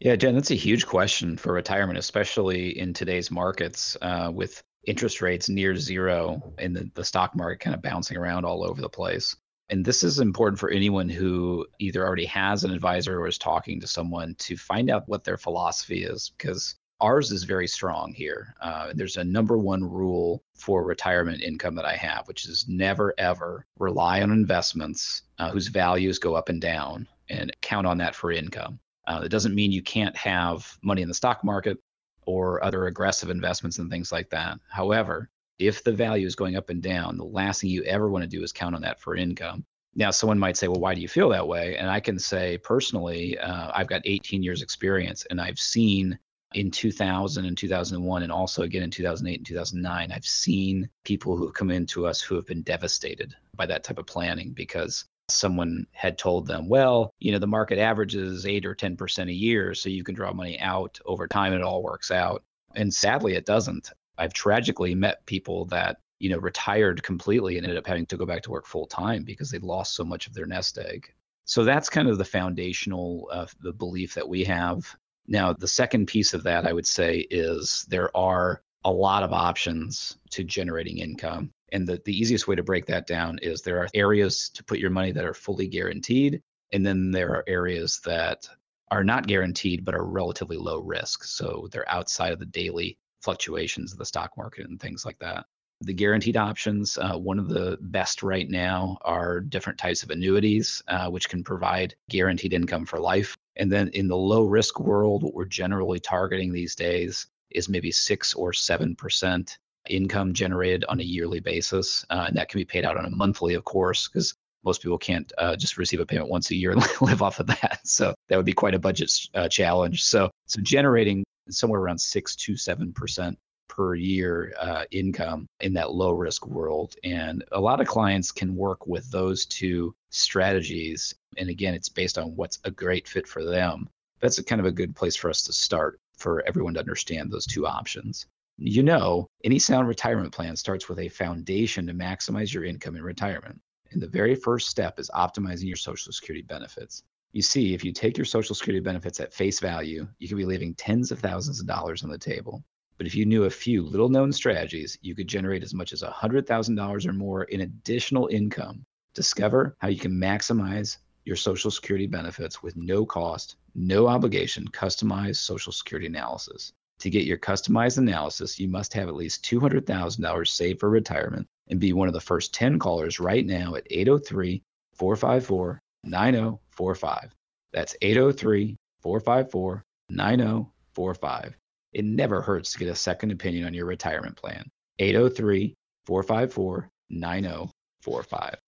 Yeah, 0.00 0.16
Jen, 0.16 0.34
that's 0.34 0.50
a 0.50 0.56
huge 0.56 0.86
question 0.86 1.36
for 1.36 1.52
retirement, 1.52 1.98
especially 1.98 2.76
in 2.76 2.92
today's 2.92 3.30
markets 3.30 3.96
uh, 4.02 4.30
with 4.34 4.60
interest 4.84 5.22
rates 5.22 5.48
near 5.48 5.76
zero 5.76 6.52
and 6.58 6.74
the, 6.74 6.90
the 6.94 7.04
stock 7.04 7.36
market 7.36 7.60
kind 7.60 7.74
of 7.74 7.82
bouncing 7.82 8.16
around 8.16 8.44
all 8.44 8.64
over 8.64 8.80
the 8.80 8.88
place. 8.88 9.36
And 9.72 9.86
this 9.86 10.04
is 10.04 10.20
important 10.20 10.58
for 10.58 10.68
anyone 10.68 11.08
who 11.08 11.66
either 11.78 12.06
already 12.06 12.26
has 12.26 12.62
an 12.62 12.72
advisor 12.72 13.18
or 13.18 13.26
is 13.26 13.38
talking 13.38 13.80
to 13.80 13.86
someone 13.86 14.34
to 14.40 14.54
find 14.54 14.90
out 14.90 15.08
what 15.08 15.24
their 15.24 15.38
philosophy 15.38 16.04
is, 16.04 16.30
because 16.36 16.74
ours 17.00 17.32
is 17.32 17.44
very 17.44 17.66
strong 17.66 18.12
here. 18.12 18.54
Uh, 18.60 18.92
there's 18.94 19.16
a 19.16 19.24
number 19.24 19.56
one 19.56 19.82
rule 19.82 20.44
for 20.54 20.84
retirement 20.84 21.40
income 21.40 21.74
that 21.76 21.86
I 21.86 21.96
have, 21.96 22.28
which 22.28 22.44
is 22.46 22.66
never 22.68 23.14
ever 23.16 23.64
rely 23.78 24.20
on 24.20 24.30
investments 24.30 25.22
uh, 25.38 25.50
whose 25.50 25.68
values 25.68 26.18
go 26.18 26.34
up 26.34 26.50
and 26.50 26.60
down 26.60 27.08
and 27.30 27.50
count 27.62 27.86
on 27.86 27.96
that 27.96 28.14
for 28.14 28.30
income. 28.30 28.78
Uh, 29.06 29.22
it 29.24 29.30
doesn't 29.30 29.54
mean 29.54 29.72
you 29.72 29.82
can't 29.82 30.16
have 30.18 30.76
money 30.82 31.00
in 31.00 31.08
the 31.08 31.14
stock 31.14 31.42
market 31.42 31.78
or 32.26 32.62
other 32.62 32.88
aggressive 32.88 33.30
investments 33.30 33.78
and 33.78 33.90
things 33.90 34.12
like 34.12 34.28
that. 34.28 34.58
However, 34.68 35.30
if 35.58 35.84
the 35.84 35.92
value 35.92 36.26
is 36.26 36.36
going 36.36 36.56
up 36.56 36.70
and 36.70 36.82
down, 36.82 37.16
the 37.16 37.24
last 37.24 37.60
thing 37.60 37.70
you 37.70 37.84
ever 37.84 38.10
want 38.10 38.22
to 38.22 38.28
do 38.28 38.42
is 38.42 38.52
count 38.52 38.74
on 38.74 38.82
that 38.82 39.00
for 39.00 39.14
income. 39.16 39.64
Now, 39.94 40.10
someone 40.10 40.38
might 40.38 40.56
say, 40.56 40.68
well, 40.68 40.80
why 40.80 40.94
do 40.94 41.02
you 41.02 41.08
feel 41.08 41.28
that 41.30 41.46
way? 41.46 41.76
And 41.76 41.90
I 41.90 42.00
can 42.00 42.18
say 42.18 42.58
personally, 42.58 43.38
uh, 43.38 43.70
I've 43.74 43.88
got 43.88 44.02
18 44.04 44.42
years 44.42 44.62
experience 44.62 45.26
and 45.28 45.40
I've 45.40 45.58
seen 45.58 46.18
in 46.54 46.70
2000 46.70 47.44
and 47.44 47.56
2001 47.56 48.22
and 48.22 48.32
also 48.32 48.62
again 48.62 48.82
in 48.82 48.90
2008 48.90 49.38
and 49.38 49.46
2009 49.46 50.12
i've 50.12 50.24
seen 50.24 50.88
people 51.04 51.36
who 51.36 51.46
have 51.46 51.54
come 51.54 51.70
into 51.70 52.06
us 52.06 52.20
who 52.20 52.34
have 52.34 52.46
been 52.46 52.62
devastated 52.62 53.34
by 53.56 53.66
that 53.66 53.84
type 53.84 53.98
of 53.98 54.06
planning 54.06 54.52
because 54.52 55.04
someone 55.28 55.86
had 55.92 56.18
told 56.18 56.46
them 56.46 56.68
well 56.68 57.14
you 57.20 57.32
know 57.32 57.38
the 57.38 57.46
market 57.46 57.78
averages 57.78 58.44
8 58.44 58.66
or 58.66 58.74
10% 58.74 59.28
a 59.28 59.32
year 59.32 59.74
so 59.74 59.88
you 59.88 60.04
can 60.04 60.14
draw 60.14 60.32
money 60.32 60.58
out 60.60 61.00
over 61.06 61.26
time 61.26 61.52
and 61.52 61.62
it 61.62 61.64
all 61.64 61.82
works 61.82 62.10
out 62.10 62.42
and 62.74 62.92
sadly 62.92 63.34
it 63.34 63.46
doesn't 63.46 63.90
I've 64.22 64.32
tragically 64.32 64.94
met 64.94 65.26
people 65.26 65.64
that 65.66 65.96
you 66.20 66.30
know 66.30 66.38
retired 66.38 67.02
completely 67.02 67.56
and 67.56 67.66
ended 67.66 67.78
up 67.78 67.86
having 67.88 68.06
to 68.06 68.16
go 68.16 68.24
back 68.24 68.42
to 68.42 68.52
work 68.52 68.66
full 68.66 68.86
time 68.86 69.24
because 69.24 69.50
they 69.50 69.58
lost 69.58 69.96
so 69.96 70.04
much 70.04 70.28
of 70.28 70.34
their 70.34 70.46
nest 70.46 70.78
egg. 70.78 71.12
So 71.44 71.64
that's 71.64 71.90
kind 71.90 72.08
of 72.08 72.18
the 72.18 72.24
foundational 72.24 73.28
uh, 73.32 73.46
the 73.60 73.72
belief 73.72 74.14
that 74.14 74.28
we 74.28 74.44
have. 74.44 74.94
Now 75.26 75.52
the 75.52 75.66
second 75.66 76.06
piece 76.06 76.34
of 76.34 76.44
that 76.44 76.68
I 76.68 76.72
would 76.72 76.86
say 76.86 77.18
is 77.18 77.84
there 77.88 78.16
are 78.16 78.62
a 78.84 78.92
lot 78.92 79.24
of 79.24 79.32
options 79.32 80.16
to 80.30 80.44
generating 80.44 80.98
income. 80.98 81.52
And 81.72 81.86
the, 81.86 82.00
the 82.04 82.16
easiest 82.16 82.46
way 82.46 82.54
to 82.54 82.62
break 82.62 82.86
that 82.86 83.06
down 83.06 83.38
is 83.42 83.62
there 83.62 83.78
are 83.78 83.88
areas 83.94 84.50
to 84.50 84.64
put 84.64 84.78
your 84.78 84.90
money 84.90 85.10
that 85.12 85.24
are 85.24 85.34
fully 85.34 85.66
guaranteed. 85.66 86.42
And 86.72 86.86
then 86.86 87.10
there 87.10 87.30
are 87.30 87.44
areas 87.46 88.00
that 88.04 88.48
are 88.90 89.02
not 89.02 89.26
guaranteed 89.26 89.84
but 89.84 89.94
are 89.94 90.04
relatively 90.04 90.58
low 90.58 90.78
risk. 90.80 91.24
So 91.24 91.68
they're 91.72 91.88
outside 91.88 92.32
of 92.32 92.38
the 92.38 92.46
daily 92.46 92.98
fluctuations 93.22 93.92
of 93.92 93.98
the 93.98 94.04
stock 94.04 94.32
market 94.36 94.68
and 94.68 94.80
things 94.80 95.04
like 95.04 95.18
that. 95.20 95.46
The 95.80 95.94
guaranteed 95.94 96.36
options, 96.36 96.96
uh, 96.96 97.18
one 97.18 97.40
of 97.40 97.48
the 97.48 97.76
best 97.80 98.22
right 98.22 98.48
now 98.48 98.98
are 99.02 99.40
different 99.40 99.78
types 99.78 100.04
of 100.04 100.10
annuities, 100.10 100.80
uh, 100.86 101.08
which 101.10 101.28
can 101.28 101.42
provide 101.42 101.94
guaranteed 102.08 102.52
income 102.52 102.86
for 102.86 103.00
life. 103.00 103.36
And 103.56 103.70
then 103.70 103.88
in 103.88 104.06
the 104.06 104.16
low 104.16 104.44
risk 104.44 104.78
world, 104.78 105.24
what 105.24 105.34
we're 105.34 105.44
generally 105.44 105.98
targeting 105.98 106.52
these 106.52 106.76
days 106.76 107.26
is 107.50 107.68
maybe 107.68 107.90
six 107.90 108.34
or 108.34 108.52
7% 108.52 109.56
income 109.88 110.32
generated 110.32 110.84
on 110.88 111.00
a 111.00 111.04
yearly 111.04 111.40
basis. 111.40 112.04
Uh, 112.08 112.26
and 112.28 112.36
that 112.36 112.48
can 112.48 112.60
be 112.60 112.64
paid 112.64 112.84
out 112.84 112.96
on 112.96 113.04
a 113.04 113.10
monthly, 113.10 113.54
of 113.54 113.64
course, 113.64 114.08
because 114.08 114.34
most 114.64 114.82
people 114.82 114.98
can't 114.98 115.32
uh, 115.38 115.56
just 115.56 115.76
receive 115.76 116.00
a 116.00 116.06
payment 116.06 116.28
once 116.28 116.50
a 116.50 116.54
year 116.54 116.70
and 116.70 116.82
live 117.00 117.22
off 117.22 117.40
of 117.40 117.48
that. 117.48 117.80
So 117.84 118.14
that 118.28 118.36
would 118.36 118.46
be 118.46 118.52
quite 118.52 118.74
a 118.74 118.78
budget 118.78 119.12
uh, 119.34 119.48
challenge. 119.48 120.04
So, 120.04 120.30
so 120.46 120.60
generating 120.60 121.24
somewhere 121.50 121.80
around 121.80 121.98
six 121.98 122.36
to 122.36 122.56
seven 122.56 122.92
percent 122.92 123.38
per 123.68 123.94
year 123.94 124.52
uh, 124.60 124.84
income 124.90 125.46
in 125.60 125.72
that 125.72 125.92
low 125.92 126.10
risk 126.10 126.46
world. 126.46 126.94
And 127.04 127.42
a 127.52 127.60
lot 127.60 127.80
of 127.80 127.86
clients 127.86 128.30
can 128.30 128.54
work 128.54 128.86
with 128.86 129.10
those 129.10 129.46
two 129.46 129.94
strategies. 130.10 131.14
And 131.38 131.48
again, 131.48 131.72
it's 131.72 131.88
based 131.88 132.18
on 132.18 132.36
what's 132.36 132.58
a 132.64 132.70
great 132.70 133.08
fit 133.08 133.26
for 133.26 133.42
them. 133.42 133.88
That's 134.20 134.38
a 134.38 134.44
kind 134.44 134.60
of 134.60 134.66
a 134.66 134.72
good 134.72 134.94
place 134.94 135.16
for 135.16 135.30
us 135.30 135.42
to 135.44 135.52
start 135.54 135.98
for 136.18 136.42
everyone 136.46 136.74
to 136.74 136.80
understand 136.80 137.30
those 137.30 137.46
two 137.46 137.66
options. 137.66 138.26
You 138.58 138.82
know, 138.82 139.26
any 139.42 139.58
sound 139.58 139.88
retirement 139.88 140.32
plan 140.32 140.54
starts 140.56 140.88
with 140.88 140.98
a 140.98 141.08
foundation 141.08 141.86
to 141.86 141.94
maximize 141.94 142.52
your 142.52 142.64
income 142.64 142.96
in 142.96 143.02
retirement. 143.02 143.58
And 143.90 144.02
the 144.02 144.06
very 144.06 144.34
first 144.34 144.68
step 144.68 145.00
is 145.00 145.10
optimizing 145.14 145.66
your 145.66 145.76
Social 145.76 146.12
Security 146.12 146.42
benefits. 146.42 147.02
You 147.34 147.40
see, 147.40 147.72
if 147.72 147.82
you 147.82 147.92
take 147.92 148.18
your 148.18 148.26
Social 148.26 148.54
Security 148.54 148.84
benefits 148.84 149.18
at 149.18 149.32
face 149.32 149.58
value, 149.58 150.06
you 150.18 150.28
could 150.28 150.36
be 150.36 150.44
leaving 150.44 150.74
tens 150.74 151.10
of 151.10 151.18
thousands 151.18 151.60
of 151.60 151.66
dollars 151.66 152.04
on 152.04 152.10
the 152.10 152.18
table. 152.18 152.62
But 152.98 153.06
if 153.06 153.14
you 153.14 153.24
knew 153.24 153.44
a 153.44 153.50
few 153.50 153.82
little 153.84 154.10
known 154.10 154.32
strategies, 154.32 154.98
you 155.00 155.14
could 155.14 155.28
generate 155.28 155.62
as 155.62 155.72
much 155.72 155.94
as 155.94 156.02
$100,000 156.02 157.06
or 157.06 157.12
more 157.14 157.44
in 157.44 157.62
additional 157.62 158.26
income. 158.26 158.84
Discover 159.14 159.76
how 159.78 159.88
you 159.88 159.98
can 159.98 160.12
maximize 160.12 160.98
your 161.24 161.36
Social 161.36 161.70
Security 161.70 162.06
benefits 162.06 162.62
with 162.62 162.76
no 162.76 163.06
cost, 163.06 163.56
no 163.74 164.08
obligation, 164.08 164.68
customized 164.68 165.36
Social 165.36 165.72
Security 165.72 166.08
analysis. 166.08 166.74
To 166.98 167.08
get 167.08 167.24
your 167.24 167.38
customized 167.38 167.96
analysis, 167.96 168.60
you 168.60 168.68
must 168.68 168.92
have 168.92 169.08
at 169.08 169.16
least 169.16 169.42
$200,000 169.46 170.48
saved 170.48 170.80
for 170.80 170.90
retirement 170.90 171.46
and 171.68 171.80
be 171.80 171.94
one 171.94 172.08
of 172.08 172.14
the 172.14 172.20
first 172.20 172.52
10 172.52 172.78
callers 172.78 173.18
right 173.18 173.46
now 173.46 173.74
at 173.74 173.86
803 173.90 174.62
454 174.96 175.80
9045. 176.04 177.34
That's 177.72 177.96
803 178.02 178.76
454 179.02 179.84
9045. 180.10 181.56
It 181.92 182.04
never 182.04 182.40
hurts 182.40 182.72
to 182.72 182.78
get 182.78 182.88
a 182.88 182.94
second 182.94 183.32
opinion 183.32 183.66
on 183.66 183.74
your 183.74 183.86
retirement 183.86 184.36
plan. 184.36 184.64
803 184.98 185.74
454 186.06 186.90
9045. 187.10 188.58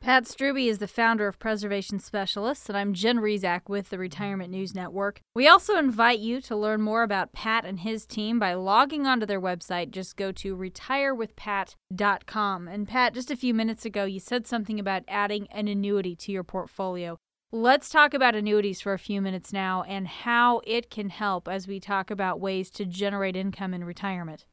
Pat 0.00 0.24
Strubbe 0.24 0.66
is 0.66 0.78
the 0.78 0.88
founder 0.88 1.28
of 1.28 1.38
Preservation 1.38 1.98
Specialists, 1.98 2.70
and 2.70 2.78
I'm 2.78 2.94
Jen 2.94 3.18
Rizak 3.18 3.68
with 3.68 3.90
the 3.90 3.98
Retirement 3.98 4.50
News 4.50 4.74
Network. 4.74 5.20
We 5.34 5.46
also 5.46 5.76
invite 5.76 6.20
you 6.20 6.40
to 6.40 6.56
learn 6.56 6.80
more 6.80 7.02
about 7.02 7.34
Pat 7.34 7.66
and 7.66 7.80
his 7.80 8.06
team 8.06 8.38
by 8.38 8.54
logging 8.54 9.06
onto 9.06 9.26
their 9.26 9.42
website. 9.42 9.90
Just 9.90 10.16
go 10.16 10.32
to 10.32 10.56
retirewithpat.com. 10.56 12.68
And 12.68 12.88
Pat, 12.88 13.12
just 13.12 13.30
a 13.30 13.36
few 13.36 13.52
minutes 13.52 13.84
ago, 13.84 14.06
you 14.06 14.20
said 14.20 14.46
something 14.46 14.80
about 14.80 15.02
adding 15.06 15.46
an 15.50 15.68
annuity 15.68 16.16
to 16.16 16.32
your 16.32 16.44
portfolio. 16.44 17.18
Let's 17.52 17.90
talk 17.90 18.14
about 18.14 18.34
annuities 18.34 18.80
for 18.80 18.94
a 18.94 18.98
few 18.98 19.20
minutes 19.20 19.52
now 19.52 19.82
and 19.82 20.08
how 20.08 20.62
it 20.66 20.88
can 20.88 21.10
help 21.10 21.46
as 21.46 21.68
we 21.68 21.78
talk 21.78 22.10
about 22.10 22.40
ways 22.40 22.70
to 22.70 22.86
generate 22.86 23.36
income 23.36 23.74
in 23.74 23.84
retirement. 23.84 24.46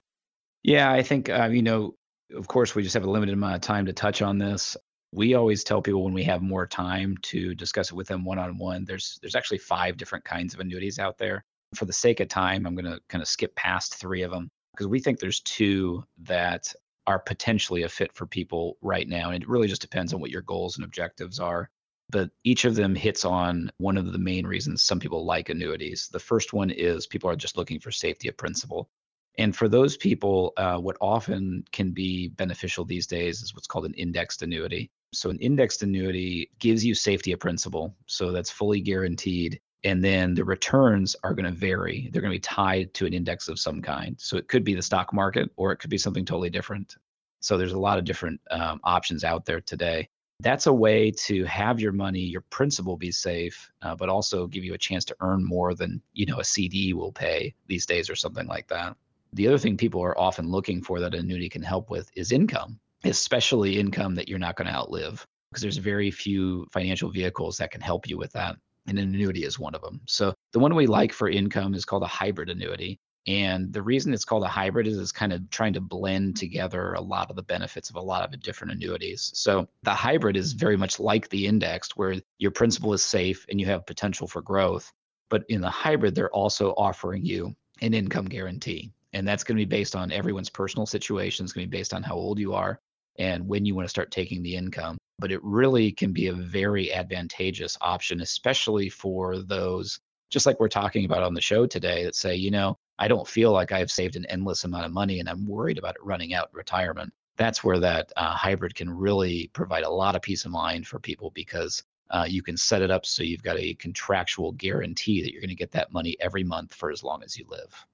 Yeah, 0.63 0.91
I 0.91 1.03
think, 1.03 1.29
uh, 1.29 1.47
you 1.49 1.62
know, 1.62 1.95
of 2.36 2.49
course, 2.49 2.75
we 2.75 2.83
just 2.83 2.95
have 2.95 3.05
a 3.05 3.10
limited 3.10 3.31
amount 3.31 3.55
of 3.55 3.62
time 3.62 3.86
to 3.86 3.93
touch 3.93 4.21
on 4.21 4.39
this 4.39 4.75
we 5.11 5.33
always 5.33 5.63
tell 5.63 5.81
people 5.81 6.03
when 6.03 6.13
we 6.13 6.23
have 6.23 6.41
more 6.41 6.67
time 6.67 7.17
to 7.21 7.55
discuss 7.55 7.91
it 7.91 7.95
with 7.95 8.07
them 8.07 8.25
one 8.25 8.39
on 8.39 8.57
one 8.57 8.85
there's 8.85 9.17
there's 9.21 9.35
actually 9.35 9.57
five 9.57 9.97
different 9.97 10.25
kinds 10.25 10.53
of 10.53 10.59
annuities 10.59 10.99
out 10.99 11.17
there. 11.17 11.43
For 11.75 11.85
the 11.85 11.93
sake 11.93 12.19
of 12.19 12.27
time 12.27 12.65
i'm 12.65 12.75
going 12.75 12.85
to 12.85 12.99
kind 13.09 13.21
of 13.21 13.27
skip 13.27 13.55
past 13.55 13.95
three 13.95 14.21
of 14.23 14.31
them 14.31 14.49
because 14.73 14.87
we 14.87 14.99
think 14.99 15.19
there's 15.19 15.41
two 15.41 16.03
that 16.23 16.73
are 17.07 17.19
potentially 17.19 17.83
a 17.83 17.89
fit 17.89 18.13
for 18.13 18.25
people 18.25 18.77
right 18.81 19.07
now 19.07 19.31
and 19.31 19.41
it 19.41 19.49
really 19.49 19.67
just 19.67 19.81
depends 19.81 20.13
on 20.13 20.19
what 20.19 20.29
your 20.29 20.41
goals 20.41 20.75
and 20.75 20.85
objectives 20.85 21.39
are. 21.39 21.69
But 22.09 22.29
each 22.43 22.63
of 22.65 22.75
them 22.75 22.95
hits 22.95 23.25
on 23.25 23.71
one 23.79 23.97
of 23.97 24.11
the 24.11 24.19
main 24.19 24.45
reasons 24.45 24.83
some 24.83 24.99
people 24.99 25.25
like 25.25 25.49
annuities. 25.49 26.09
The 26.11 26.19
first 26.19 26.53
one 26.53 26.69
is 26.69 27.07
people 27.07 27.29
are 27.29 27.35
just 27.35 27.57
looking 27.57 27.79
for 27.79 27.91
safety 27.91 28.27
of 28.27 28.37
principal. 28.37 28.89
And 29.37 29.55
for 29.55 29.67
those 29.67 29.97
people, 29.97 30.53
uh, 30.57 30.77
what 30.77 30.97
often 30.99 31.63
can 31.71 31.91
be 31.91 32.29
beneficial 32.29 32.85
these 32.85 33.07
days 33.07 33.41
is 33.41 33.53
what's 33.53 33.67
called 33.67 33.85
an 33.85 33.93
indexed 33.93 34.41
annuity. 34.41 34.89
So 35.17 35.32
an 35.32 35.39
indexed 35.39 35.82
annuity 35.82 36.51
gives 36.60 36.86
you 36.86 36.93
safety 36.93 37.32
of 37.32 37.39
principal. 37.39 37.95
So 38.06 38.32
that's 38.32 38.51
fully 38.51 38.82
guaranteed. 38.82 39.60
And 39.84 40.03
then 40.03 40.36
the 40.36 40.45
returns 40.45 41.15
are 41.23 41.34
going 41.34 41.45
to 41.45 41.51
vary. 41.51 42.10
They're 42.12 42.21
going 42.21 42.34
to 42.34 42.36
be 42.36 42.39
tied 42.39 42.93
to 42.95 43.08
an 43.08 43.13
index 43.13 43.47
of 43.47 43.58
some 43.58 43.82
kind. 43.82 44.15
So 44.19 44.38
it 44.38 44.47
could 44.47 44.63
be 44.63 44.75
the 44.75 44.82
stock 44.84 45.13
market 45.13 45.49
or 45.56 45.71
it 45.71 45.77
could 45.77 45.89
be 45.89 45.97
something 45.97 46.23
totally 46.23 46.51
different. 46.51 46.97
So 47.39 47.58
there's 47.58 47.73
a 47.73 47.80
lot 47.80 47.97
of 47.97 48.06
different 48.06 48.39
um, 48.51 48.80
options 48.84 49.23
out 49.23 49.43
there 49.43 49.60
today. 49.60 50.08
That's 50.39 50.67
a 50.67 50.73
way 50.73 51.10
to 51.25 51.45
have 51.45 51.80
your 51.80 51.93
money, 51.93 52.19
your 52.19 52.41
principal 52.51 52.95
be 52.95 53.12
safe, 53.12 53.71
uh, 53.82 53.95
but 53.95 54.10
also 54.10 54.45
give 54.45 54.63
you 54.63 54.75
a 54.75 54.77
chance 54.77 55.03
to 55.06 55.15
earn 55.19 55.43
more 55.43 55.73
than 55.73 55.99
you 56.13 56.27
know 56.27 56.39
a 56.39 56.43
CD 56.43 56.93
will 56.93 57.12
pay 57.12 57.56
these 57.65 57.88
days 57.88 58.08
or 58.08 58.15
something 58.15 58.45
like 58.45 58.67
that. 58.67 58.95
The 59.34 59.47
other 59.47 59.58
thing 59.58 59.77
people 59.77 60.03
are 60.03 60.17
often 60.17 60.51
looking 60.51 60.84
for 60.84 60.99
that 60.99 61.15
annuity 61.15 61.49
can 61.49 61.63
help 61.63 61.89
with 61.89 62.12
is 62.15 62.32
income 62.32 62.80
especially 63.07 63.79
income 63.79 64.15
that 64.15 64.27
you're 64.27 64.39
not 64.39 64.55
going 64.55 64.67
to 64.67 64.73
outlive 64.73 65.25
because 65.51 65.61
there's 65.61 65.77
very 65.77 66.11
few 66.11 66.65
financial 66.71 67.09
vehicles 67.09 67.57
that 67.57 67.71
can 67.71 67.81
help 67.81 68.07
you 68.07 68.17
with 68.17 68.31
that 68.33 68.55
and 68.87 68.97
an 68.97 69.13
annuity 69.13 69.43
is 69.43 69.59
one 69.59 69.75
of 69.75 69.81
them 69.81 70.01
so 70.05 70.33
the 70.53 70.59
one 70.59 70.75
we 70.75 70.87
like 70.87 71.13
for 71.13 71.29
income 71.29 71.73
is 71.73 71.85
called 71.85 72.03
a 72.03 72.07
hybrid 72.07 72.49
annuity 72.49 72.99
and 73.27 73.73
the 73.73 73.81
reason 73.81 74.13
it's 74.13 74.23
called 74.23 74.43
a 74.43 74.47
hybrid 74.47 74.87
is 74.87 74.97
it's 74.97 75.11
kind 75.11 75.33
of 75.33 75.49
trying 75.49 75.73
to 75.73 75.81
blend 75.81 76.37
together 76.37 76.93
a 76.93 77.01
lot 77.01 77.29
of 77.29 77.35
the 77.35 77.43
benefits 77.43 77.89
of 77.89 77.97
a 77.97 78.01
lot 78.01 78.23
of 78.23 78.39
different 78.41 78.71
annuities. 78.71 79.31
So 79.35 79.67
the 79.83 79.93
hybrid 79.93 80.37
is 80.37 80.53
very 80.53 80.77
much 80.77 80.97
like 80.97 81.27
the 81.27 81.45
indexed, 81.45 81.97
where 81.97 82.15
your 82.39 82.51
principal 82.51 82.93
is 82.93 83.03
safe 83.03 83.45
and 83.49 83.59
you 83.59 83.65
have 83.65 83.85
potential 83.85 84.27
for 84.27 84.41
growth. 84.41 84.93
But 85.29 85.43
in 85.49 85.59
the 85.59 85.69
hybrid, 85.69 86.15
they're 86.15 86.31
also 86.31 86.71
offering 86.71 87.25
you 87.25 87.53
an 87.81 87.93
income 87.93 88.25
guarantee. 88.25 88.93
And 89.11 89.27
that's 89.27 89.43
going 89.43 89.57
to 89.57 89.65
be 89.65 89.69
based 89.69 89.95
on 89.95 90.13
everyone's 90.13 90.49
personal 90.49 90.85
situation. 90.85 91.43
It's 91.43 91.53
going 91.53 91.65
to 91.65 91.69
be 91.69 91.77
based 91.77 91.93
on 91.93 92.03
how 92.03 92.15
old 92.15 92.39
you 92.39 92.53
are 92.53 92.79
and 93.17 93.47
when 93.47 93.65
you 93.65 93.75
want 93.75 93.86
to 93.86 93.89
start 93.89 94.12
taking 94.12 94.43
the 94.43 94.56
income. 94.56 94.97
But 95.19 95.32
it 95.32 95.43
really 95.43 95.91
can 95.91 96.13
be 96.13 96.27
a 96.27 96.34
very 96.34 96.93
advantageous 96.93 97.77
option, 97.82 98.21
especially 98.21 98.89
for 98.89 99.39
those, 99.39 99.99
just 100.30 100.45
like 100.45 100.60
we're 100.60 100.67
talking 100.67 101.06
about 101.06 101.23
on 101.23 101.34
the 101.34 101.41
show 101.41 101.65
today, 101.65 102.03
that 102.03 102.15
say, 102.15 102.36
you 102.36 102.51
know, 102.51 102.77
I 102.99 103.08
don't 103.08 103.27
feel 103.27 103.51
like 103.51 103.71
I've 103.71 103.91
saved 103.91 104.15
an 104.15 104.25
endless 104.27 104.63
amount 104.63 104.86
of 104.86 104.91
money 104.91 105.19
and 105.19 105.30
I'm 105.30 105.47
worried 105.47 105.77
about 105.77 105.95
it 105.95 106.06
running 106.06 106.34
out 106.34 106.49
in 106.53 106.58
retirement. 106.58 107.13
That's 107.38 107.63
where 107.63 107.80
that 107.80 108.12
uh, 108.15 108.34
hybrid 108.34 108.75
can 108.75 108.89
really 108.89 109.49
provide 109.53 109.84
a 109.84 109.89
lot 109.89 110.15
of 110.15 110.21
peace 110.21 110.45
of 110.45 110.51
mind 110.51 110.88
for 110.88 110.99
people 110.99 111.32
because 111.32 111.84
uh, 112.10 112.25
you 112.27 112.41
can 112.41 112.58
set 112.58 112.82
it 112.82 112.91
up 112.91 113.06
so 113.06 113.23
you've 113.23 113.43
got 113.43 113.60
a 113.60 113.73
contractual 113.75 114.51
guarantee 114.53 115.21
that 115.21 115.32
you're 115.32 115.41
going 115.41 115.49
to 115.49 115.56
get 115.56 115.71
that 115.71 115.91
money 115.91 116.15
every 116.19 116.43
month 116.43 116.73
for 116.73 116.91
as 116.91 117.03
long 117.03 117.23
as 117.23 117.38
you 117.38 117.45
live. 117.49 117.86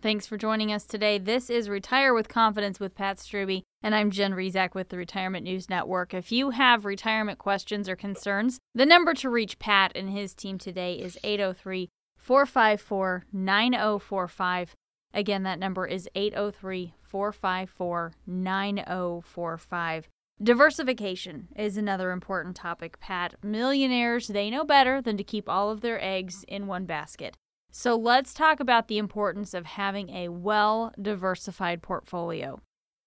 Thanks 0.00 0.28
for 0.28 0.36
joining 0.36 0.72
us 0.72 0.84
today. 0.84 1.18
This 1.18 1.50
is 1.50 1.68
Retire 1.68 2.14
with 2.14 2.28
Confidence 2.28 2.78
with 2.78 2.94
Pat 2.94 3.18
Strubbe, 3.18 3.64
and 3.82 3.96
I'm 3.96 4.12
Jen 4.12 4.32
Rizak 4.32 4.72
with 4.72 4.90
the 4.90 4.96
Retirement 4.96 5.42
News 5.42 5.68
Network. 5.68 6.14
If 6.14 6.30
you 6.30 6.50
have 6.50 6.84
retirement 6.84 7.40
questions 7.40 7.88
or 7.88 7.96
concerns, 7.96 8.60
the 8.76 8.86
number 8.86 9.12
to 9.14 9.28
reach 9.28 9.58
Pat 9.58 9.90
and 9.96 10.10
his 10.10 10.34
team 10.34 10.56
today 10.56 10.94
is 10.94 11.18
803 11.24 11.88
454 12.16 13.24
9045. 13.32 14.76
Again, 15.12 15.42
that 15.42 15.58
number 15.58 15.84
is 15.84 16.08
803 16.14 16.94
454 17.02 18.12
9045. 18.24 20.08
Diversification 20.40 21.48
is 21.56 21.76
another 21.76 22.12
important 22.12 22.54
topic, 22.54 23.00
Pat. 23.00 23.34
Millionaires, 23.42 24.28
they 24.28 24.48
know 24.48 24.62
better 24.62 25.02
than 25.02 25.16
to 25.16 25.24
keep 25.24 25.48
all 25.48 25.72
of 25.72 25.80
their 25.80 26.00
eggs 26.00 26.44
in 26.46 26.68
one 26.68 26.84
basket. 26.84 27.36
So 27.70 27.96
let's 27.96 28.34
talk 28.34 28.60
about 28.60 28.88
the 28.88 28.98
importance 28.98 29.54
of 29.54 29.66
having 29.66 30.10
a 30.10 30.28
well 30.28 30.92
diversified 31.00 31.82
portfolio. 31.82 32.60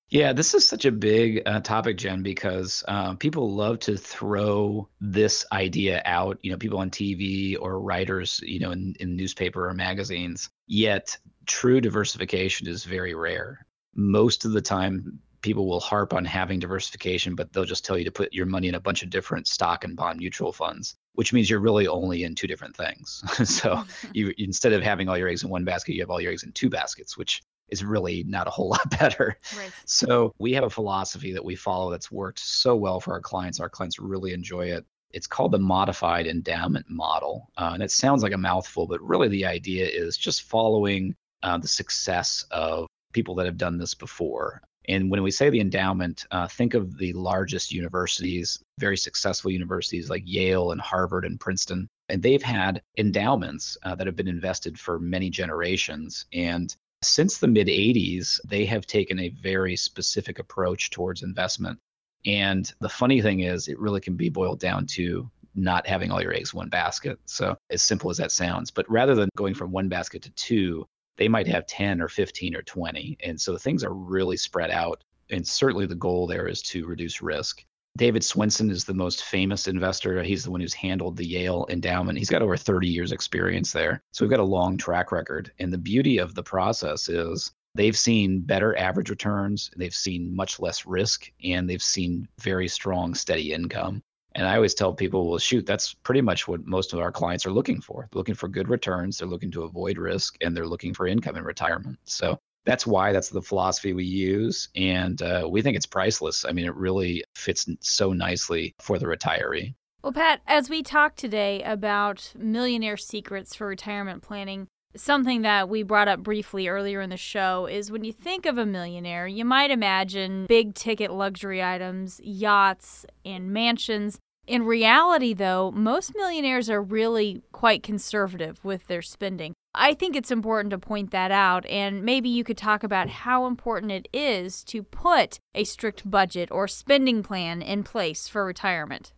Yeah, 0.09 0.33
this 0.33 0.53
is 0.53 0.67
such 0.67 0.83
a 0.83 0.91
big 0.91 1.41
uh, 1.45 1.61
topic, 1.61 1.97
Jen, 1.97 2.21
because 2.21 2.83
uh, 2.85 3.15
people 3.15 3.55
love 3.55 3.79
to 3.79 3.95
throw 3.95 4.89
this 4.99 5.45
idea 5.53 6.01
out. 6.03 6.37
You 6.43 6.51
know, 6.51 6.57
people 6.57 6.79
on 6.79 6.89
TV 6.89 7.55
or 7.57 7.79
writers, 7.79 8.41
you 8.43 8.59
know, 8.59 8.71
in, 8.71 8.93
in 8.99 9.15
newspaper 9.15 9.69
or 9.69 9.73
magazines. 9.73 10.49
Yet, 10.67 11.17
true 11.45 11.79
diversification 11.79 12.67
is 12.67 12.83
very 12.83 13.15
rare. 13.15 13.65
Most 13.95 14.43
of 14.43 14.51
the 14.51 14.61
time, 14.61 15.19
people 15.41 15.67
will 15.67 15.79
harp 15.79 16.13
on 16.13 16.25
having 16.25 16.59
diversification, 16.59 17.35
but 17.35 17.51
they'll 17.51 17.65
just 17.65 17.85
tell 17.85 17.97
you 17.97 18.05
to 18.05 18.11
put 18.11 18.33
your 18.33 18.45
money 18.45 18.67
in 18.67 18.75
a 18.75 18.79
bunch 18.79 19.03
of 19.03 19.09
different 19.09 19.47
stock 19.47 19.83
and 19.83 19.95
bond 19.95 20.19
mutual 20.19 20.51
funds, 20.51 20.95
which 21.13 21.33
means 21.33 21.49
you're 21.49 21.59
really 21.59 21.87
only 21.87 22.23
in 22.23 22.35
two 22.35 22.47
different 22.47 22.75
things. 22.75 23.23
so 23.49 23.83
you 24.13 24.33
instead 24.37 24.73
of 24.73 24.83
having 24.83 25.09
all 25.09 25.17
your 25.17 25.27
eggs 25.27 25.43
in 25.43 25.49
one 25.49 25.65
basket, 25.65 25.93
you 25.93 26.01
have 26.01 26.09
all 26.09 26.21
your 26.21 26.31
eggs 26.31 26.43
in 26.43 26.51
two 26.51 26.69
baskets, 26.69 27.17
which 27.17 27.41
is 27.69 27.83
really 27.83 28.23
not 28.23 28.47
a 28.47 28.51
whole 28.51 28.69
lot 28.75 28.89
better. 28.99 29.37
Right. 29.57 29.71
So 29.85 30.33
we 30.39 30.53
have 30.53 30.63
a 30.63 30.69
philosophy 30.69 31.33
that 31.33 31.45
we 31.45 31.55
follow 31.55 31.89
that's 31.89 32.11
worked 32.11 32.39
so 32.39 32.75
well 32.75 32.99
for 32.99 33.13
our 33.13 33.21
clients. 33.21 33.59
Our 33.59 33.69
clients 33.69 33.99
really 33.99 34.33
enjoy 34.33 34.67
it. 34.67 34.85
It's 35.11 35.27
called 35.27 35.51
the 35.51 35.59
modified 35.59 36.27
endowment 36.27 36.89
model. 36.89 37.49
Uh, 37.57 37.71
and 37.73 37.83
it 37.83 37.91
sounds 37.91 38.23
like 38.23 38.31
a 38.31 38.37
mouthful, 38.37 38.87
but 38.87 39.01
really 39.01 39.27
the 39.27 39.45
idea 39.45 39.85
is 39.87 40.15
just 40.15 40.43
following 40.43 41.15
uh, 41.43 41.57
the 41.57 41.67
success 41.67 42.45
of 42.51 42.87
people 43.11 43.35
that 43.35 43.45
have 43.45 43.57
done 43.57 43.77
this 43.77 43.93
before. 43.93 44.61
And 44.91 45.09
when 45.09 45.23
we 45.23 45.31
say 45.31 45.49
the 45.49 45.61
endowment, 45.61 46.25
uh, 46.31 46.47
think 46.47 46.73
of 46.73 46.97
the 46.97 47.13
largest 47.13 47.71
universities, 47.71 48.61
very 48.77 48.97
successful 48.97 49.49
universities 49.49 50.09
like 50.09 50.23
Yale 50.25 50.71
and 50.71 50.81
Harvard 50.81 51.23
and 51.23 51.39
Princeton. 51.39 51.87
And 52.09 52.21
they've 52.21 52.43
had 52.43 52.81
endowments 52.97 53.77
uh, 53.83 53.95
that 53.95 54.05
have 54.05 54.17
been 54.17 54.27
invested 54.27 54.77
for 54.77 54.99
many 54.99 55.29
generations. 55.29 56.25
And 56.33 56.75
since 57.03 57.37
the 57.37 57.47
mid 57.47 57.67
80s, 57.67 58.41
they 58.45 58.65
have 58.65 58.85
taken 58.85 59.17
a 59.19 59.29
very 59.29 59.77
specific 59.77 60.39
approach 60.39 60.89
towards 60.89 61.23
investment. 61.23 61.79
And 62.25 62.71
the 62.81 62.89
funny 62.89 63.21
thing 63.21 63.39
is, 63.39 63.69
it 63.69 63.79
really 63.79 64.01
can 64.01 64.17
be 64.17 64.27
boiled 64.27 64.59
down 64.59 64.87
to 64.97 65.31
not 65.55 65.87
having 65.87 66.11
all 66.11 66.21
your 66.21 66.33
eggs 66.33 66.53
in 66.53 66.57
one 66.57 66.69
basket. 66.69 67.17
So, 67.25 67.55
as 67.69 67.81
simple 67.81 68.09
as 68.09 68.17
that 68.17 68.31
sounds, 68.31 68.71
but 68.71 68.89
rather 68.91 69.15
than 69.15 69.29
going 69.37 69.53
from 69.53 69.71
one 69.71 69.87
basket 69.87 70.23
to 70.23 70.31
two, 70.31 70.85
they 71.21 71.27
might 71.27 71.45
have 71.45 71.67
10 71.67 72.01
or 72.01 72.07
15 72.07 72.55
or 72.55 72.63
20. 72.63 73.15
And 73.23 73.39
so 73.39 73.55
things 73.55 73.83
are 73.83 73.93
really 73.93 74.37
spread 74.37 74.71
out. 74.71 75.03
And 75.29 75.47
certainly 75.47 75.85
the 75.85 75.93
goal 75.93 76.25
there 76.25 76.47
is 76.47 76.63
to 76.63 76.87
reduce 76.87 77.21
risk. 77.21 77.63
David 77.95 78.23
Swensen 78.23 78.71
is 78.71 78.85
the 78.85 78.95
most 78.95 79.25
famous 79.25 79.67
investor. 79.67 80.23
He's 80.23 80.43
the 80.43 80.49
one 80.49 80.61
who's 80.61 80.73
handled 80.73 81.17
the 81.17 81.27
Yale 81.27 81.67
endowment. 81.69 82.17
He's 82.17 82.31
got 82.31 82.41
over 82.41 82.57
30 82.57 82.87
years 82.87 83.11
experience 83.11 83.71
there. 83.71 84.01
So 84.13 84.25
we've 84.25 84.31
got 84.31 84.39
a 84.39 84.43
long 84.43 84.77
track 84.77 85.11
record. 85.11 85.51
And 85.59 85.71
the 85.71 85.77
beauty 85.77 86.17
of 86.17 86.33
the 86.33 86.41
process 86.41 87.07
is 87.07 87.51
they've 87.75 87.95
seen 87.95 88.41
better 88.41 88.75
average 88.75 89.11
returns, 89.11 89.69
they've 89.77 89.93
seen 89.93 90.35
much 90.35 90.59
less 90.59 90.87
risk, 90.87 91.31
and 91.43 91.69
they've 91.69 91.83
seen 91.83 92.27
very 92.39 92.67
strong 92.67 93.13
steady 93.13 93.53
income. 93.53 94.01
And 94.33 94.47
I 94.47 94.55
always 94.55 94.73
tell 94.73 94.93
people, 94.93 95.29
well, 95.29 95.39
shoot, 95.39 95.65
that's 95.65 95.93
pretty 95.93 96.21
much 96.21 96.47
what 96.47 96.65
most 96.65 96.93
of 96.93 96.99
our 96.99 97.11
clients 97.11 97.45
are 97.45 97.51
looking 97.51 97.81
for. 97.81 98.07
They're 98.11 98.19
looking 98.19 98.35
for 98.35 98.47
good 98.47 98.69
returns, 98.69 99.17
they're 99.17 99.27
looking 99.27 99.51
to 99.51 99.63
avoid 99.63 99.97
risk, 99.97 100.37
and 100.41 100.55
they're 100.55 100.67
looking 100.67 100.93
for 100.93 101.07
income 101.07 101.35
in 101.35 101.43
retirement. 101.43 101.99
So 102.05 102.39
that's 102.65 102.87
why 102.87 103.11
that's 103.11 103.29
the 103.29 103.41
philosophy 103.41 103.93
we 103.93 104.05
use. 104.05 104.69
And 104.75 105.21
uh, 105.21 105.47
we 105.49 105.61
think 105.61 105.75
it's 105.75 105.85
priceless. 105.85 106.45
I 106.45 106.51
mean, 106.51 106.65
it 106.65 106.75
really 106.75 107.23
fits 107.35 107.67
so 107.81 108.13
nicely 108.13 108.73
for 108.79 108.99
the 108.99 109.05
retiree. 109.05 109.73
Well, 110.03 110.13
Pat, 110.13 110.41
as 110.47 110.69
we 110.69 110.81
talk 110.81 111.15
today 111.15 111.61
about 111.63 112.33
millionaire 112.35 112.97
secrets 112.97 113.53
for 113.53 113.67
retirement 113.67 114.23
planning, 114.23 114.67
something 114.95 115.41
that 115.43 115.69
we 115.69 115.83
brought 115.83 116.07
up 116.07 116.21
briefly 116.21 116.67
earlier 116.67 117.01
in 117.01 117.09
the 117.09 117.17
show 117.17 117.65
is 117.65 117.91
when 117.91 118.03
you 118.03 118.11
think 118.11 118.45
of 118.45 118.57
a 118.57 118.65
millionaire, 118.65 119.27
you 119.27 119.45
might 119.45 119.71
imagine 119.71 120.45
big 120.47 120.75
ticket 120.75 121.11
luxury 121.11 121.63
items, 121.63 122.19
yachts, 122.23 123.05
and 123.25 123.51
mansions. 123.51 124.19
In 124.47 124.65
reality, 124.65 125.33
though, 125.33 125.71
most 125.71 126.15
millionaires 126.15 126.69
are 126.69 126.81
really 126.81 127.43
quite 127.51 127.83
conservative 127.83 128.63
with 128.63 128.87
their 128.87 129.01
spending. 129.01 129.53
I 129.73 129.93
think 129.93 130.15
it's 130.15 130.31
important 130.31 130.71
to 130.71 130.77
point 130.77 131.11
that 131.11 131.31
out, 131.31 131.65
and 131.67 132.03
maybe 132.03 132.27
you 132.27 132.43
could 132.43 132.57
talk 132.57 132.83
about 132.83 133.07
how 133.07 133.45
important 133.45 133.91
it 133.91 134.07
is 134.11 134.63
to 134.65 134.83
put 134.83 135.39
a 135.55 135.63
strict 135.63 136.09
budget 136.09 136.49
or 136.51 136.67
spending 136.67 137.23
plan 137.23 137.61
in 137.61 137.83
place 137.83 138.27
for 138.27 138.43
retirement. 138.45 139.13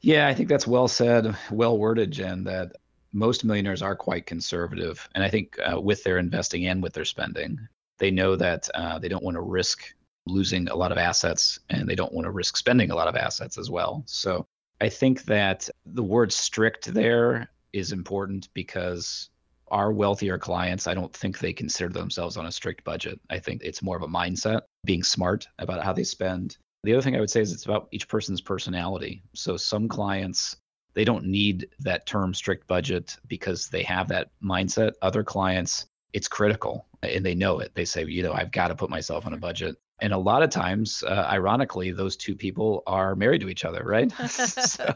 Yeah, 0.00 0.26
I 0.26 0.34
think 0.34 0.48
that's 0.48 0.66
well 0.66 0.88
said, 0.88 1.36
well 1.50 1.76
worded, 1.76 2.10
Jen, 2.10 2.44
that 2.44 2.72
most 3.12 3.44
millionaires 3.44 3.82
are 3.82 3.96
quite 3.96 4.26
conservative. 4.26 5.08
And 5.14 5.22
I 5.22 5.28
think 5.28 5.58
uh, 5.58 5.80
with 5.80 6.02
their 6.04 6.18
investing 6.18 6.66
and 6.66 6.82
with 6.82 6.94
their 6.94 7.04
spending, 7.04 7.58
they 7.98 8.10
know 8.10 8.36
that 8.36 8.68
uh, 8.74 8.98
they 8.98 9.08
don't 9.08 9.24
want 9.24 9.36
to 9.36 9.42
risk 9.42 9.94
losing 10.26 10.68
a 10.68 10.76
lot 10.76 10.92
of 10.92 10.98
assets 10.98 11.58
and 11.68 11.88
they 11.88 11.94
don't 11.94 12.12
want 12.12 12.26
to 12.26 12.30
risk 12.30 12.56
spending 12.56 12.90
a 12.90 12.94
lot 12.94 13.08
of 13.08 13.16
assets 13.16 13.58
as 13.58 13.70
well. 13.70 14.02
So 14.06 14.46
I 14.80 14.88
think 14.88 15.24
that 15.24 15.68
the 15.86 16.02
word 16.02 16.32
strict 16.32 16.92
there 16.92 17.48
is 17.72 17.92
important 17.92 18.48
because 18.54 19.30
our 19.68 19.92
wealthier 19.92 20.38
clients, 20.38 20.86
I 20.86 20.94
don't 20.94 21.14
think 21.14 21.38
they 21.38 21.52
consider 21.52 21.92
themselves 21.92 22.36
on 22.36 22.46
a 22.46 22.52
strict 22.52 22.84
budget. 22.84 23.18
I 23.30 23.38
think 23.38 23.62
it's 23.64 23.82
more 23.82 23.96
of 23.96 24.02
a 24.02 24.08
mindset, 24.08 24.62
being 24.84 25.02
smart 25.02 25.48
about 25.58 25.82
how 25.82 25.92
they 25.92 26.04
spend. 26.04 26.58
The 26.84 26.92
other 26.92 27.02
thing 27.02 27.16
I 27.16 27.20
would 27.20 27.30
say 27.30 27.40
is 27.40 27.52
it's 27.52 27.64
about 27.64 27.88
each 27.90 28.08
person's 28.08 28.40
personality. 28.40 29.22
So 29.34 29.56
some 29.56 29.88
clients, 29.88 30.56
they 30.94 31.04
don't 31.04 31.26
need 31.26 31.68
that 31.80 32.06
term 32.06 32.34
strict 32.34 32.66
budget 32.66 33.16
because 33.26 33.68
they 33.68 33.82
have 33.82 34.08
that 34.08 34.30
mindset. 34.42 34.92
Other 35.02 35.24
clients, 35.24 35.86
it's 36.12 36.28
critical 36.28 36.86
and 37.02 37.24
they 37.24 37.34
know 37.34 37.58
it. 37.60 37.72
They 37.74 37.84
say, 37.84 38.04
you 38.04 38.22
know, 38.22 38.32
I've 38.32 38.52
got 38.52 38.68
to 38.68 38.74
put 38.74 38.90
myself 38.90 39.26
on 39.26 39.32
a 39.32 39.38
budget 39.38 39.76
and 40.02 40.12
a 40.12 40.18
lot 40.18 40.42
of 40.42 40.50
times, 40.50 41.04
uh, 41.06 41.28
ironically, 41.30 41.92
those 41.92 42.16
two 42.16 42.34
people 42.34 42.82
are 42.88 43.14
married 43.14 43.40
to 43.42 43.48
each 43.48 43.64
other, 43.64 43.84
right? 43.84 44.10
so 44.26 44.94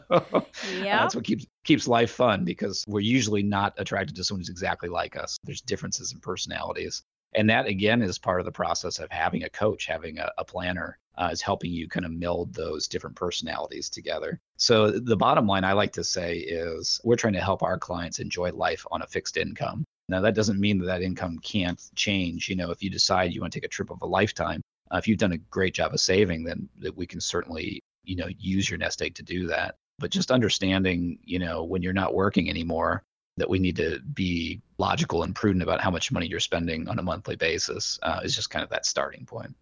yeah. 0.81 0.99
that's 0.99 1.15
what 1.15 1.23
keeps 1.23 1.45
keeps 1.63 1.87
life 1.87 2.11
fun 2.11 2.43
because 2.43 2.83
we're 2.89 2.99
usually 2.99 3.41
not 3.41 3.73
attracted 3.77 4.17
to 4.17 4.23
someone 4.25 4.41
who's 4.41 4.49
exactly 4.49 4.89
like 4.89 5.15
us. 5.15 5.37
There's 5.45 5.61
differences 5.61 6.11
in 6.11 6.19
personalities, 6.19 7.03
and 7.37 7.51
that 7.51 7.67
again 7.67 8.01
is 8.01 8.17
part 8.17 8.39
of 8.41 8.45
the 8.45 8.51
process 8.51 8.97
of 8.97 9.11
having 9.11 9.43
a 9.43 9.49
coach, 9.49 9.85
having 9.85 10.17
a, 10.17 10.31
a 10.39 10.43
planner, 10.43 10.97
uh, 11.17 11.29
is 11.31 11.41
helping 11.41 11.71
you 11.71 11.87
kind 11.87 12.05
of 12.05 12.11
meld 12.11 12.53
those 12.53 12.87
different 12.87 13.15
personalities 13.15 13.89
together. 13.89 14.39
So 14.57 14.91
the 14.91 15.15
bottom 15.15 15.45
line 15.45 15.63
I 15.63 15.73
like 15.73 15.93
to 15.93 16.03
say 16.03 16.37
is 16.37 16.99
we're 17.03 17.15
trying 17.15 17.33
to 17.33 17.41
help 17.41 17.61
our 17.61 17.77
clients 17.77 18.19
enjoy 18.19 18.51
life 18.51 18.85
on 18.91 19.03
a 19.03 19.07
fixed 19.07 19.37
income. 19.37 19.83
Now 20.09 20.21
that 20.21 20.35
doesn't 20.35 20.59
mean 20.59 20.79
that 20.79 20.87
that 20.87 21.03
income 21.03 21.37
can't 21.39 21.81
change. 21.95 22.49
You 22.49 22.55
know, 22.55 22.71
if 22.71 22.81
you 22.81 22.89
decide 22.89 23.33
you 23.33 23.41
want 23.41 23.53
to 23.53 23.59
take 23.59 23.65
a 23.65 23.69
trip 23.69 23.91
of 23.91 24.01
a 24.01 24.07
lifetime, 24.07 24.61
uh, 24.91 24.97
if 24.97 25.07
you've 25.07 25.19
done 25.19 25.33
a 25.33 25.37
great 25.37 25.75
job 25.75 25.93
of 25.93 25.99
saving, 25.99 26.43
then 26.43 26.69
that 26.79 26.97
we 26.97 27.05
can 27.05 27.21
certainly, 27.21 27.81
you 28.03 28.15
know, 28.15 28.29
use 28.39 28.69
your 28.69 28.79
nest 28.79 29.01
egg 29.01 29.13
to 29.15 29.23
do 29.23 29.47
that. 29.47 29.75
But 29.99 30.11
just 30.11 30.31
understanding, 30.31 31.19
you 31.23 31.39
know, 31.39 31.63
when 31.63 31.83
you're 31.83 31.93
not 31.93 32.15
working 32.15 32.49
anymore, 32.49 33.03
that 33.37 33.49
we 33.49 33.59
need 33.59 33.75
to 33.77 33.99
be 34.13 34.61
logical 34.77 35.23
and 35.23 35.35
prudent 35.35 35.63
about 35.63 35.81
how 35.81 35.91
much 35.91 36.11
money 36.11 36.27
you're 36.27 36.39
spending 36.39 36.87
on 36.87 36.99
a 36.99 37.03
monthly 37.03 37.35
basis 37.35 37.99
uh, 38.03 38.19
is 38.23 38.35
just 38.35 38.49
kind 38.49 38.63
of 38.63 38.69
that 38.69 38.85
starting 38.85 39.25
point. 39.25 39.55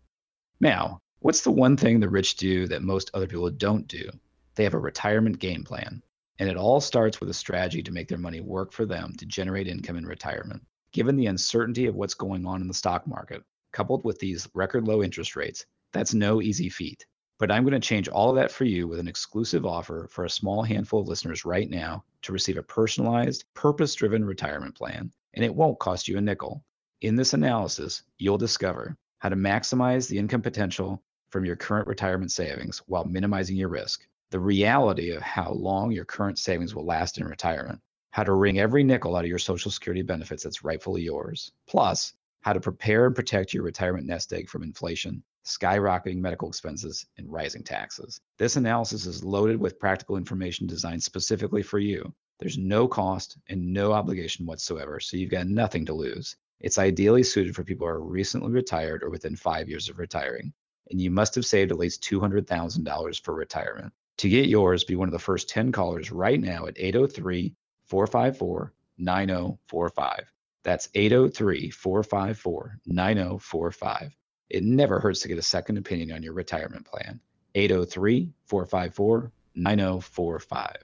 Now, 0.60 1.00
what's 1.20 1.42
the 1.42 1.52
one 1.52 1.78
thing 1.78 2.00
the 2.00 2.10
rich 2.10 2.36
do 2.36 2.68
that 2.68 2.82
most 2.82 3.12
other 3.14 3.28
people 3.28 3.50
don't 3.50 3.88
do? 3.88 4.10
They 4.56 4.64
have 4.64 4.74
a 4.74 4.80
retirement 4.80 5.40
game 5.40 5.64
plan. 5.64 6.02
And 6.40 6.50
it 6.50 6.58
all 6.58 6.82
starts 6.82 7.20
with 7.20 7.30
a 7.30 7.34
strategy 7.34 7.82
to 7.84 7.92
make 7.92 8.08
their 8.10 8.18
money 8.18 8.42
work 8.42 8.74
for 8.74 8.86
them 8.86 9.14
to 9.18 9.26
generate 9.26 9.68
income 9.68 9.98
in 9.98 10.06
retirement. 10.06 10.64
Given 10.92 11.16
the 11.16 11.28
uncertainty 11.28 11.88
of 11.88 11.96
what's 11.96 12.14
going 12.14 12.46
on 12.46 12.62
in 12.62 12.68
the 12.68 12.74
stock 12.74 13.08
market, 13.08 13.44
coupled 13.72 14.04
with 14.04 14.20
these 14.20 14.48
record 14.54 14.88
low 14.88 15.04
interest 15.04 15.36
rates, 15.36 15.66
that's 15.94 16.14
no 16.14 16.42
easy 16.42 16.70
feat. 16.70 17.06
But 17.38 17.52
I'm 17.52 17.64
going 17.64 17.74
to 17.74 17.86
change 17.86 18.08
all 18.08 18.30
of 18.30 18.38
that 18.38 18.52
for 18.52 18.64
you 18.64 18.88
with 18.88 19.00
an 19.00 19.10
exclusive 19.10 19.66
offer 19.66 20.08
for 20.10 20.24
a 20.24 20.30
small 20.30 20.64
handful 20.64 21.02
of 21.02 21.10
listeners 21.10 21.44
right 21.44 21.70
now 21.70 22.06
to 22.22 22.32
receive 22.32 22.58
a 22.58 22.64
personalized, 22.64 23.44
purpose 23.54 23.94
driven 23.94 24.24
retirement 24.24 24.74
plan, 24.74 25.12
and 25.34 25.44
it 25.44 25.54
won't 25.54 25.80
cost 25.80 26.08
you 26.08 26.18
a 26.18 26.22
nickel. 26.22 26.64
In 27.02 27.18
this 27.18 27.34
analysis, 27.34 28.04
you'll 28.18 28.38
discover 28.38 28.96
how 29.20 29.28
to 29.28 29.36
maximize 29.36 30.08
the 30.08 30.18
income 30.18 30.42
potential 30.42 31.04
from 31.30 31.44
your 31.44 31.58
current 31.58 31.88
retirement 31.88 32.32
savings 32.32 32.78
while 32.88 33.04
minimizing 33.04 33.58
your 33.58 33.68
risk, 33.68 34.08
the 34.32 34.40
reality 34.40 35.12
of 35.12 35.22
how 35.22 35.52
long 35.52 35.92
your 35.92 36.06
current 36.06 36.40
savings 36.40 36.74
will 36.74 36.86
last 36.86 37.18
in 37.18 37.28
retirement, 37.28 37.82
how 38.12 38.24
to 38.24 38.34
wring 38.34 38.60
every 38.60 38.84
nickel 38.84 39.16
out 39.16 39.26
of 39.26 39.30
your 39.30 39.40
Social 39.40 39.72
Security 39.72 40.04
benefits 40.04 40.44
that's 40.44 40.64
rightfully 40.64 41.02
yours, 41.02 41.52
plus 41.68 42.14
how 42.42 42.54
to 42.54 42.62
prepare 42.62 43.08
and 43.08 43.16
protect 43.16 43.54
your 43.54 43.64
retirement 43.64 44.08
nest 44.08 44.32
egg 44.32 44.48
from 44.48 44.64
inflation, 44.64 45.22
skyrocketing 45.46 46.18
medical 46.18 46.50
expenses, 46.50 47.06
and 47.18 47.32
rising 47.32 47.64
taxes. 47.64 48.20
This 48.38 48.56
analysis 48.56 49.06
is 49.06 49.24
loaded 49.24 49.60
with 49.60 49.80
practical 49.80 50.18
information 50.18 50.68
designed 50.68 51.04
specifically 51.04 51.62
for 51.62 51.80
you. 51.80 52.14
There's 52.40 52.58
no 52.58 52.88
cost 52.88 53.38
and 53.48 53.72
no 53.74 53.94
obligation 53.94 54.46
whatsoever, 54.46 55.00
so 55.00 55.18
you've 55.18 55.32
got 55.32 55.48
nothing 55.48 55.86
to 55.86 55.94
lose. 55.94 56.36
It's 56.60 56.78
ideally 56.78 57.24
suited 57.24 57.56
for 57.56 57.64
people 57.64 57.88
who 57.88 57.94
are 57.94 58.04
recently 58.04 58.52
retired 58.52 59.04
or 59.04 59.10
within 59.10 59.36
five 59.36 59.70
years 59.70 59.88
of 59.88 60.00
retiring, 60.00 60.54
and 60.90 61.00
you 61.00 61.12
must 61.12 61.36
have 61.36 61.46
saved 61.46 61.72
at 61.72 61.78
least 61.78 62.04
$200,000 62.04 63.22
for 63.22 63.34
retirement. 63.34 63.94
To 64.18 64.30
get 64.30 64.48
yours, 64.48 64.84
be 64.84 64.96
one 64.96 65.08
of 65.08 65.14
the 65.14 65.20
first 65.20 65.50
10 65.50 65.72
callers 65.72 66.12
right 66.12 66.40
now 66.40 66.68
at 66.68 66.78
803 66.78 67.54
454 67.86 68.74
9045. 68.98 70.32
That's 70.64 70.90
803 70.96 71.70
454 71.70 72.80
9045. 72.86 74.16
It 74.50 74.64
never 74.64 75.00
hurts 75.00 75.22
to 75.22 75.28
get 75.28 75.38
a 75.38 75.44
second 75.44 75.78
opinion 75.78 76.12
on 76.12 76.24
your 76.24 76.34
retirement 76.34 76.86
plan. 76.86 77.20
803 77.56 78.32
454 78.46 79.32
9045. 79.56 80.76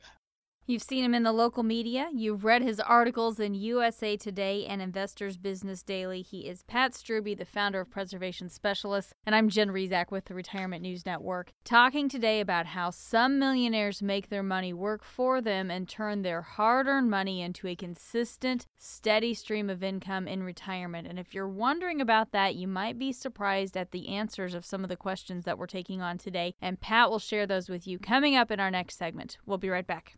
You've 0.68 0.84
seen 0.84 1.03
him 1.03 1.16
in 1.16 1.24
the 1.24 1.32
local 1.32 1.64
media. 1.64 2.07
You've 2.14 2.45
read 2.45 2.62
his 2.62 2.80
articles 2.80 3.39
in 3.39 3.55
USA 3.55 4.16
Today 4.16 4.68
and 4.68 4.80
Investors 4.80 5.36
Business 5.36 5.82
Daily. 5.82 6.22
He 6.22 6.47
is 6.47 6.62
Pat 6.64 6.93
Strubbe, 6.93 7.36
the 7.36 7.45
founder 7.45 7.82
of 7.82 7.89
Preservation 7.89 8.47
Specialists, 8.47 9.12
and 9.26 9.34
I'm 9.34 9.49
Jen 9.49 9.70
Rizak 9.70 10.12
with 10.12 10.26
the 10.26 10.36
Retirement 10.36 10.84
News 10.84 11.03
Network, 11.03 11.51
talking 11.66 12.07
today 12.07 12.39
about 12.39 12.68
how 12.68 12.91
some 12.91 13.39
millionaires 13.39 14.03
make 14.03 14.30
their 14.30 14.43
money 14.43 14.72
work 14.72 15.03
for 15.03 15.41
them 15.41 15.72
and 15.72 15.89
turn 15.89 16.22
their 16.22 16.43
hard 16.43 16.86
earned 16.86 17.09
money 17.09 17.41
into 17.41 17.68
a 17.68 17.76
consistent, 17.76 18.68
steady 18.78 19.34
stream 19.34 19.68
of 19.68 19.82
income 19.82 20.28
in 20.28 20.43
retirement. 20.43 21.07
And 21.07 21.18
if 21.18 21.34
you're 21.34 21.49
wondering 21.49 21.99
about 21.99 22.34
that, 22.34 22.53
you 22.53 22.68
might 22.68 22.99
be 22.99 23.12
surprised 23.12 23.76
at 23.76 23.89
the 23.89 24.09
answers 24.09 24.53
of 24.53 24.64
some 24.64 24.84
of 24.84 24.89
the 24.89 24.95
questions 24.95 25.43
that 25.45 25.57
we're 25.57 25.66
taking 25.66 26.03
on 26.03 26.20
today, 26.20 26.53
and 26.62 26.80
Pat 26.80 27.09
will 27.09 27.20
share 27.20 27.47
those 27.47 27.68
with 27.68 27.88
you 27.88 27.97
coming 27.97 28.36
up 28.36 28.51
in 28.51 28.59
our 28.59 28.72
next 28.72 28.99
segment. 28.99 29.39
We'll 29.47 29.57
be 29.57 29.70
right 29.70 29.88
back. 29.88 30.18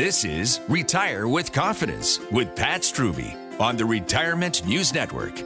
This 0.00 0.24
is 0.24 0.60
Retire 0.66 1.28
with 1.28 1.52
Confidence 1.52 2.20
with 2.30 2.56
Pat 2.56 2.80
Strubbe 2.80 3.60
on 3.60 3.76
the 3.76 3.84
Retirement 3.84 4.64
News 4.64 4.94
Network. 4.94 5.38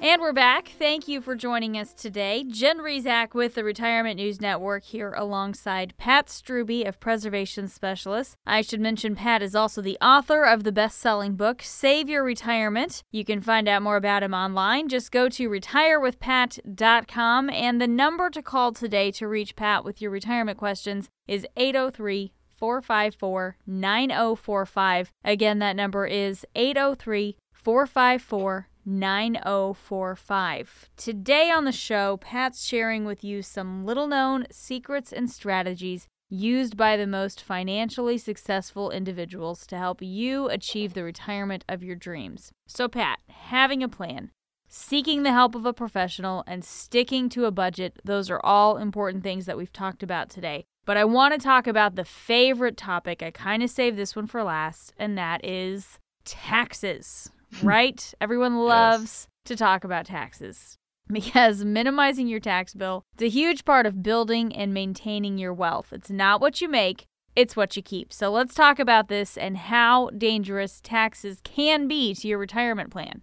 And 0.00 0.22
we're 0.22 0.32
back. 0.32 0.68
Thank 0.78 1.08
you 1.08 1.20
for 1.20 1.34
joining 1.34 1.76
us 1.76 1.92
today. 1.92 2.42
Jen 2.48 2.78
Rizak 2.78 3.34
with 3.34 3.54
the 3.54 3.64
Retirement 3.64 4.16
News 4.16 4.40
Network 4.40 4.82
here 4.82 5.12
alongside 5.12 5.92
Pat 5.98 6.28
Strubbe 6.28 6.88
of 6.88 7.00
Preservation 7.00 7.68
Specialists. 7.68 8.34
I 8.46 8.62
should 8.62 8.80
mention 8.80 9.14
Pat 9.14 9.42
is 9.42 9.54
also 9.54 9.82
the 9.82 9.98
author 10.00 10.44
of 10.44 10.64
the 10.64 10.72
best 10.72 10.98
selling 10.98 11.36
book, 11.36 11.60
Save 11.62 12.08
Your 12.08 12.24
Retirement. 12.24 13.02
You 13.12 13.26
can 13.26 13.42
find 13.42 13.68
out 13.68 13.82
more 13.82 13.96
about 13.96 14.22
him 14.22 14.32
online. 14.32 14.88
Just 14.88 15.12
go 15.12 15.28
to 15.28 15.50
retirewithpat.com, 15.50 17.50
and 17.50 17.78
the 17.78 17.88
number 17.88 18.30
to 18.30 18.40
call 18.40 18.72
today 18.72 19.10
to 19.10 19.28
reach 19.28 19.54
Pat 19.54 19.84
with 19.84 20.00
your 20.00 20.10
retirement 20.10 20.56
questions 20.56 21.10
is 21.26 21.46
803 21.58 22.32
454 22.58 23.56
9045. 23.66 25.12
Again, 25.24 25.58
that 25.60 25.76
number 25.76 26.06
is 26.06 26.44
803 26.54 27.36
454 27.52 28.68
9045. 28.84 30.88
Today 30.96 31.50
on 31.50 31.64
the 31.64 31.72
show, 31.72 32.16
Pat's 32.16 32.64
sharing 32.64 33.04
with 33.04 33.22
you 33.22 33.42
some 33.42 33.84
little 33.84 34.06
known 34.06 34.46
secrets 34.50 35.12
and 35.12 35.30
strategies 35.30 36.08
used 36.30 36.76
by 36.76 36.96
the 36.96 37.06
most 37.06 37.42
financially 37.42 38.18
successful 38.18 38.90
individuals 38.90 39.66
to 39.66 39.78
help 39.78 40.02
you 40.02 40.48
achieve 40.48 40.94
the 40.94 41.04
retirement 41.04 41.64
of 41.68 41.82
your 41.82 41.96
dreams. 41.96 42.52
So, 42.66 42.88
Pat, 42.88 43.20
having 43.28 43.82
a 43.82 43.88
plan, 43.88 44.30
seeking 44.68 45.22
the 45.22 45.32
help 45.32 45.54
of 45.54 45.64
a 45.64 45.72
professional, 45.72 46.44
and 46.46 46.64
sticking 46.64 47.28
to 47.30 47.46
a 47.46 47.50
budget, 47.50 47.98
those 48.04 48.30
are 48.30 48.44
all 48.44 48.76
important 48.76 49.22
things 49.22 49.46
that 49.46 49.56
we've 49.56 49.72
talked 49.72 50.02
about 50.02 50.28
today. 50.28 50.66
But 50.88 50.96
I 50.96 51.04
want 51.04 51.34
to 51.34 51.38
talk 51.38 51.66
about 51.66 51.96
the 51.96 52.04
favorite 52.06 52.78
topic. 52.78 53.22
I 53.22 53.30
kind 53.30 53.62
of 53.62 53.68
saved 53.68 53.98
this 53.98 54.16
one 54.16 54.26
for 54.26 54.42
last, 54.42 54.94
and 54.98 55.18
that 55.18 55.44
is 55.44 55.98
taxes, 56.24 57.30
right? 57.62 58.14
Everyone 58.22 58.64
loves 58.64 59.02
yes. 59.02 59.28
to 59.44 59.56
talk 59.56 59.84
about 59.84 60.06
taxes 60.06 60.78
because 61.12 61.62
minimizing 61.62 62.26
your 62.26 62.40
tax 62.40 62.72
bill 62.72 63.04
is 63.18 63.26
a 63.26 63.28
huge 63.28 63.66
part 63.66 63.84
of 63.84 64.02
building 64.02 64.56
and 64.56 64.72
maintaining 64.72 65.36
your 65.36 65.52
wealth. 65.52 65.92
It's 65.92 66.08
not 66.08 66.40
what 66.40 66.62
you 66.62 66.70
make, 66.70 67.04
it's 67.36 67.54
what 67.54 67.76
you 67.76 67.82
keep. 67.82 68.10
So 68.10 68.30
let's 68.30 68.54
talk 68.54 68.78
about 68.78 69.08
this 69.08 69.36
and 69.36 69.58
how 69.58 70.08
dangerous 70.16 70.80
taxes 70.82 71.40
can 71.44 71.86
be 71.86 72.14
to 72.14 72.26
your 72.26 72.38
retirement 72.38 72.88
plan. 72.90 73.20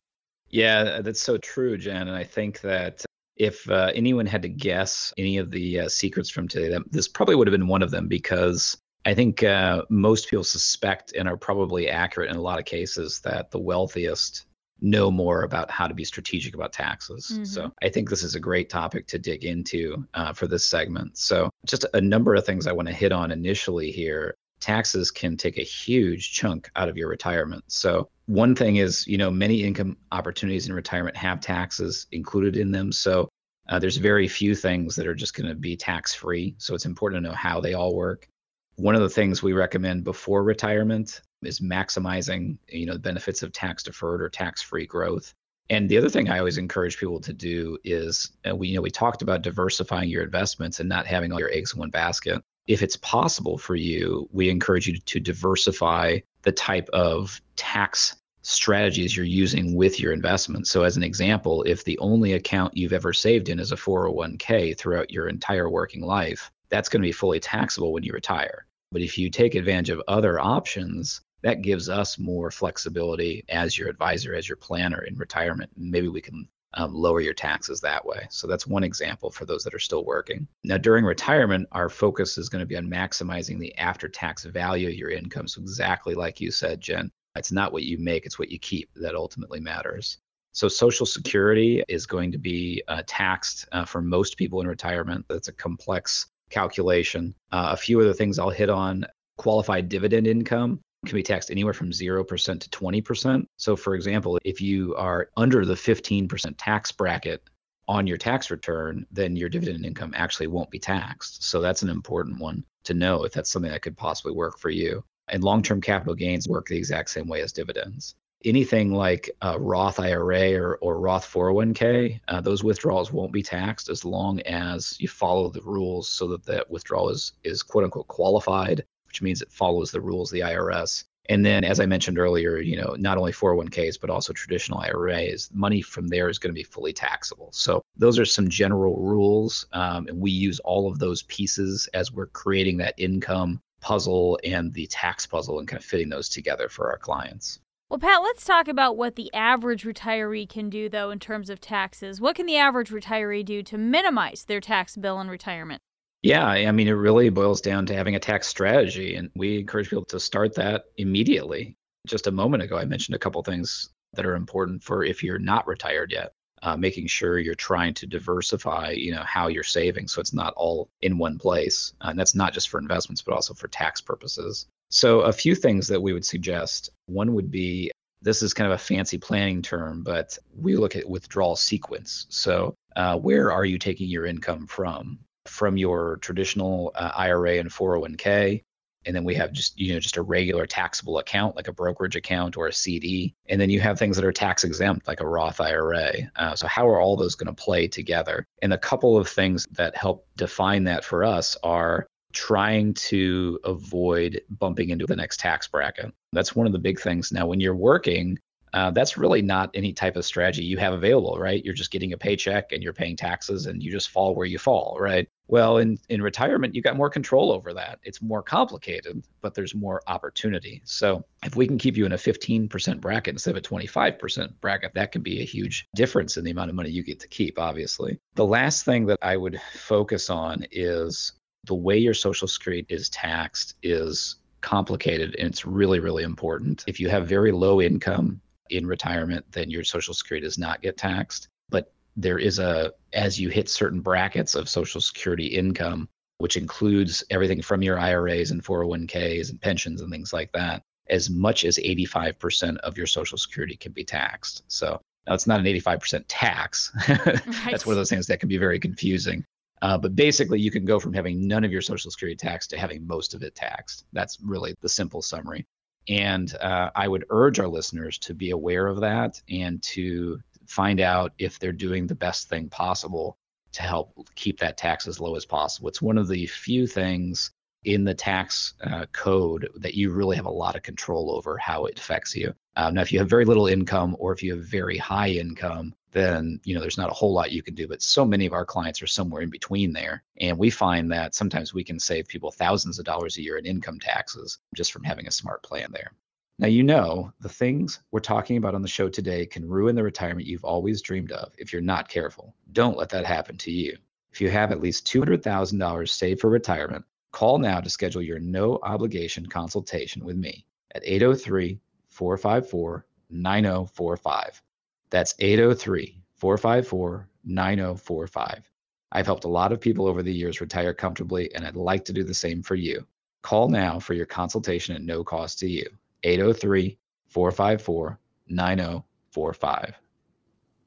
Yeah, 0.51 1.01
that's 1.01 1.23
so 1.23 1.37
true, 1.37 1.79
Jen. 1.79 2.09
And 2.09 2.15
I 2.15 2.25
think 2.25 2.61
that 2.61 3.03
if 3.35 3.69
uh, 3.69 3.91
anyone 3.93 4.25
had 4.25 4.43
to 4.43 4.49
guess 4.49 5.13
any 5.17 5.37
of 5.37 5.51
the 5.51 5.81
uh, 5.81 5.89
secrets 5.89 6.29
from 6.29 6.47
today, 6.47 6.69
that, 6.69 6.83
this 6.91 7.07
probably 7.07 7.35
would 7.35 7.47
have 7.47 7.57
been 7.57 7.67
one 7.67 7.83
of 7.83 7.91
them 7.91 8.07
because 8.07 8.77
I 9.05 9.13
think 9.13 9.43
uh, 9.43 9.83
most 9.89 10.29
people 10.29 10.43
suspect 10.43 11.13
and 11.13 11.27
are 11.27 11.37
probably 11.37 11.89
accurate 11.89 12.31
in 12.31 12.37
a 12.37 12.41
lot 12.41 12.59
of 12.59 12.65
cases 12.65 13.19
that 13.21 13.51
the 13.51 13.59
wealthiest 13.59 14.45
know 14.81 15.09
more 15.09 15.43
about 15.43 15.71
how 15.71 15.87
to 15.87 15.93
be 15.93 16.03
strategic 16.03 16.53
about 16.53 16.73
taxes. 16.73 17.31
Mm-hmm. 17.31 17.43
So 17.45 17.71
I 17.81 17.89
think 17.89 18.09
this 18.09 18.23
is 18.23 18.35
a 18.35 18.39
great 18.39 18.69
topic 18.69 19.07
to 19.07 19.19
dig 19.19 19.45
into 19.45 20.05
uh, 20.13 20.33
for 20.33 20.47
this 20.47 20.65
segment. 20.65 21.17
So 21.17 21.49
just 21.65 21.85
a 21.93 22.01
number 22.01 22.35
of 22.35 22.45
things 22.45 22.67
I 22.67 22.73
want 22.73 22.87
to 22.87 22.93
hit 22.93 23.11
on 23.11 23.31
initially 23.31 23.91
here. 23.91 24.35
Taxes 24.59 25.11
can 25.11 25.37
take 25.37 25.57
a 25.57 25.63
huge 25.63 26.33
chunk 26.33 26.69
out 26.75 26.89
of 26.89 26.97
your 26.97 27.09
retirement. 27.09 27.63
So 27.67 28.09
one 28.27 28.55
thing 28.55 28.77
is, 28.77 29.05
you 29.07 29.17
know, 29.17 29.29
many 29.29 29.63
income 29.63 29.97
opportunities 30.11 30.67
in 30.67 30.73
retirement 30.73 31.15
have 31.15 31.39
taxes 31.39 32.07
included 32.11 32.57
in 32.57 32.71
them. 32.71 32.91
So 32.91 33.29
uh, 33.69 33.79
there's 33.79 33.97
very 33.97 34.27
few 34.27 34.55
things 34.55 34.95
that 34.95 35.07
are 35.07 35.15
just 35.15 35.35
going 35.35 35.47
to 35.47 35.55
be 35.55 35.75
tax 35.75 36.13
free. 36.13 36.55
So 36.57 36.75
it's 36.75 36.85
important 36.85 37.23
to 37.23 37.29
know 37.29 37.35
how 37.35 37.61
they 37.61 37.73
all 37.73 37.95
work. 37.95 38.27
One 38.75 38.95
of 38.95 39.01
the 39.01 39.09
things 39.09 39.41
we 39.41 39.53
recommend 39.53 40.03
before 40.03 40.43
retirement 40.43 41.21
is 41.43 41.59
maximizing, 41.59 42.57
you 42.67 42.85
know, 42.85 42.93
the 42.93 42.99
benefits 42.99 43.43
of 43.43 43.51
tax 43.51 43.83
deferred 43.83 44.21
or 44.21 44.29
tax 44.29 44.61
free 44.61 44.85
growth. 44.85 45.33
And 45.69 45.89
the 45.89 45.97
other 45.97 46.09
thing 46.09 46.29
I 46.29 46.39
always 46.39 46.57
encourage 46.57 46.97
people 46.97 47.19
to 47.21 47.33
do 47.33 47.77
is 47.83 48.31
uh, 48.47 48.55
we 48.55 48.67
you 48.69 48.75
know 48.75 48.81
we 48.81 48.91
talked 48.91 49.23
about 49.23 49.41
diversifying 49.41 50.09
your 50.09 50.23
investments 50.23 50.79
and 50.79 50.87
not 50.87 51.07
having 51.07 51.31
all 51.31 51.39
your 51.39 51.51
eggs 51.51 51.73
in 51.73 51.79
one 51.79 51.89
basket. 51.89 52.41
If 52.67 52.83
it's 52.83 52.97
possible 52.97 53.57
for 53.57 53.75
you, 53.75 54.27
we 54.31 54.49
encourage 54.49 54.87
you 54.87 54.97
to 54.97 55.19
diversify 55.19 56.19
the 56.45 56.51
type 56.51 56.87
of 56.93 57.41
tax 57.57 58.15
strategies 58.43 59.17
you're 59.17 59.25
using 59.25 59.75
with 59.75 59.99
your 59.99 60.13
investments. 60.13 60.69
So, 60.69 60.83
as 60.83 60.95
an 60.95 61.03
example, 61.03 61.63
if 61.63 61.83
the 61.83 61.97
only 61.97 62.33
account 62.33 62.77
you've 62.77 62.93
ever 62.93 63.11
saved 63.11 63.49
in 63.49 63.59
is 63.59 63.71
a 63.71 63.75
401k 63.75 64.77
throughout 64.77 65.11
your 65.11 65.27
entire 65.27 65.69
working 65.69 66.01
life, 66.01 66.51
that's 66.69 66.87
going 66.87 67.01
to 67.01 67.07
be 67.07 67.11
fully 67.11 67.39
taxable 67.39 67.91
when 67.91 68.03
you 68.03 68.13
retire. 68.13 68.65
But 68.91 69.01
if 69.01 69.17
you 69.17 69.29
take 69.29 69.55
advantage 69.55 69.89
of 69.89 70.01
other 70.07 70.39
options, 70.39 71.21
that 71.41 71.63
gives 71.63 71.89
us 71.89 72.17
more 72.17 72.51
flexibility 72.51 73.43
as 73.49 73.77
your 73.77 73.89
advisor, 73.89 74.33
as 74.33 74.47
your 74.47 74.57
planner 74.57 75.01
in 75.03 75.15
retirement. 75.15 75.71
Maybe 75.75 76.07
we 76.07 76.21
can 76.21 76.47
um, 76.75 76.93
lower 76.93 77.21
your 77.21 77.33
taxes 77.33 77.81
that 77.81 78.05
way. 78.05 78.27
So 78.29 78.47
that's 78.47 78.67
one 78.67 78.83
example 78.83 79.31
for 79.31 79.45
those 79.45 79.63
that 79.63 79.73
are 79.73 79.79
still 79.79 80.05
working. 80.05 80.47
Now, 80.63 80.77
during 80.77 81.05
retirement, 81.05 81.67
our 81.71 81.89
focus 81.89 82.37
is 82.37 82.49
going 82.49 82.61
to 82.61 82.65
be 82.65 82.77
on 82.77 82.87
maximizing 82.87 83.59
the 83.59 83.75
after 83.77 84.07
tax 84.07 84.45
value 84.45 84.89
of 84.89 84.95
your 84.95 85.09
income. 85.09 85.47
So, 85.47 85.61
exactly 85.61 86.15
like 86.15 86.41
you 86.41 86.51
said, 86.51 86.81
Jen, 86.81 87.11
it's 87.35 87.51
not 87.51 87.73
what 87.73 87.83
you 87.83 87.97
make, 87.97 88.25
it's 88.25 88.39
what 88.39 88.51
you 88.51 88.59
keep 88.59 88.89
that 88.95 89.15
ultimately 89.15 89.59
matters. 89.59 90.17
So, 90.51 90.67
Social 90.67 91.05
Security 91.05 91.83
is 91.87 92.05
going 92.05 92.31
to 92.31 92.37
be 92.37 92.83
uh, 92.87 93.03
taxed 93.07 93.67
uh, 93.71 93.85
for 93.85 94.01
most 94.01 94.37
people 94.37 94.61
in 94.61 94.67
retirement. 94.67 95.25
That's 95.29 95.47
a 95.47 95.53
complex 95.53 96.27
calculation. 96.49 97.35
Uh, 97.51 97.69
a 97.71 97.77
few 97.77 97.99
other 97.99 98.13
things 98.13 98.39
I'll 98.39 98.49
hit 98.49 98.69
on 98.69 99.05
qualified 99.37 99.89
dividend 99.89 100.27
income 100.27 100.79
can 101.05 101.15
be 101.15 101.23
taxed 101.23 101.51
anywhere 101.51 101.73
from 101.73 101.91
0% 101.91 102.59
to 102.59 102.69
20%. 102.69 103.45
So, 103.57 103.75
for 103.75 103.95
example, 103.95 104.39
if 104.43 104.61
you 104.61 104.95
are 104.95 105.29
under 105.37 105.65
the 105.65 105.75
15% 105.75 106.55
tax 106.57 106.91
bracket 106.91 107.43
on 107.87 108.07
your 108.07 108.17
tax 108.17 108.49
return, 108.49 109.05
then 109.11 109.35
your 109.35 109.49
dividend 109.49 109.85
income 109.85 110.13
actually 110.15 110.47
won't 110.47 110.71
be 110.71 110.79
taxed. 110.79 111.43
So, 111.43 111.61
that's 111.61 111.83
an 111.83 111.89
important 111.89 112.39
one 112.39 112.63
to 112.85 112.93
know 112.93 113.23
if 113.23 113.33
that's 113.33 113.51
something 113.51 113.71
that 113.71 113.81
could 113.81 113.97
possibly 113.97 114.33
work 114.33 114.59
for 114.59 114.69
you. 114.69 115.03
And 115.27 115.43
long 115.43 115.63
term 115.63 115.81
capital 115.81 116.15
gains 116.15 116.47
work 116.47 116.67
the 116.67 116.77
exact 116.77 117.09
same 117.09 117.27
way 117.27 117.41
as 117.41 117.51
dividends. 117.51 118.15
Anything 118.43 118.93
like 118.93 119.31
a 119.41 119.59
Roth 119.59 119.99
IRA 119.99 120.53
or, 120.53 120.77
or 120.77 120.99
Roth 120.99 121.31
401k, 121.31 122.19
uh, 122.27 122.41
those 122.41 122.63
withdrawals 122.63 123.11
won't 123.11 123.31
be 123.31 123.41
taxed 123.41 123.89
as 123.89 124.05
long 124.05 124.39
as 124.41 124.95
you 124.99 125.07
follow 125.07 125.49
the 125.49 125.61
rules 125.61 126.07
so 126.07 126.27
that 126.27 126.45
that 126.45 126.69
withdrawal 126.69 127.09
is, 127.09 127.33
is 127.43 127.63
quote 127.63 127.85
unquote 127.85 128.07
qualified 128.07 128.85
which 129.15 129.21
means 129.21 129.41
it 129.41 129.49
follows 129.49 129.91
the 129.91 130.01
rules 130.01 130.29
of 130.29 130.33
the 130.33 130.41
IRS. 130.41 131.05
And 131.29 131.45
then, 131.45 131.63
as 131.63 131.79
I 131.79 131.85
mentioned 131.85 132.19
earlier, 132.19 132.57
you 132.57 132.75
know, 132.75 132.97
not 132.99 133.17
only 133.17 133.31
401ks, 133.31 133.97
but 133.99 134.09
also 134.09 134.33
traditional 134.33 134.79
IRAs, 134.79 135.49
money 135.53 135.81
from 135.81 136.09
there 136.09 136.27
is 136.27 136.37
going 136.37 136.53
to 136.53 136.59
be 136.59 136.63
fully 136.63 136.91
taxable. 136.91 137.49
So 137.53 137.81
those 137.95 138.19
are 138.19 138.25
some 138.25 138.49
general 138.49 138.97
rules. 138.97 139.67
Um, 139.71 140.09
and 140.09 140.19
we 140.19 140.31
use 140.31 140.59
all 140.59 140.91
of 140.91 140.99
those 140.99 141.23
pieces 141.23 141.87
as 141.93 142.11
we're 142.11 142.25
creating 142.25 142.75
that 142.79 142.93
income 142.97 143.61
puzzle 143.79 144.37
and 144.43 144.73
the 144.73 144.85
tax 144.87 145.25
puzzle 145.25 145.59
and 145.59 145.67
kind 145.67 145.79
of 145.79 145.85
fitting 145.85 146.09
those 146.09 146.27
together 146.27 146.67
for 146.67 146.91
our 146.91 146.97
clients. 146.97 147.59
Well, 147.89 147.99
Pat, 147.99 148.21
let's 148.21 148.43
talk 148.43 148.67
about 148.67 148.97
what 148.97 149.15
the 149.15 149.33
average 149.33 149.85
retiree 149.85 150.49
can 150.49 150.69
do, 150.69 150.89
though, 150.89 151.09
in 151.09 151.19
terms 151.19 151.49
of 151.49 151.61
taxes. 151.61 152.19
What 152.19 152.35
can 152.35 152.47
the 152.47 152.57
average 152.57 152.89
retiree 152.89 153.45
do 153.45 153.63
to 153.63 153.77
minimize 153.77 154.43
their 154.43 154.59
tax 154.59 154.97
bill 154.97 155.21
in 155.21 155.29
retirement? 155.29 155.81
Yeah, 156.25 156.47
I 156.47 156.71
mean, 156.71 156.87
it 156.87 156.93
really 156.93 157.29
boils 157.29 157.61
down 157.61 157.85
to 157.85 157.93
having 157.93 158.15
a 158.15 158.19
tax 158.19 158.47
strategy, 158.47 159.13
and 159.15 159.29
we 159.35 159.59
encourage 159.59 159.91
people 159.91 160.05
to 160.05 160.19
start 160.19 160.55
that 160.55 160.85
immediately. 160.97 161.77
Just 162.07 162.25
a 162.25 162.31
moment 162.31 162.63
ago, 162.63 162.79
I 162.79 162.85
mentioned 162.85 163.15
a 163.15 163.19
couple 163.19 163.43
things 163.43 163.89
that 164.13 164.25
are 164.25 164.33
important 164.33 164.81
for 164.81 165.03
if 165.03 165.21
you're 165.21 165.37
not 165.37 165.67
retired 165.67 166.11
yet. 166.11 166.31
Uh, 166.63 166.75
making 166.75 167.05
sure 167.05 167.37
you're 167.37 167.53
trying 167.53 167.93
to 167.93 168.07
diversify, 168.07 168.89
you 168.89 169.11
know, 169.13 169.21
how 169.21 169.49
you're 169.49 169.61
saving, 169.61 170.07
so 170.07 170.19
it's 170.19 170.33
not 170.33 170.55
all 170.55 170.89
in 171.03 171.19
one 171.19 171.37
place, 171.37 171.93
uh, 172.01 172.07
and 172.07 172.17
that's 172.17 172.33
not 172.33 172.53
just 172.53 172.69
for 172.69 172.79
investments, 172.79 173.21
but 173.21 173.35
also 173.35 173.53
for 173.53 173.67
tax 173.67 174.01
purposes. 174.01 174.65
So, 174.89 175.21
a 175.21 175.31
few 175.31 175.53
things 175.53 175.87
that 175.89 176.01
we 176.01 176.11
would 176.11 176.25
suggest. 176.25 176.89
One 177.05 177.35
would 177.35 177.51
be 177.51 177.91
this 178.23 178.41
is 178.41 178.55
kind 178.55 178.71
of 178.71 178.73
a 178.73 178.83
fancy 178.83 179.19
planning 179.19 179.61
term, 179.61 180.01
but 180.01 180.39
we 180.59 180.75
look 180.75 180.95
at 180.95 181.07
withdrawal 181.07 181.55
sequence. 181.55 182.25
So, 182.29 182.73
uh, 182.95 183.19
where 183.19 183.51
are 183.51 183.65
you 183.65 183.77
taking 183.77 184.09
your 184.09 184.25
income 184.25 184.65
from? 184.65 185.19
From 185.47 185.77
your 185.77 186.17
traditional 186.17 186.91
uh, 186.95 187.11
IRA 187.15 187.59
and 187.59 187.69
401k. 187.69 188.63
And 189.07 189.15
then 189.15 189.23
we 189.23 189.35
have 189.35 189.53
just 189.53 189.79
you 189.79 189.93
know 189.93 189.99
just 189.99 190.17
a 190.17 190.23
regular 190.23 190.65
taxable 190.65 191.19
account 191.19 191.55
like 191.55 191.67
a 191.67 191.73
brokerage 191.73 192.15
account 192.15 192.57
or 192.57 192.67
a 192.67 192.73
CD, 192.73 193.35
and 193.47 193.61
then 193.61 193.69
you 193.69 193.79
have 193.79 193.99
things 193.99 194.15
that 194.15 194.25
are 194.25 194.31
tax 194.31 194.63
exempt 194.63 195.07
like 195.07 195.21
a 195.21 195.27
Roth 195.27 195.61
IRA. 195.61 196.11
Uh, 196.35 196.55
so 196.55 196.65
how 196.65 196.87
are 196.87 196.99
all 196.99 197.15
those 197.15 197.35
going 197.35 197.53
to 197.53 197.63
play 197.63 197.87
together? 197.87 198.47
And 198.63 198.73
a 198.73 198.79
couple 198.79 199.15
of 199.15 199.29
things 199.29 199.67
that 199.73 199.95
help 199.95 200.25
define 200.37 200.85
that 200.85 201.05
for 201.05 201.23
us 201.23 201.55
are 201.61 202.07
trying 202.35 202.93
to 202.93 203.59
avoid 203.63 204.41
bumping 204.49 204.89
into 204.89 205.05
the 205.05 205.15
next 205.15 205.39
tax 205.39 205.67
bracket. 205.67 206.13
That's 206.33 206.55
one 206.55 206.67
of 206.67 206.73
the 206.73 206.79
big 206.79 206.99
things. 206.99 207.31
Now, 207.31 207.47
when 207.47 207.59
you're 207.59 207.75
working, 207.75 208.37
uh, 208.75 208.91
that's 208.91 209.17
really 209.17 209.41
not 209.41 209.71
any 209.73 209.93
type 209.93 210.17
of 210.17 210.25
strategy 210.25 210.61
you 210.61 210.77
have 210.77 210.93
available, 210.93 211.39
right? 211.39 211.63
You're 211.63 211.73
just 211.73 211.91
getting 211.91 212.11
a 212.11 212.17
paycheck 212.17 212.73
and 212.73 212.83
you're 212.83 212.91
paying 212.91 213.15
taxes 213.15 213.67
and 213.67 213.81
you 213.81 213.89
just 213.89 214.09
fall 214.09 214.35
where 214.35 214.45
you 214.45 214.57
fall, 214.57 214.97
right? 214.99 215.29
Well, 215.47 215.77
in, 215.77 215.97
in 216.09 216.21
retirement, 216.21 216.75
you 216.75 216.81
got 216.81 216.97
more 216.97 217.09
control 217.09 217.53
over 217.53 217.73
that. 217.73 217.99
It's 218.03 218.21
more 218.21 218.43
complicated, 218.43 219.23
but 219.39 219.53
there's 219.53 219.73
more 219.73 220.01
opportunity. 220.07 220.81
So 220.83 221.23
if 221.45 221.55
we 221.55 221.67
can 221.67 221.77
keep 221.77 221.95
you 221.95 222.05
in 222.05 222.11
a 222.11 222.17
15% 222.17 222.99
bracket 222.99 223.35
instead 223.35 223.55
of 223.55 223.57
a 223.57 223.61
25% 223.61 224.59
bracket, 224.59 224.93
that 224.93 225.13
can 225.13 225.21
be 225.21 225.39
a 225.39 225.45
huge 225.45 225.87
difference 225.95 226.35
in 226.35 226.43
the 226.43 226.51
amount 226.51 226.69
of 226.69 226.75
money 226.75 226.89
you 226.89 227.01
get 227.01 227.21
to 227.21 227.29
keep, 227.29 227.57
obviously. 227.57 228.19
The 228.33 228.45
last 228.45 228.83
thing 228.83 229.05
that 229.05 229.19
I 229.21 229.37
would 229.37 229.61
focus 229.73 230.29
on 230.29 230.65
is 230.69 231.31
the 231.63 231.75
way 231.75 231.97
your 231.97 232.13
Social 232.13 232.49
Security 232.49 232.85
is 232.89 233.07
taxed 233.07 233.75
is 233.81 234.35
complicated 234.59 235.35
and 235.39 235.47
it's 235.47 235.65
really, 235.65 235.99
really 235.99 236.23
important. 236.23 236.83
If 236.87 236.99
you 236.99 237.07
have 237.07 237.27
very 237.27 237.53
low 237.53 237.81
income, 237.81 238.41
in 238.69 238.85
retirement, 238.85 239.45
then 239.51 239.69
your 239.69 239.83
Social 239.83 240.13
Security 240.13 240.45
does 240.45 240.57
not 240.57 240.81
get 240.81 240.97
taxed. 240.97 241.47
But 241.69 241.91
there 242.15 242.39
is 242.39 242.59
a, 242.59 242.93
as 243.13 243.39
you 243.39 243.49
hit 243.49 243.69
certain 243.69 244.01
brackets 244.01 244.55
of 244.55 244.69
Social 244.69 245.01
Security 245.01 245.47
income, 245.47 246.07
which 246.37 246.57
includes 246.57 247.23
everything 247.29 247.61
from 247.61 247.81
your 247.81 247.99
IRAs 247.99 248.51
and 248.51 248.63
401ks 248.63 249.49
and 249.49 249.61
pensions 249.61 250.01
and 250.01 250.11
things 250.11 250.33
like 250.33 250.51
that, 250.53 250.81
as 251.09 251.29
much 251.29 251.63
as 251.65 251.77
85% 251.77 252.77
of 252.77 252.97
your 252.97 253.07
Social 253.07 253.37
Security 253.37 253.75
can 253.75 253.91
be 253.91 254.03
taxed. 254.03 254.63
So 254.67 254.99
now 255.27 255.33
it's 255.33 255.47
not 255.47 255.59
an 255.59 255.65
85% 255.65 256.25
tax. 256.27 256.91
right. 257.09 257.41
That's 257.71 257.85
one 257.85 257.93
of 257.93 257.97
those 257.97 258.09
things 258.09 258.27
that 258.27 258.39
can 258.39 258.49
be 258.49 258.57
very 258.57 258.79
confusing. 258.79 259.43
Uh, 259.81 259.97
but 259.97 260.15
basically, 260.15 260.59
you 260.59 260.71
can 260.71 260.85
go 260.85 260.99
from 260.99 261.13
having 261.13 261.47
none 261.47 261.63
of 261.63 261.71
your 261.71 261.81
Social 261.81 262.09
Security 262.09 262.35
taxed 262.35 262.69
to 262.71 262.77
having 262.77 263.05
most 263.05 263.33
of 263.33 263.43
it 263.43 263.55
taxed. 263.55 264.05
That's 264.13 264.39
really 264.41 264.73
the 264.81 264.89
simple 264.89 265.21
summary. 265.21 265.65
And 266.07 266.55
uh, 266.57 266.91
I 266.95 267.07
would 267.07 267.25
urge 267.29 267.59
our 267.59 267.67
listeners 267.67 268.17
to 268.19 268.33
be 268.33 268.51
aware 268.51 268.87
of 268.87 269.01
that 269.01 269.41
and 269.49 269.81
to 269.83 270.39
find 270.67 270.99
out 270.99 271.33
if 271.37 271.59
they're 271.59 271.71
doing 271.71 272.07
the 272.07 272.15
best 272.15 272.49
thing 272.49 272.69
possible 272.69 273.37
to 273.73 273.81
help 273.81 274.13
keep 274.35 274.59
that 274.59 274.77
tax 274.77 275.07
as 275.07 275.19
low 275.19 275.35
as 275.35 275.45
possible. 275.45 275.89
It's 275.89 276.01
one 276.01 276.17
of 276.17 276.27
the 276.27 276.45
few 276.47 276.87
things 276.87 277.51
in 277.83 278.03
the 278.03 278.13
tax 278.13 278.73
uh, 278.83 279.05
code 279.11 279.69
that 279.75 279.93
you 279.93 280.11
really 280.11 280.35
have 280.35 280.45
a 280.45 280.51
lot 280.51 280.75
of 280.75 280.81
control 280.81 281.31
over 281.35 281.57
how 281.57 281.85
it 281.85 281.99
affects 281.99 282.35
you. 282.35 282.53
Um, 282.75 282.95
now, 282.95 283.01
if 283.01 283.11
you 283.11 283.19
have 283.19 283.29
very 283.29 283.45
little 283.45 283.67
income 283.67 284.15
or 284.19 284.33
if 284.33 284.41
you 284.41 284.55
have 284.55 284.65
very 284.65 284.97
high 284.97 285.29
income, 285.29 285.93
then 286.15 286.61
you 286.63 286.73
know 286.73 286.79
there's 286.79 286.97
not 286.97 287.11
a 287.11 287.13
whole 287.13 287.33
lot 287.33 287.51
you 287.51 287.61
can 287.61 287.75
do. 287.75 287.87
But 287.87 288.01
so 288.01 288.25
many 288.25 288.45
of 288.45 288.53
our 288.53 288.65
clients 288.65 289.01
are 289.01 289.07
somewhere 289.07 289.41
in 289.41 289.49
between 289.49 289.91
there, 289.91 290.23
and 290.39 290.57
we 290.57 290.69
find 290.69 291.11
that 291.11 291.35
sometimes 291.35 291.73
we 291.73 291.83
can 291.83 291.99
save 291.99 292.27
people 292.27 292.51
thousands 292.51 292.97
of 292.97 293.05
dollars 293.05 293.37
a 293.37 293.41
year 293.41 293.57
in 293.57 293.65
income 293.65 293.99
taxes 293.99 294.57
just 294.73 294.93
from 294.93 295.03
having 295.03 295.27
a 295.27 295.31
smart 295.31 295.61
plan 295.61 295.91
there. 295.91 296.13
Now, 296.57 296.67
you 296.67 296.83
know, 296.83 297.33
the 297.41 297.49
things 297.49 297.99
we're 298.11 298.21
talking 298.21 298.55
about 298.55 298.75
on 298.75 298.81
the 298.81 298.87
show 298.87 299.09
today 299.09 299.45
can 299.45 299.67
ruin 299.67 299.93
the 299.93 300.03
retirement 300.03 300.47
you've 300.47 300.63
always 300.63 301.01
dreamed 301.01 301.33
of 301.33 301.53
if 301.57 301.73
you're 301.73 301.81
not 301.81 302.07
careful. 302.07 302.55
Don't 302.71 302.97
let 302.97 303.09
that 303.09 303.25
happen 303.25 303.57
to 303.57 303.71
you. 303.71 303.97
If 304.31 304.39
you 304.39 304.49
have 304.49 304.71
at 304.71 304.79
least 304.79 305.05
$200,000 305.07 306.09
saved 306.09 306.39
for 306.39 306.49
retirement, 306.49 307.03
call 307.33 307.57
now 307.57 307.81
to 307.81 307.89
schedule 307.89 308.21
your 308.21 308.39
no 308.39 308.79
obligation 308.83 309.45
consultation 309.47 310.23
with 310.23 310.37
me 310.37 310.65
at 310.93 311.03
803 311.05 311.77
454 312.07 313.05
9045. 313.29 314.61
That's 315.09 315.35
803 315.39 316.21
454 316.35 317.27
9045. 317.45 318.71
I've 319.11 319.25
helped 319.25 319.45
a 319.45 319.49
lot 319.49 319.71
of 319.71 319.79
people 319.79 320.07
over 320.07 320.21
the 320.23 320.33
years 320.33 320.61
retire 320.61 320.93
comfortably, 320.93 321.53
and 321.55 321.65
I'd 321.65 321.75
like 321.75 322.03
to 322.05 322.13
do 322.13 322.23
the 322.23 322.33
same 322.33 322.61
for 322.61 322.75
you. 322.75 323.05
Call 323.43 323.69
now 323.69 323.99
for 323.99 324.13
your 324.13 324.25
consultation 324.25 324.95
at 324.95 325.01
no 325.01 325.23
cost 325.23 325.59
to 325.59 325.69
you. 325.69 325.85
803 326.23 326.97
454 327.27 328.19
9045. 328.47 329.95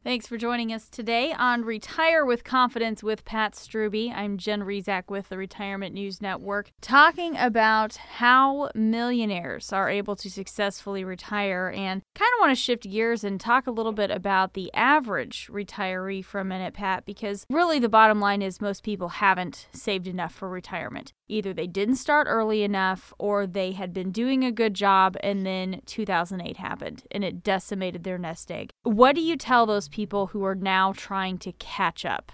Thanks 0.04 0.28
for 0.28 0.36
joining 0.36 0.72
us 0.72 0.88
today 0.88 1.32
on 1.36 1.64
Retire 1.64 2.24
with 2.24 2.44
Confidence 2.44 3.02
with 3.02 3.24
Pat 3.24 3.54
Strubbe. 3.54 4.12
I'm 4.14 4.38
Jen 4.38 4.62
Rizak 4.62 5.10
with 5.10 5.28
the 5.28 5.36
Retirement 5.36 5.92
News 5.92 6.22
Network, 6.22 6.70
talking 6.80 7.36
about 7.36 7.96
how 7.96 8.70
millionaires 8.76 9.72
are 9.72 9.90
able 9.90 10.14
to 10.14 10.30
successfully 10.30 11.02
retire 11.02 11.72
and 11.74 12.02
kind 12.14 12.30
of 12.36 12.40
want 12.40 12.52
to 12.52 12.62
shift 12.62 12.88
gears 12.88 13.24
and 13.24 13.40
talk 13.40 13.66
a 13.66 13.72
little 13.72 13.92
bit 13.92 14.12
about 14.12 14.54
the 14.54 14.72
average 14.72 15.48
retiree 15.50 16.24
for 16.24 16.38
a 16.38 16.44
minute, 16.44 16.74
Pat, 16.74 17.04
because 17.04 17.44
really 17.50 17.80
the 17.80 17.88
bottom 17.88 18.20
line 18.20 18.40
is 18.40 18.60
most 18.60 18.84
people 18.84 19.08
haven't 19.08 19.66
saved 19.72 20.06
enough 20.06 20.32
for 20.32 20.48
retirement. 20.48 21.12
Either 21.28 21.52
they 21.52 21.66
didn't 21.66 21.96
start 21.96 22.26
early 22.28 22.62
enough 22.62 23.12
or 23.18 23.46
they 23.46 23.72
had 23.72 23.92
been 23.92 24.10
doing 24.10 24.44
a 24.44 24.52
good 24.52 24.74
job 24.74 25.16
and 25.22 25.44
then 25.44 25.80
2008 25.86 26.56
happened 26.56 27.04
and 27.10 27.24
it 27.24 27.42
decimated 27.42 28.04
their 28.04 28.18
nest 28.18 28.50
egg. 28.50 28.70
What 28.82 29.14
do 29.14 29.20
you 29.20 29.36
tell 29.36 29.66
those 29.66 29.88
people 29.88 30.28
who 30.28 30.44
are 30.44 30.54
now 30.54 30.92
trying 30.92 31.38
to 31.38 31.52
catch 31.52 32.04
up? 32.04 32.32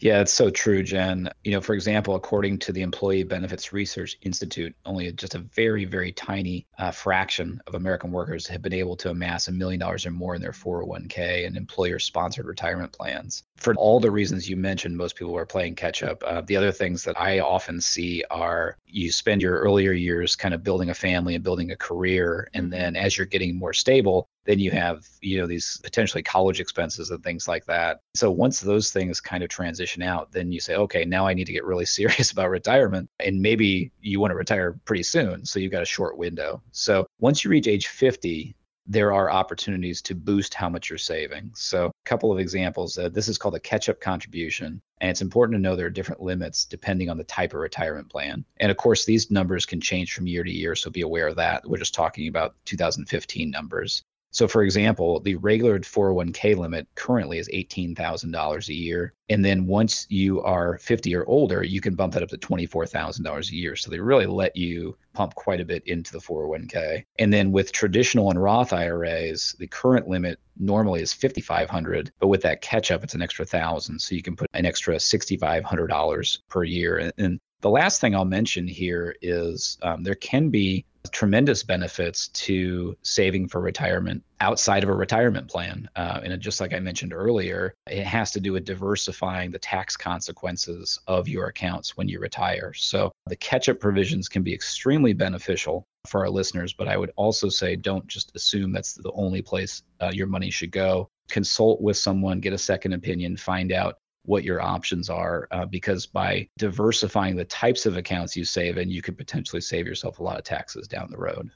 Yeah, 0.00 0.20
it's 0.20 0.32
so 0.32 0.50
true, 0.50 0.82
Jen. 0.82 1.30
You 1.44 1.52
know, 1.52 1.60
for 1.60 1.72
example, 1.72 2.16
according 2.16 2.58
to 2.60 2.72
the 2.72 2.82
Employee 2.82 3.22
Benefits 3.22 3.72
Research 3.72 4.18
Institute, 4.22 4.74
only 4.84 5.10
just 5.12 5.36
a 5.36 5.38
very, 5.38 5.84
very 5.84 6.10
tiny 6.10 6.66
uh, 6.78 6.90
fraction 6.90 7.60
of 7.68 7.74
American 7.74 8.10
workers 8.10 8.46
have 8.48 8.60
been 8.60 8.72
able 8.72 8.96
to 8.96 9.10
amass 9.10 9.46
a 9.46 9.52
million 9.52 9.78
dollars 9.78 10.04
or 10.04 10.10
more 10.10 10.34
in 10.34 10.42
their 10.42 10.52
401k 10.52 11.46
and 11.46 11.56
employer 11.56 12.00
sponsored 12.00 12.46
retirement 12.46 12.92
plans. 12.92 13.44
For 13.56 13.74
all 13.76 14.00
the 14.00 14.10
reasons 14.10 14.50
you 14.50 14.56
mentioned, 14.56 14.96
most 14.96 15.14
people 15.14 15.36
are 15.36 15.46
playing 15.46 15.76
catch 15.76 16.02
up. 16.02 16.24
Uh, 16.24 16.40
the 16.40 16.56
other 16.56 16.72
things 16.72 17.04
that 17.04 17.18
I 17.18 17.38
often 17.38 17.80
see 17.80 18.24
are 18.30 18.76
you 18.84 19.12
spend 19.12 19.42
your 19.42 19.60
earlier 19.60 19.92
years 19.92 20.34
kind 20.34 20.54
of 20.54 20.64
building 20.64 20.90
a 20.90 20.94
family 20.94 21.36
and 21.36 21.44
building 21.44 21.70
a 21.70 21.76
career. 21.76 22.48
And 22.52 22.64
mm-hmm. 22.64 22.70
then 22.70 22.96
as 22.96 23.16
you're 23.16 23.26
getting 23.26 23.56
more 23.56 23.72
stable, 23.72 24.28
then 24.44 24.58
you 24.58 24.70
have 24.70 25.06
you 25.20 25.38
know 25.38 25.46
these 25.46 25.80
potentially 25.82 26.22
college 26.22 26.60
expenses 26.60 27.10
and 27.10 27.22
things 27.22 27.48
like 27.48 27.64
that 27.66 28.00
so 28.14 28.30
once 28.30 28.60
those 28.60 28.90
things 28.90 29.20
kind 29.20 29.42
of 29.42 29.48
transition 29.48 30.02
out 30.02 30.32
then 30.32 30.52
you 30.52 30.60
say 30.60 30.74
okay 30.74 31.04
now 31.04 31.26
i 31.26 31.34
need 31.34 31.46
to 31.46 31.52
get 31.52 31.64
really 31.64 31.84
serious 31.98 32.30
about 32.30 32.50
retirement 32.50 33.08
and 33.20 33.40
maybe 33.40 33.92
you 34.00 34.20
want 34.20 34.30
to 34.30 34.36
retire 34.36 34.78
pretty 34.84 35.02
soon 35.02 35.44
so 35.44 35.58
you've 35.58 35.72
got 35.72 35.82
a 35.82 35.86
short 35.86 36.18
window 36.18 36.62
so 36.72 37.06
once 37.20 37.44
you 37.44 37.50
reach 37.50 37.66
age 37.66 37.88
50 37.88 38.56
there 38.86 39.12
are 39.12 39.30
opportunities 39.30 40.02
to 40.02 40.14
boost 40.14 40.52
how 40.52 40.68
much 40.68 40.90
you're 40.90 40.98
saving. 40.98 41.50
So, 41.54 41.86
a 41.86 41.92
couple 42.04 42.30
of 42.30 42.38
examples. 42.38 42.98
Uh, 42.98 43.08
this 43.08 43.28
is 43.28 43.38
called 43.38 43.54
a 43.54 43.60
catch 43.60 43.88
up 43.88 44.00
contribution. 44.00 44.80
And 45.00 45.10
it's 45.10 45.22
important 45.22 45.56
to 45.56 45.60
know 45.60 45.74
there 45.74 45.86
are 45.86 45.90
different 45.90 46.22
limits 46.22 46.64
depending 46.64 47.08
on 47.08 47.16
the 47.16 47.24
type 47.24 47.54
of 47.54 47.60
retirement 47.60 48.10
plan. 48.10 48.44
And 48.58 48.70
of 48.70 48.76
course, 48.76 49.04
these 49.04 49.30
numbers 49.30 49.66
can 49.66 49.80
change 49.80 50.12
from 50.12 50.26
year 50.26 50.44
to 50.44 50.50
year. 50.50 50.74
So, 50.74 50.90
be 50.90 51.00
aware 51.00 51.28
of 51.28 51.36
that. 51.36 51.66
We're 51.66 51.78
just 51.78 51.94
talking 51.94 52.28
about 52.28 52.56
2015 52.66 53.50
numbers. 53.50 54.02
So, 54.34 54.48
for 54.48 54.64
example, 54.64 55.20
the 55.20 55.36
regular 55.36 55.78
401k 55.78 56.56
limit 56.56 56.88
currently 56.96 57.38
is 57.38 57.48
$18,000 57.48 58.68
a 58.68 58.74
year. 58.74 59.14
And 59.28 59.44
then 59.44 59.66
once 59.66 60.08
you 60.10 60.42
are 60.42 60.76
50 60.78 61.14
or 61.14 61.24
older, 61.26 61.62
you 61.62 61.80
can 61.80 61.94
bump 61.94 62.14
that 62.14 62.22
up 62.24 62.30
to 62.30 62.36
$24,000 62.36 63.50
a 63.50 63.54
year. 63.54 63.76
So, 63.76 63.90
they 63.90 64.00
really 64.00 64.26
let 64.26 64.56
you 64.56 64.96
pump 65.12 65.36
quite 65.36 65.60
a 65.60 65.64
bit 65.64 65.86
into 65.86 66.10
the 66.10 66.18
401k. 66.18 67.04
And 67.20 67.32
then 67.32 67.52
with 67.52 67.70
traditional 67.70 68.30
and 68.30 68.42
Roth 68.42 68.72
IRAs, 68.72 69.54
the 69.60 69.68
current 69.68 70.08
limit 70.08 70.40
normally 70.58 71.00
is 71.00 71.12
5,500, 71.12 72.10
but 72.18 72.26
with 72.26 72.42
that 72.42 72.60
catch 72.60 72.90
up, 72.90 73.04
it's 73.04 73.14
an 73.14 73.22
extra 73.22 73.44
thousand. 73.44 74.00
So, 74.00 74.16
you 74.16 74.22
can 74.22 74.34
put 74.34 74.50
an 74.52 74.66
extra 74.66 74.96
$6,500 74.96 76.38
per 76.48 76.64
year. 76.64 77.12
And 77.16 77.38
the 77.60 77.70
last 77.70 78.00
thing 78.00 78.16
I'll 78.16 78.24
mention 78.24 78.66
here 78.66 79.14
is 79.22 79.78
um, 79.80 80.02
there 80.02 80.16
can 80.16 80.50
be 80.50 80.86
tremendous 81.10 81.62
benefits 81.62 82.28
to 82.28 82.96
saving 83.02 83.48
for 83.48 83.60
retirement 83.60 84.22
outside 84.40 84.82
of 84.82 84.88
a 84.88 84.94
retirement 84.94 85.48
plan. 85.48 85.88
Uh, 85.96 86.20
and 86.22 86.40
just 86.40 86.60
like 86.60 86.74
I 86.74 86.80
mentioned 86.80 87.12
earlier, 87.12 87.74
it 87.88 88.04
has 88.04 88.30
to 88.32 88.40
do 88.40 88.52
with 88.52 88.64
diversifying 88.64 89.50
the 89.50 89.58
tax 89.58 89.96
consequences 89.96 90.98
of 91.06 91.28
your 91.28 91.46
accounts 91.46 91.96
when 91.96 92.08
you 92.08 92.20
retire. 92.20 92.72
So 92.74 93.12
the 93.26 93.36
catch 93.36 93.68
up 93.68 93.80
provisions 93.80 94.28
can 94.28 94.42
be 94.42 94.54
extremely 94.54 95.12
beneficial 95.12 95.86
for 96.06 96.20
our 96.20 96.30
listeners, 96.30 96.72
but 96.72 96.88
I 96.88 96.96
would 96.96 97.12
also 97.16 97.48
say 97.48 97.76
don't 97.76 98.06
just 98.06 98.34
assume 98.36 98.72
that's 98.72 98.94
the 98.94 99.12
only 99.12 99.42
place 99.42 99.82
uh, 100.00 100.10
your 100.12 100.26
money 100.26 100.50
should 100.50 100.70
go. 100.70 101.08
Consult 101.28 101.80
with 101.80 101.96
someone, 101.96 102.40
get 102.40 102.52
a 102.52 102.58
second 102.58 102.92
opinion, 102.92 103.36
find 103.36 103.72
out 103.72 103.96
what 104.24 104.44
your 104.44 104.60
options 104.60 105.10
are 105.10 105.46
uh, 105.50 105.66
because 105.66 106.06
by 106.06 106.48
diversifying 106.58 107.36
the 107.36 107.44
types 107.44 107.86
of 107.86 107.96
accounts 107.96 108.36
you 108.36 108.44
save 108.44 108.78
in, 108.78 108.90
you 108.90 109.02
could 109.02 109.16
potentially 109.16 109.60
save 109.60 109.86
yourself 109.86 110.18
a 110.18 110.22
lot 110.22 110.38
of 110.38 110.44
taxes 110.44 110.88
down 110.88 111.08
the 111.10 111.18
road. 111.18 111.50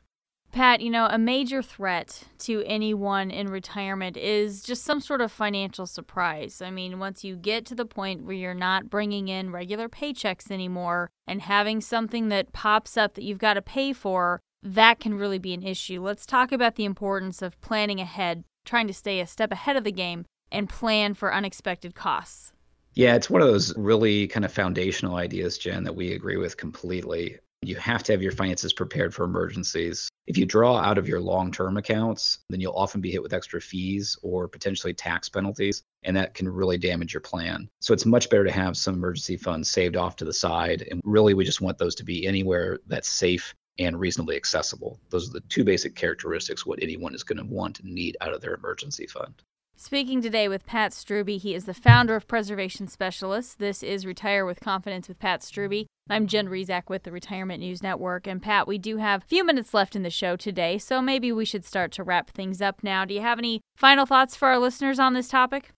Pat, 0.50 0.80
you 0.80 0.88
know, 0.88 1.06
a 1.10 1.18
major 1.18 1.60
threat 1.62 2.24
to 2.38 2.64
anyone 2.64 3.30
in 3.30 3.48
retirement 3.48 4.16
is 4.16 4.62
just 4.62 4.82
some 4.82 5.00
sort 5.00 5.20
of 5.20 5.30
financial 5.30 5.86
surprise. 5.86 6.62
I 6.62 6.70
mean, 6.70 6.98
once 6.98 7.22
you 7.22 7.36
get 7.36 7.66
to 7.66 7.74
the 7.74 7.84
point 7.84 8.22
where 8.24 8.34
you're 8.34 8.54
not 8.54 8.88
bringing 8.88 9.28
in 9.28 9.52
regular 9.52 9.90
paychecks 9.90 10.50
anymore 10.50 11.10
and 11.26 11.42
having 11.42 11.82
something 11.82 12.28
that 12.28 12.52
pops 12.52 12.96
up 12.96 13.14
that 13.14 13.24
you've 13.24 13.38
got 13.38 13.54
to 13.54 13.62
pay 13.62 13.92
for, 13.92 14.40
that 14.62 15.00
can 15.00 15.14
really 15.14 15.38
be 15.38 15.52
an 15.52 15.62
issue. 15.62 16.02
Let's 16.02 16.24
talk 16.24 16.50
about 16.50 16.76
the 16.76 16.86
importance 16.86 17.42
of 17.42 17.60
planning 17.60 18.00
ahead, 18.00 18.42
trying 18.64 18.86
to 18.86 18.94
stay 18.94 19.20
a 19.20 19.26
step 19.26 19.52
ahead 19.52 19.76
of 19.76 19.84
the 19.84 19.92
game, 19.92 20.24
and 20.50 20.68
plan 20.68 21.12
for 21.12 21.32
unexpected 21.32 21.94
costs. 21.94 22.52
Yeah, 22.98 23.14
it's 23.14 23.30
one 23.30 23.42
of 23.42 23.46
those 23.46 23.72
really 23.76 24.26
kind 24.26 24.44
of 24.44 24.52
foundational 24.52 25.14
ideas, 25.14 25.56
Jen, 25.56 25.84
that 25.84 25.94
we 25.94 26.14
agree 26.14 26.36
with 26.36 26.56
completely. 26.56 27.38
You 27.62 27.76
have 27.76 28.02
to 28.02 28.12
have 28.12 28.24
your 28.24 28.32
finances 28.32 28.72
prepared 28.72 29.14
for 29.14 29.22
emergencies. 29.22 30.08
If 30.26 30.36
you 30.36 30.44
draw 30.44 30.76
out 30.78 30.98
of 30.98 31.06
your 31.06 31.20
long 31.20 31.52
term 31.52 31.76
accounts, 31.76 32.40
then 32.50 32.60
you'll 32.60 32.72
often 32.72 33.00
be 33.00 33.12
hit 33.12 33.22
with 33.22 33.32
extra 33.32 33.60
fees 33.60 34.18
or 34.24 34.48
potentially 34.48 34.94
tax 34.94 35.28
penalties, 35.28 35.84
and 36.02 36.16
that 36.16 36.34
can 36.34 36.48
really 36.48 36.76
damage 36.76 37.14
your 37.14 37.20
plan. 37.20 37.70
So 37.80 37.94
it's 37.94 38.04
much 38.04 38.30
better 38.30 38.42
to 38.42 38.50
have 38.50 38.76
some 38.76 38.94
emergency 38.94 39.36
funds 39.36 39.70
saved 39.70 39.96
off 39.96 40.16
to 40.16 40.24
the 40.24 40.32
side. 40.32 40.84
And 40.90 41.00
really, 41.04 41.34
we 41.34 41.44
just 41.44 41.60
want 41.60 41.78
those 41.78 41.94
to 41.94 42.04
be 42.04 42.26
anywhere 42.26 42.80
that's 42.88 43.08
safe 43.08 43.54
and 43.78 44.00
reasonably 44.00 44.34
accessible. 44.34 44.98
Those 45.10 45.30
are 45.30 45.34
the 45.34 45.42
two 45.42 45.62
basic 45.62 45.94
characteristics 45.94 46.66
what 46.66 46.82
anyone 46.82 47.14
is 47.14 47.22
going 47.22 47.38
to 47.38 47.44
want 47.44 47.78
and 47.78 47.94
need 47.94 48.16
out 48.20 48.34
of 48.34 48.40
their 48.40 48.54
emergency 48.54 49.06
fund. 49.06 49.40
Speaking 49.80 50.20
today 50.20 50.48
with 50.48 50.66
Pat 50.66 50.90
Strubbe, 50.90 51.38
he 51.38 51.54
is 51.54 51.64
the 51.64 51.72
founder 51.72 52.16
of 52.16 52.26
Preservation 52.26 52.88
Specialists. 52.88 53.54
This 53.54 53.84
is 53.84 54.04
Retire 54.04 54.44
with 54.44 54.58
Confidence 54.58 55.06
with 55.06 55.20
Pat 55.20 55.40
Strubbe. 55.40 55.86
I'm 56.10 56.26
Jen 56.26 56.48
Rizak 56.48 56.88
with 56.88 57.04
the 57.04 57.12
Retirement 57.12 57.60
News 57.60 57.80
Network. 57.80 58.26
And 58.26 58.42
Pat, 58.42 58.66
we 58.66 58.76
do 58.76 58.96
have 58.96 59.22
a 59.22 59.26
few 59.26 59.44
minutes 59.44 59.72
left 59.72 59.94
in 59.94 60.02
the 60.02 60.10
show 60.10 60.34
today, 60.34 60.78
so 60.78 61.00
maybe 61.00 61.30
we 61.30 61.44
should 61.44 61.64
start 61.64 61.92
to 61.92 62.02
wrap 62.02 62.30
things 62.30 62.60
up 62.60 62.82
now. 62.82 63.04
Do 63.04 63.14
you 63.14 63.20
have 63.20 63.38
any 63.38 63.60
final 63.76 64.04
thoughts 64.04 64.34
for 64.34 64.48
our 64.48 64.58
listeners 64.58 64.98
on 64.98 65.14
this 65.14 65.28
topic? 65.28 65.70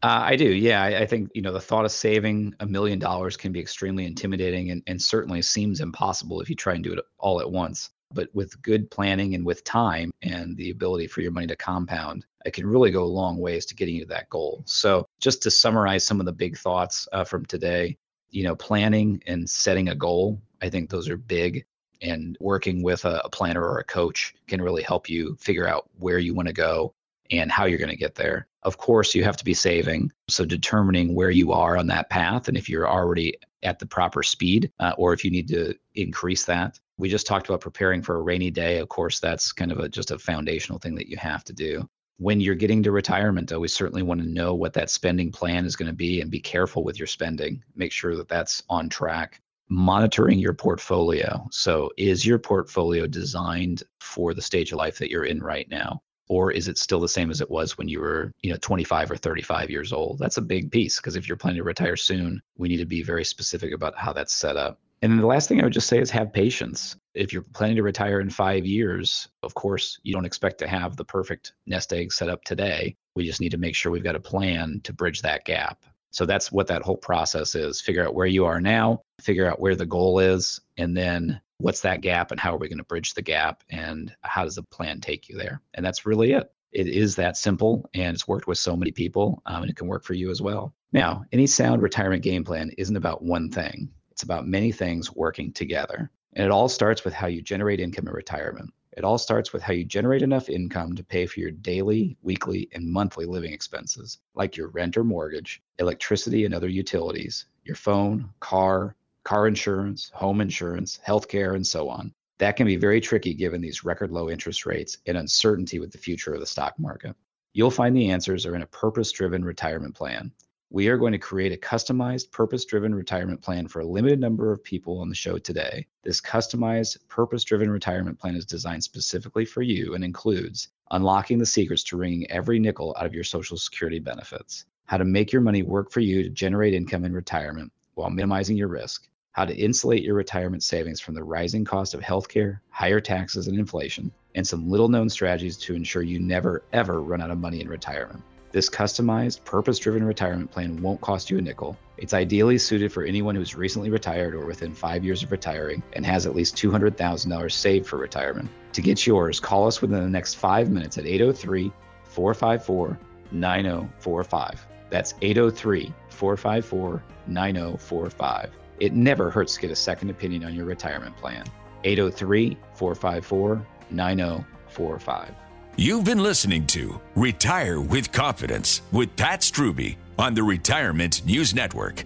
Uh, 0.00 0.22
I 0.26 0.36
do. 0.36 0.48
Yeah, 0.48 0.84
I, 0.84 1.00
I, 1.00 1.06
think 1.06 1.30
you 1.34 1.42
know 1.42 1.52
the 1.52 1.60
thought 1.60 1.84
of 1.84 1.90
saving 1.90 2.54
a 2.60 2.66
million 2.66 3.00
dollars 3.00 3.36
can 3.36 3.50
be 3.50 3.58
extremely 3.58 4.06
intimidating 4.06 4.70
and, 4.70 4.84
and 4.86 5.02
certainly 5.02 5.42
seems 5.42 5.80
impossible 5.80 6.40
if 6.40 6.48
you 6.48 6.54
try 6.54 6.74
and 6.74 6.84
do 6.84 6.92
it 6.92 7.00
all 7.18 7.40
at 7.40 7.50
once. 7.50 7.90
But 8.12 8.28
with 8.34 8.60
good 8.62 8.90
planning 8.90 9.34
and 9.34 9.44
with 9.44 9.64
time 9.64 10.10
and 10.22 10.56
the 10.56 10.70
ability 10.70 11.06
for 11.06 11.20
your 11.20 11.32
money 11.32 11.46
to 11.46 11.56
compound, 11.56 12.26
it 12.44 12.52
can 12.52 12.66
really 12.66 12.90
go 12.90 13.04
a 13.04 13.04
long 13.04 13.38
ways 13.38 13.66
to 13.66 13.74
getting 13.74 13.94
you 13.94 14.02
to 14.02 14.08
that 14.08 14.30
goal. 14.30 14.62
So, 14.66 15.06
just 15.20 15.42
to 15.42 15.50
summarize 15.50 16.04
some 16.04 16.20
of 16.20 16.26
the 16.26 16.32
big 16.32 16.56
thoughts 16.56 17.06
uh, 17.12 17.24
from 17.24 17.44
today, 17.46 17.98
you 18.30 18.44
know, 18.44 18.56
planning 18.56 19.22
and 19.26 19.48
setting 19.48 19.88
a 19.88 19.94
goal, 19.94 20.40
I 20.62 20.70
think 20.70 20.90
those 20.90 21.08
are 21.08 21.16
big. 21.16 21.64
And 22.02 22.36
working 22.40 22.82
with 22.82 23.04
a, 23.04 23.20
a 23.24 23.28
planner 23.28 23.62
or 23.62 23.78
a 23.78 23.84
coach 23.84 24.34
can 24.48 24.62
really 24.62 24.82
help 24.82 25.10
you 25.10 25.36
figure 25.38 25.68
out 25.68 25.90
where 25.98 26.18
you 26.18 26.34
want 26.34 26.48
to 26.48 26.54
go 26.54 26.94
and 27.30 27.52
how 27.52 27.66
you're 27.66 27.78
going 27.78 27.90
to 27.90 27.96
get 27.96 28.14
there. 28.14 28.46
Of 28.62 28.78
course, 28.78 29.14
you 29.14 29.22
have 29.22 29.36
to 29.36 29.44
be 29.44 29.54
saving. 29.54 30.10
So, 30.28 30.44
determining 30.44 31.14
where 31.14 31.30
you 31.30 31.52
are 31.52 31.76
on 31.76 31.88
that 31.88 32.10
path 32.10 32.48
and 32.48 32.56
if 32.56 32.68
you're 32.68 32.88
already 32.88 33.36
at 33.62 33.78
the 33.78 33.86
proper 33.86 34.22
speed 34.22 34.72
uh, 34.80 34.94
or 34.96 35.12
if 35.12 35.24
you 35.24 35.30
need 35.30 35.48
to 35.48 35.74
increase 35.94 36.44
that. 36.46 36.78
We 37.00 37.08
just 37.08 37.26
talked 37.26 37.48
about 37.48 37.62
preparing 37.62 38.02
for 38.02 38.16
a 38.16 38.22
rainy 38.22 38.50
day. 38.50 38.78
Of 38.78 38.88
course, 38.88 39.20
that's 39.20 39.52
kind 39.52 39.72
of 39.72 39.78
a, 39.78 39.88
just 39.88 40.10
a 40.10 40.18
foundational 40.18 40.78
thing 40.78 40.94
that 40.96 41.08
you 41.08 41.16
have 41.16 41.42
to 41.44 41.52
do. 41.52 41.88
When 42.18 42.40
you're 42.40 42.54
getting 42.54 42.82
to 42.82 42.92
retirement, 42.92 43.48
though, 43.48 43.60
we 43.60 43.68
certainly 43.68 44.02
want 44.02 44.20
to 44.20 44.28
know 44.28 44.54
what 44.54 44.74
that 44.74 44.90
spending 44.90 45.32
plan 45.32 45.64
is 45.64 45.76
going 45.76 45.90
to 45.90 45.96
be 45.96 46.20
and 46.20 46.30
be 46.30 46.40
careful 46.40 46.84
with 46.84 46.98
your 46.98 47.06
spending. 47.06 47.64
Make 47.74 47.92
sure 47.92 48.14
that 48.16 48.28
that's 48.28 48.62
on 48.68 48.90
track 48.90 49.40
monitoring 49.70 50.38
your 50.38 50.52
portfolio. 50.52 51.46
So, 51.50 51.90
is 51.96 52.26
your 52.26 52.38
portfolio 52.38 53.06
designed 53.06 53.84
for 54.00 54.34
the 54.34 54.42
stage 54.42 54.72
of 54.72 54.78
life 54.78 54.98
that 54.98 55.10
you're 55.10 55.24
in 55.24 55.40
right 55.40 55.68
now? 55.70 56.02
Or 56.28 56.52
is 56.52 56.68
it 56.68 56.78
still 56.78 57.00
the 57.00 57.08
same 57.08 57.30
as 57.30 57.40
it 57.40 57.50
was 57.50 57.78
when 57.78 57.88
you 57.88 58.00
were, 58.00 58.32
you 58.42 58.52
know, 58.52 58.58
25 58.60 59.10
or 59.12 59.16
35 59.16 59.70
years 59.70 59.92
old? 59.92 60.18
That's 60.18 60.36
a 60.36 60.42
big 60.42 60.70
piece 60.70 60.98
because 60.98 61.16
if 61.16 61.26
you're 61.26 61.36
planning 61.36 61.58
to 61.58 61.64
retire 61.64 61.96
soon, 61.96 62.42
we 62.56 62.68
need 62.68 62.76
to 62.76 62.86
be 62.86 63.02
very 63.02 63.24
specific 63.24 63.72
about 63.72 63.96
how 63.96 64.12
that's 64.12 64.34
set 64.34 64.56
up. 64.56 64.78
And 65.02 65.12
then 65.12 65.20
the 65.20 65.26
last 65.26 65.48
thing 65.48 65.60
I 65.60 65.64
would 65.64 65.72
just 65.72 65.88
say 65.88 65.98
is 65.98 66.10
have 66.10 66.32
patience. 66.32 66.96
If 67.14 67.32
you're 67.32 67.42
planning 67.42 67.76
to 67.76 67.82
retire 67.82 68.20
in 68.20 68.28
five 68.28 68.66
years, 68.66 69.28
of 69.42 69.54
course, 69.54 69.98
you 70.02 70.12
don't 70.12 70.26
expect 70.26 70.58
to 70.58 70.68
have 70.68 70.96
the 70.96 71.04
perfect 71.04 71.54
nest 71.66 71.92
egg 71.92 72.12
set 72.12 72.28
up 72.28 72.44
today. 72.44 72.96
We 73.16 73.24
just 73.24 73.40
need 73.40 73.52
to 73.52 73.58
make 73.58 73.74
sure 73.74 73.90
we've 73.90 74.04
got 74.04 74.16
a 74.16 74.20
plan 74.20 74.80
to 74.84 74.92
bridge 74.92 75.22
that 75.22 75.44
gap. 75.44 75.84
So 76.12 76.26
that's 76.26 76.52
what 76.52 76.66
that 76.66 76.82
whole 76.82 76.96
process 76.96 77.54
is. 77.54 77.80
Figure 77.80 78.06
out 78.06 78.14
where 78.14 78.26
you 78.26 78.44
are 78.44 78.60
now, 78.60 79.02
figure 79.20 79.48
out 79.50 79.60
where 79.60 79.76
the 79.76 79.86
goal 79.86 80.18
is, 80.18 80.60
and 80.76 80.96
then 80.96 81.40
what's 81.58 81.80
that 81.82 82.00
gap 82.00 82.30
and 82.30 82.40
how 82.40 82.54
are 82.54 82.58
we 82.58 82.68
going 82.68 82.78
to 82.78 82.84
bridge 82.84 83.14
the 83.14 83.22
gap 83.22 83.62
and 83.70 84.14
how 84.22 84.44
does 84.44 84.56
the 84.56 84.62
plan 84.62 85.00
take 85.00 85.28
you 85.28 85.36
there? 85.36 85.60
And 85.74 85.84
that's 85.84 86.06
really 86.06 86.32
it. 86.32 86.50
It 86.72 86.88
is 86.88 87.16
that 87.16 87.36
simple 87.36 87.88
and 87.94 88.14
it's 88.14 88.28
worked 88.28 88.46
with 88.46 88.58
so 88.58 88.76
many 88.76 88.92
people 88.92 89.42
um, 89.46 89.62
and 89.62 89.70
it 89.70 89.76
can 89.76 89.88
work 89.88 90.04
for 90.04 90.14
you 90.14 90.30
as 90.30 90.40
well. 90.40 90.74
Now, 90.92 91.24
any 91.32 91.46
sound 91.46 91.82
retirement 91.82 92.22
game 92.22 92.44
plan 92.44 92.70
isn't 92.76 92.96
about 92.96 93.22
one 93.22 93.50
thing, 93.50 93.90
it's 94.20 94.24
about 94.26 94.46
many 94.46 94.70
things 94.70 95.16
working 95.16 95.50
together. 95.50 96.10
And 96.34 96.44
it 96.44 96.50
all 96.50 96.68
starts 96.68 97.06
with 97.06 97.14
how 97.14 97.26
you 97.26 97.40
generate 97.40 97.80
income 97.80 98.06
in 98.06 98.12
retirement. 98.12 98.70
It 98.94 99.02
all 99.02 99.16
starts 99.16 99.54
with 99.54 99.62
how 99.62 99.72
you 99.72 99.82
generate 99.82 100.20
enough 100.20 100.50
income 100.50 100.94
to 100.96 101.02
pay 101.02 101.24
for 101.24 101.40
your 101.40 101.52
daily, 101.52 102.18
weekly, 102.20 102.68
and 102.74 102.86
monthly 102.86 103.24
living 103.24 103.54
expenses, 103.54 104.18
like 104.34 104.58
your 104.58 104.68
rent 104.68 104.98
or 104.98 105.04
mortgage, 105.04 105.62
electricity 105.78 106.44
and 106.44 106.52
other 106.54 106.68
utilities, 106.68 107.46
your 107.64 107.76
phone, 107.76 108.28
car, 108.40 108.94
car 109.24 109.46
insurance, 109.46 110.10
home 110.12 110.42
insurance, 110.42 111.00
healthcare, 111.06 111.54
and 111.54 111.66
so 111.66 111.88
on. 111.88 112.12
That 112.40 112.56
can 112.56 112.66
be 112.66 112.76
very 112.76 113.00
tricky 113.00 113.32
given 113.32 113.62
these 113.62 113.84
record 113.86 114.10
low 114.10 114.28
interest 114.28 114.66
rates 114.66 114.98
and 115.06 115.16
uncertainty 115.16 115.78
with 115.78 115.92
the 115.92 115.98
future 115.98 116.34
of 116.34 116.40
the 116.40 116.46
stock 116.46 116.78
market. 116.78 117.16
You'll 117.54 117.70
find 117.70 117.96
the 117.96 118.10
answers 118.10 118.44
are 118.44 118.54
in 118.54 118.60
a 118.60 118.66
purpose 118.66 119.12
driven 119.12 119.42
retirement 119.46 119.94
plan 119.94 120.30
we 120.72 120.86
are 120.86 120.96
going 120.96 121.12
to 121.12 121.18
create 121.18 121.52
a 121.52 121.56
customized, 121.56 122.30
purpose 122.30 122.64
driven 122.64 122.94
retirement 122.94 123.42
plan 123.42 123.66
for 123.66 123.80
a 123.80 123.84
limited 123.84 124.20
number 124.20 124.52
of 124.52 124.62
people 124.62 125.00
on 125.00 125.08
the 125.08 125.14
show 125.16 125.36
today. 125.36 125.84
This 126.04 126.20
customized, 126.20 126.96
purpose 127.08 127.42
driven 127.42 127.68
retirement 127.68 128.20
plan 128.20 128.36
is 128.36 128.44
designed 128.44 128.84
specifically 128.84 129.44
for 129.44 129.62
you 129.62 129.94
and 129.94 130.04
includes 130.04 130.68
unlocking 130.92 131.38
the 131.38 131.46
secrets 131.46 131.82
to 131.84 131.96
wringing 131.96 132.30
every 132.30 132.60
nickel 132.60 132.94
out 132.96 133.04
of 133.04 133.14
your 133.14 133.24
Social 133.24 133.56
Security 133.56 133.98
benefits, 133.98 134.64
how 134.86 134.96
to 134.96 135.04
make 135.04 135.32
your 135.32 135.42
money 135.42 135.64
work 135.64 135.90
for 135.90 136.00
you 136.00 136.22
to 136.22 136.30
generate 136.30 136.72
income 136.72 137.04
in 137.04 137.12
retirement 137.12 137.72
while 137.94 138.10
minimizing 138.10 138.56
your 138.56 138.68
risk, 138.68 139.08
how 139.32 139.44
to 139.44 139.56
insulate 139.56 140.04
your 140.04 140.14
retirement 140.14 140.62
savings 140.62 141.00
from 141.00 141.16
the 141.16 141.24
rising 141.24 141.64
cost 141.64 141.94
of 141.94 142.00
healthcare, 142.00 142.60
higher 142.70 143.00
taxes, 143.00 143.48
and 143.48 143.58
inflation, 143.58 144.12
and 144.36 144.46
some 144.46 144.70
little 144.70 144.88
known 144.88 145.08
strategies 145.08 145.56
to 145.56 145.74
ensure 145.74 146.02
you 146.02 146.20
never, 146.20 146.62
ever 146.72 147.02
run 147.02 147.20
out 147.20 147.32
of 147.32 147.38
money 147.38 147.60
in 147.60 147.68
retirement. 147.68 148.22
This 148.52 148.68
customized, 148.68 149.44
purpose 149.44 149.78
driven 149.78 150.02
retirement 150.02 150.50
plan 150.50 150.82
won't 150.82 151.00
cost 151.00 151.30
you 151.30 151.38
a 151.38 151.40
nickel. 151.40 151.78
It's 151.98 152.12
ideally 152.12 152.58
suited 152.58 152.92
for 152.92 153.04
anyone 153.04 153.36
who's 153.36 153.54
recently 153.54 153.90
retired 153.90 154.34
or 154.34 154.44
within 154.44 154.74
five 154.74 155.04
years 155.04 155.22
of 155.22 155.30
retiring 155.30 155.84
and 155.92 156.04
has 156.04 156.26
at 156.26 156.34
least 156.34 156.56
$200,000 156.56 157.52
saved 157.52 157.86
for 157.86 157.96
retirement. 157.96 158.48
To 158.72 158.82
get 158.82 159.06
yours, 159.06 159.38
call 159.38 159.68
us 159.68 159.80
within 159.80 160.02
the 160.02 160.10
next 160.10 160.34
five 160.34 160.68
minutes 160.68 160.98
at 160.98 161.06
803 161.06 161.70
454 162.02 162.98
9045. 163.30 164.66
That's 164.90 165.14
803 165.22 165.94
454 166.08 167.02
9045. 167.28 168.50
It 168.80 168.94
never 168.94 169.30
hurts 169.30 169.54
to 169.54 169.60
get 169.60 169.70
a 169.70 169.76
second 169.76 170.10
opinion 170.10 170.44
on 170.44 170.54
your 170.54 170.64
retirement 170.64 171.16
plan. 171.16 171.44
803 171.84 172.56
454 172.74 173.64
9045. 173.90 175.34
You've 175.76 176.04
been 176.04 176.22
listening 176.22 176.66
to 176.68 177.00
Retire 177.14 177.80
with 177.80 178.12
Confidence 178.12 178.82
with 178.92 179.14
Pat 179.16 179.40
Strubbe 179.40 179.96
on 180.18 180.34
the 180.34 180.42
Retirement 180.42 181.24
News 181.24 181.54
Network. 181.54 182.04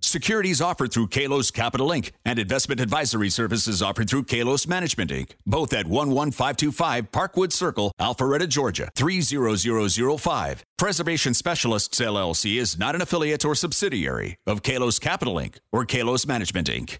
Securities 0.00 0.60
offered 0.60 0.92
through 0.92 1.08
Kalos 1.08 1.52
Capital 1.52 1.88
Inc. 1.88 2.10
and 2.24 2.38
investment 2.38 2.80
advisory 2.80 3.30
services 3.30 3.82
offered 3.82 4.10
through 4.10 4.24
Kalos 4.24 4.66
Management 4.66 5.10
Inc. 5.10 5.30
Both 5.46 5.72
at 5.72 5.86
11525 5.86 7.10
Parkwood 7.12 7.52
Circle, 7.52 7.92
Alpharetta, 8.00 8.48
Georgia 8.48 8.90
30005. 8.94 10.64
Preservation 10.76 11.34
Specialists 11.34 12.00
LLC 12.00 12.58
is 12.58 12.78
not 12.78 12.94
an 12.94 13.02
affiliate 13.02 13.44
or 13.44 13.54
subsidiary 13.54 14.36
of 14.46 14.62
Kalos 14.62 15.00
Capital 15.00 15.34
Inc. 15.36 15.56
or 15.70 15.86
Kalos 15.86 16.26
Management 16.26 16.68
Inc. 16.68 16.98